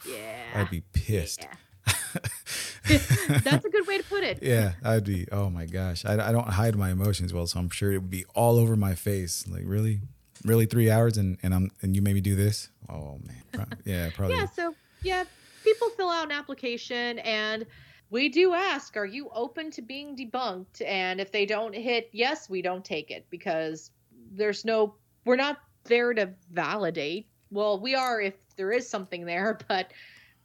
[0.06, 0.62] yeah, Yeah.
[0.62, 1.42] I'd be pissed.
[1.42, 1.54] Yeah.
[3.44, 4.40] That's a good way to put it.
[4.42, 5.28] Yeah, I'd be.
[5.32, 8.10] Oh my gosh, I, I don't hide my emotions well, so I'm sure it would
[8.10, 9.46] be all over my face.
[9.48, 10.02] Like really,
[10.44, 12.70] really three hours and and I'm and you made me do this.
[12.90, 14.36] Oh man, Pro- yeah, probably.
[14.38, 15.24] Yeah, so yeah,
[15.64, 17.66] people fill out an application and
[18.12, 20.82] we do ask, are you open to being debunked?
[20.86, 23.90] And if they don't hit yes, we don't take it because
[24.32, 24.96] there's no
[25.26, 27.28] we're not there to validate.
[27.52, 29.92] Well, we are if there is something there, but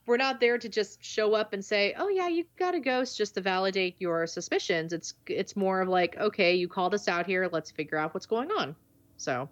[0.05, 3.17] we're not there to just show up and say, "Oh yeah, you got a ghost,"
[3.17, 4.93] just to validate your suspicions.
[4.93, 7.49] It's it's more of like, "Okay, you called us out here.
[7.51, 8.75] Let's figure out what's going on."
[9.17, 9.47] So,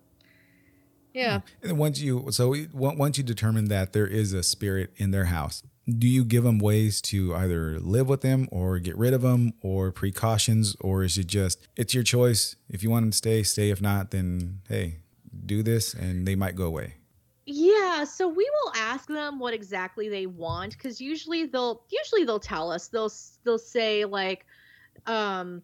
[1.14, 1.42] yeah.
[1.62, 5.64] And once you so once you determine that there is a spirit in their house,
[5.98, 9.54] do you give them ways to either live with them or get rid of them
[9.62, 13.44] or precautions or is it just it's your choice if you want them to stay
[13.44, 14.98] stay if not then hey
[15.50, 16.96] do this and they might go away.
[17.46, 22.40] Yeah, so we will ask them what exactly they want because usually they'll usually they'll
[22.40, 23.12] tell us they'll
[23.44, 24.46] they'll say like,
[25.08, 25.64] um,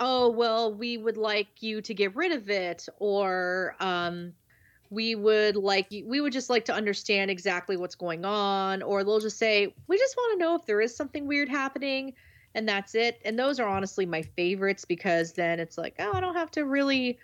[0.00, 4.32] oh well we would like you to get rid of it or um,
[4.90, 9.20] we would like we would just like to understand exactly what's going on or they'll
[9.20, 12.12] just say we just want to know if there is something weird happening
[12.54, 16.20] and that's it and those are honestly my favorites because then it's like oh I
[16.20, 17.18] don't have to really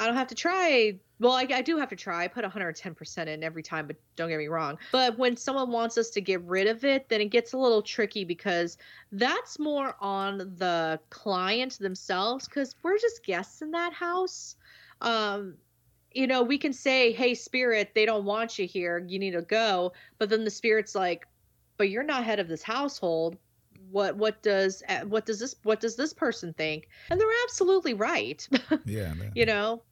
[0.00, 0.98] I don't have to try.
[1.18, 2.24] Well, I, I do have to try.
[2.24, 4.78] I put 110% in every time, but don't get me wrong.
[4.92, 7.82] But when someone wants us to get rid of it, then it gets a little
[7.82, 8.78] tricky because
[9.12, 14.56] that's more on the client themselves because we're just guests in that house.
[15.02, 15.56] Um,
[16.12, 19.04] you know, we can say, hey, spirit, they don't want you here.
[19.06, 19.92] You need to go.
[20.18, 21.26] But then the spirit's like,
[21.76, 23.36] but you're not head of this household.
[23.90, 26.88] What what does uh, what does this what does this person think?
[27.10, 28.46] And they're absolutely right.
[28.86, 29.12] Yeah.
[29.18, 29.82] that- you know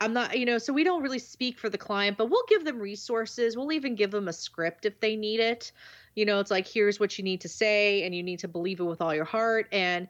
[0.00, 2.64] i'm not you know so we don't really speak for the client but we'll give
[2.64, 3.56] them resources.
[3.56, 5.72] We'll even give them a script if they need it.
[6.14, 8.80] You know it's like here's what you need to say and you need to believe
[8.80, 10.08] it with all your heart and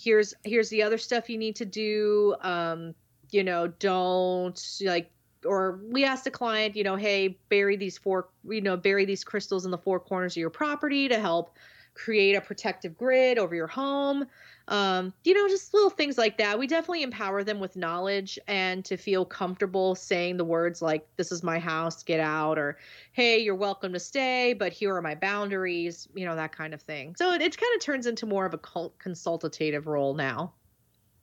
[0.00, 2.94] here's here's the other stuff you need to do um
[3.30, 5.10] you know don't like
[5.44, 9.24] or we ask the client you know hey bury these four you know bury these
[9.24, 11.56] crystals in the four corners of your property to help
[11.94, 14.24] create a protective grid over your home
[14.68, 16.58] um, you know, just little things like that.
[16.58, 21.32] We definitely empower them with knowledge and to feel comfortable saying the words like, This
[21.32, 22.78] is my house, get out, or
[23.12, 26.82] Hey, you're welcome to stay, but here are my boundaries, you know, that kind of
[26.82, 27.16] thing.
[27.16, 30.52] So it, it kind of turns into more of a cult consultative role now.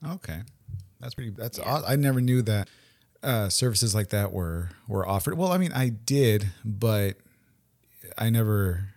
[0.06, 0.42] Okay,
[1.00, 1.30] that's pretty.
[1.32, 1.66] That's Yeah.
[1.76, 2.68] aw- I never knew that.
[3.24, 5.36] uh, services like that were were offered.
[5.38, 7.18] Well, I mean, I did, but
[8.20, 8.90] I never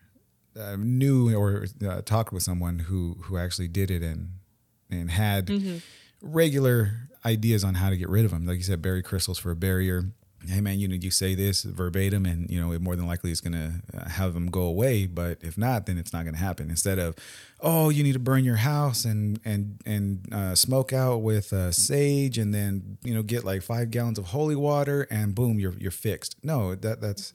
[0.58, 4.32] uh, knew or uh, talked with someone who who actually did it and
[4.90, 5.78] and had Mm-hmm.
[6.22, 6.92] regular
[7.24, 8.46] ideas on how to get rid of them.
[8.46, 10.04] Like you said, bury crystals for a barrier.
[10.46, 13.32] Hey man, you know you say this verbatim, and you know it more than likely
[13.32, 15.06] is going to have them go away.
[15.06, 16.70] But if not, then it's not going to happen.
[16.70, 17.16] Instead of,
[17.60, 21.72] oh, you need to burn your house and and and uh, smoke out with uh,
[21.72, 25.74] sage, and then you know get like five gallons of holy water, and boom, you're
[25.76, 26.36] you're fixed.
[26.44, 27.34] No, that that's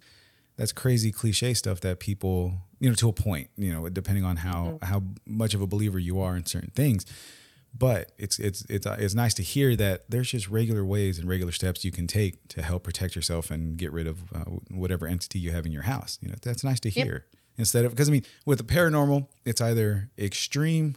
[0.55, 4.37] that's crazy cliche stuff that people you know to a point you know depending on
[4.37, 7.05] how how much of a believer you are in certain things
[7.75, 11.27] but it's it's it's uh, it's nice to hear that there's just regular ways and
[11.27, 15.07] regular steps you can take to help protect yourself and get rid of uh, whatever
[15.07, 16.19] entity you have in your house.
[16.21, 17.25] You know that's nice to hear.
[17.57, 20.95] Instead of because i mean with the paranormal it's either extreme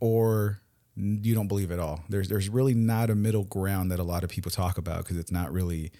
[0.00, 0.60] or
[0.96, 2.04] you don't believe at all.
[2.08, 5.16] There's there's really not a middle ground that a lot of people talk about because
[5.16, 5.90] it's not really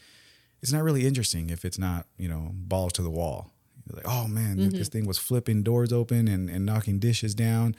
[0.61, 3.51] it's not really interesting if it's not you know balls to the wall.
[3.87, 7.35] You're like oh man th- this thing was flipping doors open and, and knocking dishes
[7.35, 7.75] down.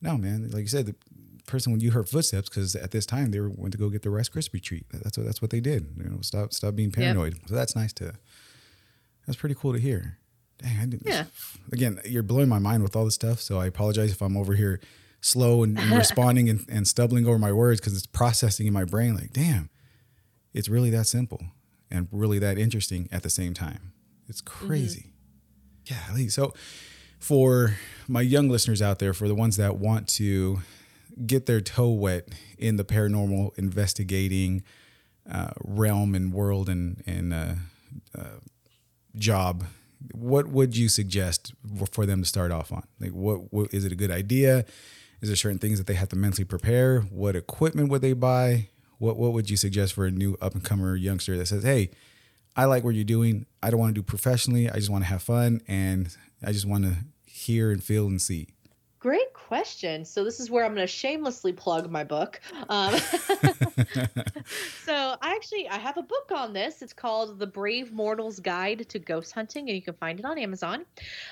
[0.00, 0.94] No man like you said the
[1.48, 4.02] person when you heard footsteps because at this time they were went to go get
[4.02, 6.92] the rice krispie treat that's what that's what they did you know stop stop being
[6.92, 8.12] paranoid so that's nice to
[9.26, 10.18] that's pretty cool to hear
[10.58, 11.24] dang i didn't Yeah.
[11.72, 14.54] again you're blowing my mind with all this stuff so i apologize if i'm over
[14.54, 14.80] here
[15.20, 18.84] slow and, and responding and, and stumbling over my words because it's processing in my
[18.84, 19.70] brain like damn
[20.54, 21.40] it's really that simple
[21.90, 23.92] and really that interesting at the same time.
[24.28, 24.66] It's mm-hmm.
[24.66, 25.12] crazy.
[25.86, 26.28] Yeah.
[26.28, 26.54] So,
[27.18, 27.74] for
[28.06, 30.60] my young listeners out there, for the ones that want to
[31.26, 32.28] get their toe wet
[32.58, 34.62] in the paranormal investigating
[35.30, 37.54] uh, realm and world and and uh,
[38.16, 38.38] uh,
[39.16, 39.64] job,
[40.12, 41.52] what would you suggest
[41.90, 42.84] for them to start off on?
[43.00, 44.64] Like, what, what is it a good idea?
[45.20, 47.00] Is there certain things that they have to mentally prepare?
[47.00, 48.68] What equipment would they buy?
[48.98, 51.90] What what would you suggest for a new up and comer youngster that says, "Hey,
[52.56, 53.46] I like what you're doing.
[53.62, 54.68] I don't want to do professionally.
[54.68, 56.96] I just want to have fun and I just want to
[57.26, 58.48] hear and feel and see."
[59.48, 60.04] Question.
[60.04, 62.38] So this is where I'm going to shamelessly plug my book.
[62.68, 62.94] Um,
[64.84, 66.82] so I actually I have a book on this.
[66.82, 70.36] It's called The Brave Mortal's Guide to Ghost Hunting, and you can find it on
[70.36, 70.84] Amazon.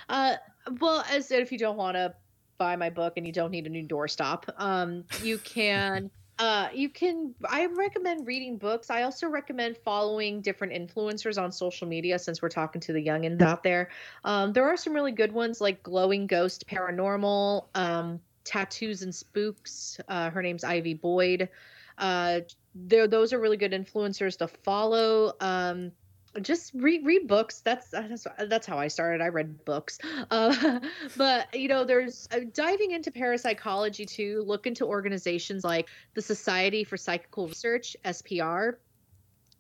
[0.09, 0.37] Uh,
[0.81, 2.15] well, as if you don't want to
[2.57, 6.11] buy my book and you don't need a new doorstop, um, you can.
[6.39, 7.35] Uh, you can.
[7.49, 8.91] I recommend reading books.
[8.91, 12.19] I also recommend following different influencers on social media.
[12.19, 13.89] Since we're talking to the youngins out there,
[14.25, 19.99] um, there are some really good ones like Glowing Ghost Paranormal, um, Tattoos and Spooks.
[20.09, 21.49] Uh, her name's Ivy Boyd.
[21.97, 22.41] Uh,
[22.75, 25.33] there, those are really good influencers to follow.
[25.41, 25.93] Um,
[26.41, 27.61] just read read books.
[27.61, 29.23] That's that's that's how I started.
[29.23, 29.99] I read books.
[30.31, 30.81] Uh,
[31.17, 34.43] but you know, there's uh, diving into parapsychology too.
[34.47, 38.75] Look into organizations like the Society for Psychical Research (SPR).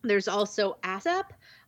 [0.02, 1.24] There's also ASSAP.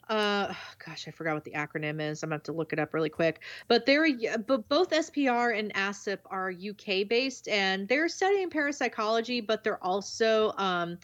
[0.09, 0.53] Uh,
[0.85, 2.23] gosh, I forgot what the acronym is.
[2.23, 3.43] I'm gonna have to look it up really quick.
[3.69, 4.09] But they're
[4.47, 10.53] but both SPR and ASSAP are UK based, and they're studying parapsychology, but they're also
[10.57, 10.99] um,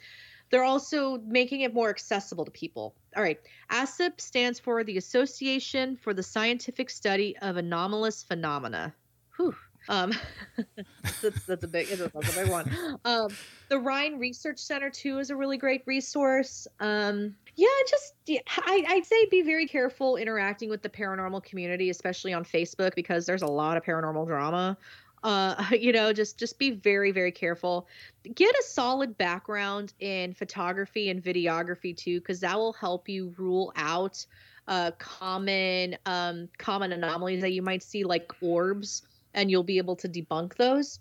[0.51, 2.95] they're also making it more accessible to people.
[3.17, 3.41] All right.
[3.71, 8.95] ASSAP stands for the Association for the Scientific Study of Anomalous Phenomena.
[9.37, 9.55] Whew.
[9.89, 10.13] Um,
[11.23, 12.99] that's, that's a big that's a big one.
[13.05, 13.29] Um,
[13.69, 16.67] the Rhine Research Center too is a really great resource.
[16.81, 21.91] Um, yeah, just yeah, I, I'd say be very careful interacting with the paranormal community,
[21.91, 24.77] especially on Facebook, because there's a lot of paranormal drama
[25.25, 27.89] uh, you know just just be very very careful.
[28.35, 33.73] Get a solid background in photography and videography too because that will help you rule
[33.75, 34.25] out
[34.69, 39.03] uh, common um, common anomalies that you might see like orbs
[39.33, 41.01] and you'll be able to debunk those.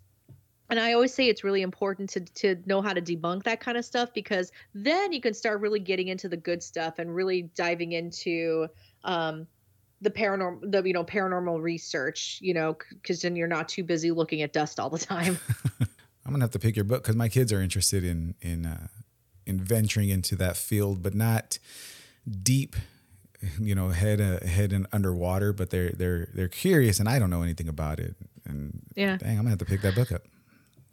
[0.69, 3.77] And I always say it's really important to to know how to debunk that kind
[3.77, 7.43] of stuff because then you can start really getting into the good stuff and really
[7.55, 8.67] diving into
[9.03, 9.47] um,
[10.03, 14.11] the paranormal the you know paranormal research you know because then you're not too busy
[14.11, 15.39] looking at dust all the time
[16.25, 18.87] I'm gonna have to pick your book because my kids are interested in in uh,
[19.45, 21.59] in venturing into that field, but not
[22.43, 22.77] deep.
[23.59, 27.29] You know, head uh, head in underwater, but they're they're they're curious, and I don't
[27.29, 28.15] know anything about it.
[28.45, 29.17] And Yeah.
[29.17, 30.23] dang, I'm gonna have to pick that book up.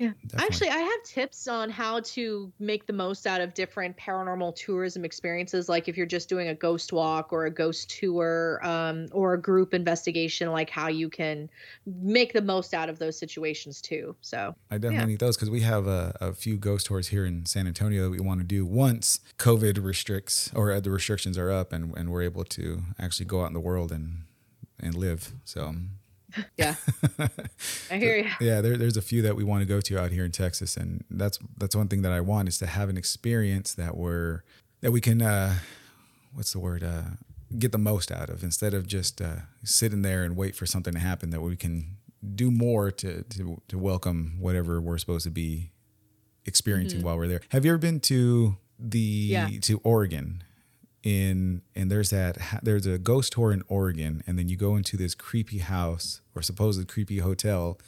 [0.00, 0.46] Yeah Definitely.
[0.46, 5.04] actually i have tips on how to make the most out of different paranormal tourism
[5.04, 9.34] experiences like if you're just doing a ghost walk or a ghost tour um, or
[9.34, 11.48] a group investigation like how you can
[11.86, 15.06] make the most out of those situations too so I definitely Yeah.
[15.06, 18.10] need those because we have a, a few ghost tours here in San Antonio that
[18.10, 22.10] we want to do once COVID restricts or uh, the restrictions are up and, and
[22.10, 24.24] we're able to actually go out in the world and
[24.82, 25.32] and live.
[25.44, 25.74] So
[26.56, 26.74] yeah
[27.90, 30.10] i hear you yeah, there, there's a few that we want to go to out
[30.12, 32.96] here in Texas, and that's that's one thing that I want is to have an
[32.96, 34.42] experience that we're
[34.80, 35.56] that we can uh,
[36.34, 37.02] what's the word uh,
[37.58, 40.94] get the most out of instead of just uh, sitting there and wait for something
[40.94, 41.30] to happen.
[41.30, 41.96] That we can
[42.34, 45.70] do more to to, to welcome whatever we're supposed to be
[46.46, 47.40] experiencing while we're there.
[47.50, 49.48] Have you ever been to the Yeah.
[49.62, 50.42] to Oregon?
[51.02, 54.96] In and there's that there's a ghost tour in Oregon, and then you go into
[54.98, 57.78] this creepy house or supposed creepy hotel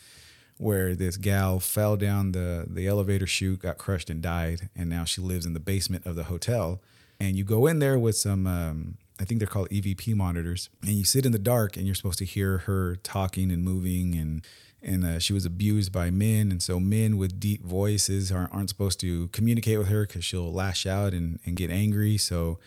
[0.62, 5.05] where this gal fell down the the elevator chute, got crushed and died, and now
[5.05, 6.80] she lives in the basement of the hotel.
[7.18, 10.93] And you go in there with some, um, I think they're called EVP monitors, and
[10.93, 14.47] you sit in the dark, and you're supposed to hear her talking and moving, and
[14.84, 18.68] and uh, she was abused by men, and so men with deep voices aren't, aren't
[18.68, 22.16] supposed to communicate with her because she'll lash out and, and get angry.
[22.18, 22.59] So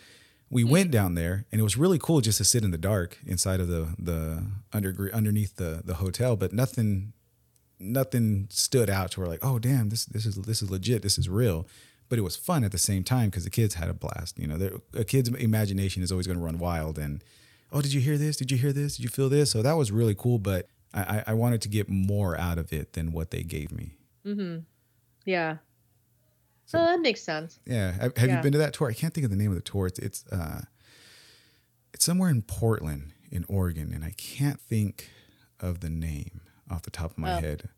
[0.50, 0.72] we mm-hmm.
[0.72, 3.60] went down there and it was really cool just to sit in the dark inside
[3.60, 7.12] of the the under underneath the the hotel but nothing
[7.78, 11.18] nothing stood out to where like oh damn this this is this is legit this
[11.18, 11.66] is real.
[12.08, 14.46] But it was fun at the same time because the kids had a blast you
[14.46, 17.22] know a kid's imagination is always going to run wild and
[17.72, 18.36] oh did you hear this?
[18.36, 18.96] Did you hear this?
[18.96, 19.50] Did you feel this?
[19.50, 22.72] So that was really cool but I, I I wanted to get more out of
[22.72, 23.96] it than what they gave me.
[24.24, 24.58] Mm-hmm.
[25.24, 25.56] Yeah.
[26.66, 27.58] So that makes sense.
[27.64, 27.92] Yeah.
[27.92, 28.88] Have, have you been to that tour?
[28.90, 29.86] I can't think of the name of the tour.
[29.86, 30.62] It's it's uh,
[31.94, 35.08] it's somewhere in Portland, in Oregon, and I can't think
[35.60, 36.40] of the name
[36.70, 37.40] off the top of my Oh.
[37.40, 37.68] head.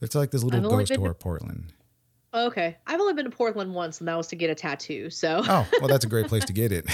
[0.00, 1.72] It's like this little ghost been to- tour, Portland.
[2.34, 2.76] Okay.
[2.86, 5.08] I've only been to Portland once, and that was to get a tattoo.
[5.10, 6.84] So Oh, well, that's a great place to get it.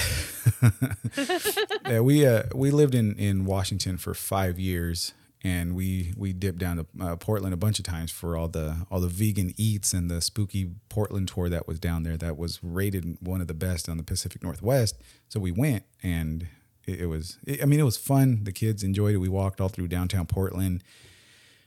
[1.85, 5.13] yeah, we uh, we lived in in Washington for five years,
[5.43, 8.85] and we we dipped down to uh, Portland a bunch of times for all the
[8.89, 12.17] all the vegan eats and the spooky Portland tour that was down there.
[12.17, 14.97] That was rated one of the best on the Pacific Northwest.
[15.27, 16.47] So we went, and
[16.85, 18.43] it, it was it, I mean it was fun.
[18.43, 19.17] The kids enjoyed it.
[19.17, 20.83] We walked all through downtown Portland.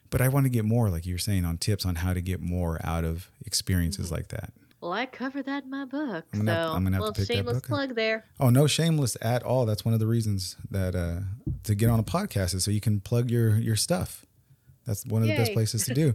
[0.08, 2.20] But I want to get more, like you were saying, on tips on how to
[2.20, 4.52] get more out of experiences like that.
[4.80, 6.24] well, I cover that in my book.
[6.32, 7.68] I'm gonna have so I'm gonna have to little pick that shameless book up.
[7.68, 8.24] plug there.
[8.38, 9.66] Oh, no shameless at all.
[9.66, 11.20] That's one of the reasons that uh,
[11.66, 14.24] to get on a podcast is so you can plug your your stuff.
[14.86, 16.14] That's one of the best places to do.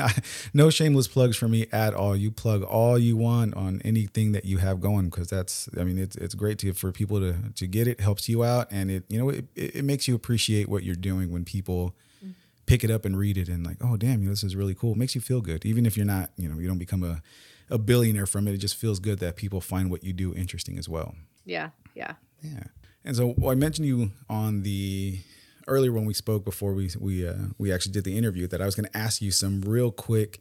[0.54, 2.16] no shameless plugs for me at all.
[2.16, 5.98] You plug all you want on anything that you have going because that's I mean
[5.98, 9.04] it's it's great to for people to to get it helps you out and it
[9.08, 11.94] you know it, it, it makes you appreciate what you're doing when people
[12.24, 12.32] mm-hmm.
[12.64, 14.74] pick it up and read it and like oh damn you know, this is really
[14.74, 14.92] cool.
[14.92, 17.22] It makes you feel good even if you're not you know you don't become a
[17.70, 18.54] a billionaire from it.
[18.54, 21.14] It just feels good that people find what you do interesting as well.
[21.44, 21.70] Yeah.
[21.94, 22.14] Yeah.
[22.42, 22.64] Yeah.
[23.06, 25.20] And so well, I mentioned you on the
[25.68, 28.66] earlier when we spoke before we we uh, we actually did the interview that I
[28.66, 30.40] was going to ask you some real quick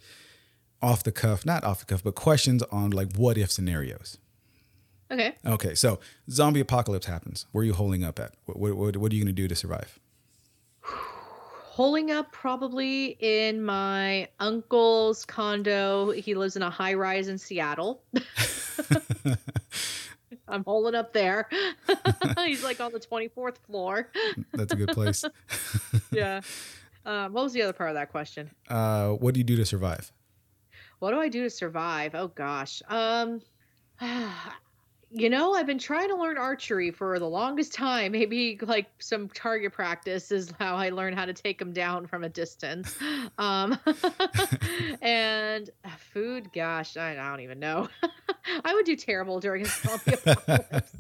[0.81, 4.17] off the cuff, not off the cuff, but questions on like what if scenarios.
[5.11, 5.35] Okay.
[5.45, 5.99] Okay, so
[6.31, 7.45] zombie apocalypse happens.
[7.51, 8.33] Where are you holding up at?
[8.45, 9.99] What what, what, what are you going to do to survive?
[10.81, 16.11] Holding up probably in my uncle's condo.
[16.11, 18.01] He lives in a high rise in Seattle.
[20.47, 21.49] I'm holding up there.
[22.45, 24.11] He's like on the 24th floor.
[24.53, 25.25] That's a good place.
[26.11, 26.41] yeah.
[27.05, 28.49] Um, what was the other part of that question?
[28.69, 30.11] uh, what do you do to survive?
[30.99, 32.15] What do I do to survive?
[32.15, 32.81] Oh gosh.
[32.89, 33.41] Um
[35.17, 38.11] you know, I've been trying to learn archery for the longest time.
[38.15, 42.23] Maybe like some target practice is how I learn how to take them down from
[42.23, 42.95] a distance.
[43.37, 43.77] Um
[45.01, 45.69] and
[46.13, 47.89] food, gosh, I, I don't even know.
[48.63, 50.91] I would do terrible during a zombie apocalypse.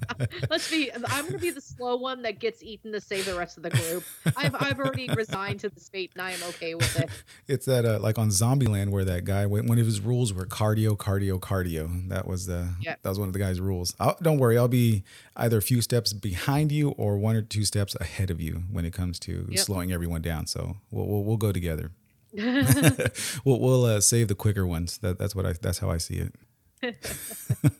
[0.49, 3.35] Let's be I'm going to be the slow one that gets eaten to save the
[3.37, 4.03] rest of the group.
[4.35, 7.09] I've I've already resigned to this fate and I am okay with it.
[7.47, 10.97] It's that uh, like on Zombieland where that guy one of his rules were cardio,
[10.97, 12.09] cardio, cardio.
[12.09, 12.99] That was the Yep.
[13.03, 13.95] that was one of the guy's rules.
[14.05, 15.03] I'll, don't worry, I'll be
[15.35, 18.85] either a few steps behind you or one or two steps ahead of you when
[18.85, 19.59] it comes to Yep.
[19.59, 20.45] slowing everyone down.
[20.47, 21.91] So we'll we'll, we'll go together.
[22.33, 24.97] we'll we'll uh, save the quicker ones.
[24.99, 26.33] That that's what I that's how I see it.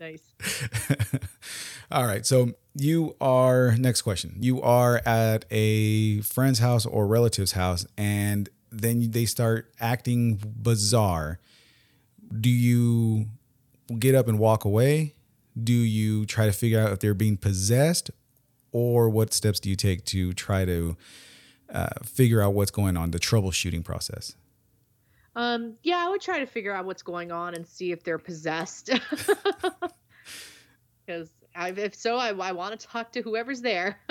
[0.00, 0.32] Nice.
[1.90, 2.24] All right.
[2.24, 4.34] So you are next question.
[4.40, 11.38] You are at a friend's house or relative's house, and then they start acting bizarre.
[12.40, 13.26] Do you
[13.98, 15.16] get up and walk away?
[15.62, 18.10] Do you try to figure out if they're being possessed,
[18.72, 20.96] or what steps do you take to try to
[21.72, 23.10] uh, figure out what's going on?
[23.10, 24.36] The troubleshooting process.
[25.36, 28.18] Um, yeah, I would try to figure out what's going on and see if they're
[28.18, 28.90] possessed.
[31.10, 33.98] Because if so, I, I want to talk to whoever's there.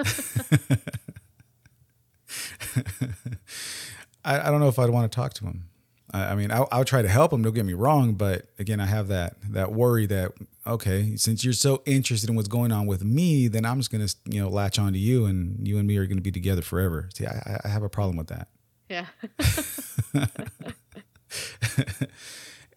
[4.25, 5.68] I, I don't know if I'd want to talk to him.
[6.13, 7.41] I, I mean, I'll, I'll try to help him.
[7.41, 10.31] Don't get me wrong, but again, I have that that worry that
[10.65, 14.07] okay, since you're so interested in what's going on with me, then I'm just gonna
[14.25, 17.09] you know latch onto you, and you and me are gonna be together forever.
[17.13, 18.47] See, I, I have a problem with that.
[18.89, 19.05] yeah.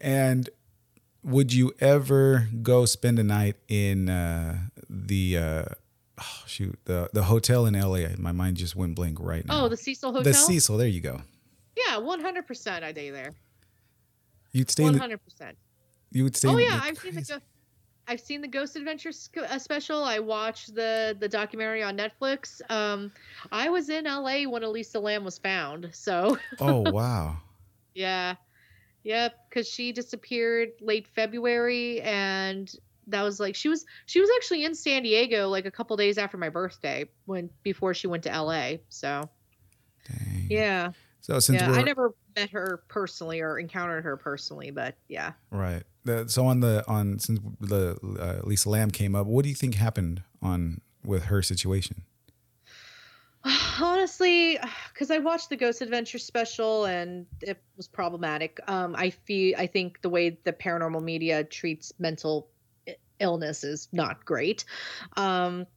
[0.02, 0.50] And
[1.22, 4.58] would you ever go spend a night in uh,
[4.90, 5.64] the uh,
[6.20, 8.08] oh, shoot the the hotel in LA?
[8.18, 9.64] My mind just went blank right now.
[9.64, 10.24] Oh, the Cecil Hotel.
[10.24, 10.76] the Cecil.
[10.76, 11.22] There you go.
[11.76, 12.84] Yeah, one hundred percent.
[12.84, 13.32] I'd stay there.
[14.52, 15.56] You'd stay One hundred percent.
[16.10, 16.48] you would stay.
[16.48, 17.40] Oh yeah, I've seen the go-
[18.06, 20.02] I've seen the Ghost Adventure sc- uh, special.
[20.04, 22.60] I watched the the documentary on Netflix.
[22.70, 23.12] Um,
[23.50, 25.88] I was in LA when Elisa Lam was found.
[25.92, 27.38] So Oh wow.
[27.94, 28.34] yeah,
[29.04, 32.70] yep, because she disappeared late February, and
[33.06, 36.18] that was like she was she was actually in San Diego like a couple days
[36.18, 38.72] after my birthday when before she went to LA.
[38.90, 39.30] So
[40.06, 40.46] Dang.
[40.50, 40.90] yeah,
[41.22, 45.32] So since yeah, I never met her personally or encountered her personally, but yeah.
[45.52, 49.48] right, the, so on the on since the uh, Lisa Lam came up, what do
[49.48, 52.02] you think happened on with her situation?
[53.80, 54.58] Honestly,
[54.92, 58.58] because I watched the Ghost Adventure special and it was problematic.
[58.66, 62.48] Um, I feel I think the way the paranormal media treats mental
[63.20, 64.64] illness is not great.
[65.16, 65.68] Um,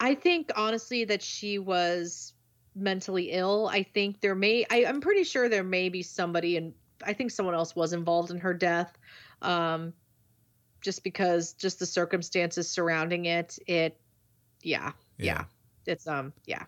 [0.00, 2.32] I think honestly that she was
[2.78, 3.68] mentally ill.
[3.72, 6.74] I think there may I, I'm pretty sure there may be somebody and
[7.04, 8.96] I think someone else was involved in her death.
[9.42, 9.92] Um,
[10.80, 13.98] just because just the circumstances surrounding it, it
[14.62, 15.44] yeah, yeah.
[15.86, 16.64] It's um yeah.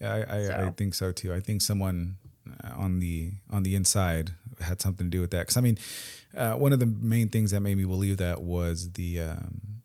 [0.00, 1.32] Yeah, I, I, I think so too.
[1.32, 2.16] I think someone
[2.64, 5.40] uh, on the on the inside had something to do with that.
[5.40, 5.78] Because I mean,
[6.36, 9.82] uh, one of the main things that made me believe that was the um,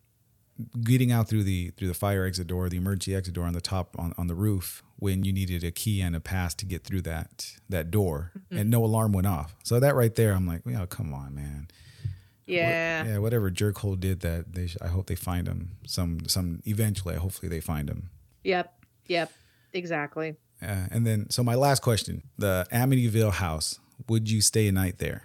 [0.83, 3.61] getting out through the through the fire exit door, the emergency exit door on the
[3.61, 6.83] top on, on the roof when you needed a key and a pass to get
[6.83, 8.57] through that that door, Mm-hmm.
[8.57, 9.55] and no alarm went off.
[9.63, 11.67] So that right there, I'm like, yeah, come on, man.
[11.69, 13.05] What- Yeah.
[13.05, 13.17] yeah.
[13.17, 17.15] Whatever jerkhole did that, they sh- I hope they find him some some eventually.
[17.15, 18.09] Hopefully they find him.
[18.43, 18.73] Yep.
[19.07, 19.31] Yep.
[19.73, 20.35] Exactly.
[20.61, 23.79] Uh, and then, so my last question: the Amityville house.
[24.07, 25.23] Would you stay a night there?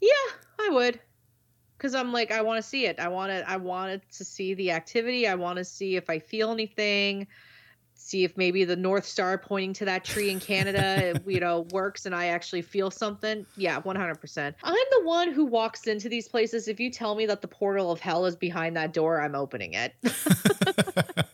[0.00, 0.10] Yeah,
[0.60, 1.00] I would.
[1.78, 2.98] Cause I'm like, I want to see it.
[2.98, 3.48] I want to.
[3.48, 5.28] I wanted to see the activity.
[5.28, 7.26] I want to see if I feel anything.
[7.96, 12.06] See if maybe the North Star pointing to that tree in Canada, you know, works,
[12.06, 13.46] and I actually feel something.
[13.56, 14.54] Yeah, 100%.
[14.62, 16.68] I'm the one who walks into these places.
[16.68, 19.74] If you tell me that the portal of hell is behind that door, I'm opening
[19.74, 19.94] it.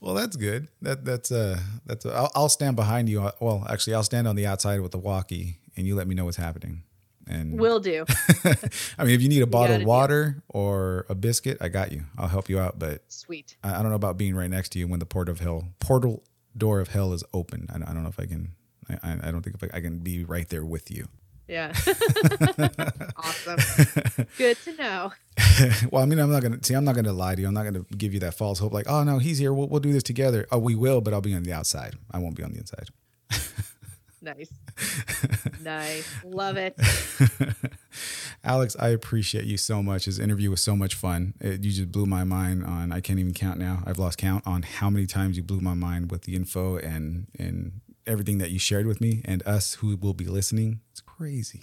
[0.00, 0.68] well, that's good.
[0.82, 3.30] That that's uh that's i I'll, I'll stand behind you.
[3.40, 6.24] Well, actually, I'll stand on the outside with the walkie, and you let me know
[6.26, 6.82] what's happening.
[7.30, 8.04] And Will do.
[8.98, 12.02] I mean, if you need a bottle of water or a biscuit, I got you.
[12.18, 12.78] I'll help you out.
[12.78, 13.56] But Sweet.
[13.62, 15.68] I, I don't know about being right next to you when the port of hell
[15.78, 16.24] portal
[16.56, 17.68] door of hell is open.
[17.72, 18.52] I, don't- I don't know if I can.
[18.88, 21.06] I, I- I don't think if I, I can be right there with you.
[21.46, 21.72] Yeah.
[23.16, 23.58] awesome.
[24.38, 25.12] Good to know.
[25.90, 26.74] well, I mean, I'm not gonna see.
[26.74, 27.48] I'm not gonna lie to you.
[27.48, 28.72] I'm not gonna give you that false hope.
[28.72, 29.52] Like, oh no, he's here.
[29.52, 30.46] We'll, we'll do this together.
[30.52, 31.94] Oh, we will, but I'll be on the outside.
[32.10, 32.88] I won't be on the inside.
[34.22, 34.50] Nice.
[35.62, 36.08] nice.
[36.24, 36.78] Love it.
[38.44, 40.06] Alex, I appreciate you so much.
[40.06, 41.34] This interview was so much fun.
[41.40, 42.92] It, you just blew my mind on.
[42.92, 43.82] I can't even count now.
[43.86, 47.28] I've lost count on how many times you blew my mind with the info and
[47.38, 50.80] and everything that you shared with me and us who will be listening.
[50.90, 51.62] It's crazy,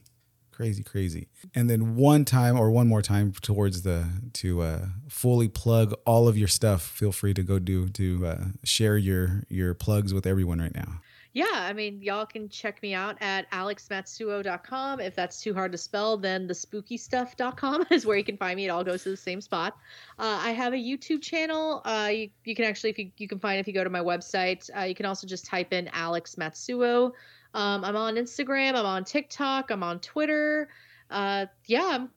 [0.51, 1.27] crazy, crazy.
[1.53, 6.27] And then one time or one more time towards the to uh, fully plug all
[6.27, 6.81] of your stuff.
[6.81, 11.01] Feel free to go do to uh, share your your plugs with everyone right now.
[11.37, 14.99] Yeah, I mean, y'all can check me out at alexmatsuo.com.
[14.99, 18.65] If that's too hard to spell, then thespookystuff.com is where you can find me.
[18.65, 19.77] It all goes to the same spot.
[20.17, 21.83] Uh, I have a YouTube channel.
[21.85, 23.99] Uh, you, you can actually, if you, you can find if you go to my
[23.99, 24.67] website.
[24.75, 27.11] Uh, you can also just type in Alex Matsuo.
[27.53, 28.69] Um, I'm on Instagram.
[28.69, 29.69] I'm on TikTok.
[29.69, 30.69] I'm on Twitter.
[31.11, 32.09] Uh, yeah, I'm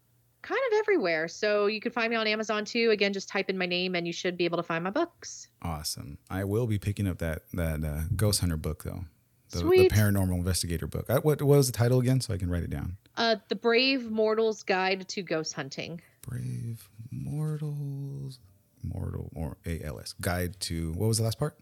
[0.43, 1.29] kind of everywhere.
[1.29, 2.91] So you can find me on Amazon too.
[2.91, 5.49] Again, just type in my name and you should be able to find my books.
[5.63, 6.19] Awesome.
[6.31, 9.05] I will be picking up that that uh, Ghost Hunter book though.
[9.51, 11.07] The, the paranormal investigator book.
[11.09, 12.21] I, what, what was the title again?
[12.21, 12.97] So I can write it down.
[13.17, 16.01] Uh, the Brave Mortal's Guide to Ghost Hunting.
[16.23, 18.39] Brave Mortals,
[18.85, 21.59] Mortal or ALS Guide to what was the last part?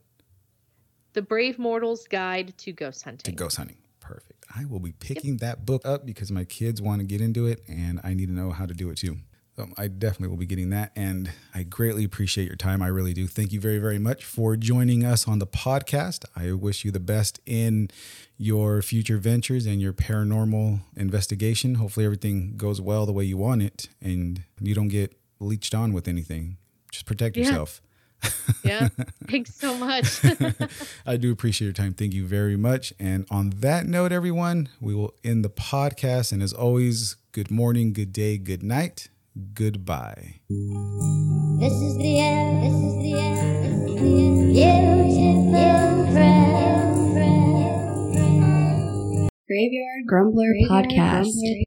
[1.14, 3.24] The Brave Mortal's Guide to Ghost Hunting.
[3.24, 3.78] To ghost hunting.
[4.00, 4.37] Perfect.
[4.54, 7.62] I will be picking that book up because my kids want to get into it
[7.68, 9.18] and I need to know how to do it too.
[9.56, 10.92] So I definitely will be getting that.
[10.94, 12.80] And I greatly appreciate your time.
[12.80, 13.26] I really do.
[13.26, 16.24] Thank you very, very much for joining us on the podcast.
[16.36, 17.90] I wish you the best in
[18.36, 21.74] your future ventures and your paranormal investigation.
[21.74, 25.92] Hopefully, everything goes well the way you want it and you don't get leached on
[25.92, 26.56] with anything.
[26.92, 27.46] Just protect Yeah.
[27.46, 27.82] yourself.
[28.64, 28.88] Yeah.
[29.28, 30.20] Thanks so much.
[31.06, 31.94] I do appreciate your time.
[31.94, 32.92] Thank you very much.
[32.98, 36.32] And on that note, everyone, we will end the podcast.
[36.32, 39.08] And as always, good morning, good day, good night,
[39.54, 40.40] goodbye.
[40.48, 42.62] This is the end.
[42.64, 43.88] This is the end.
[43.88, 44.98] This is the end.
[45.08, 46.48] Beautiful friend.
[49.48, 51.32] Graveyard Grumbler Podcast.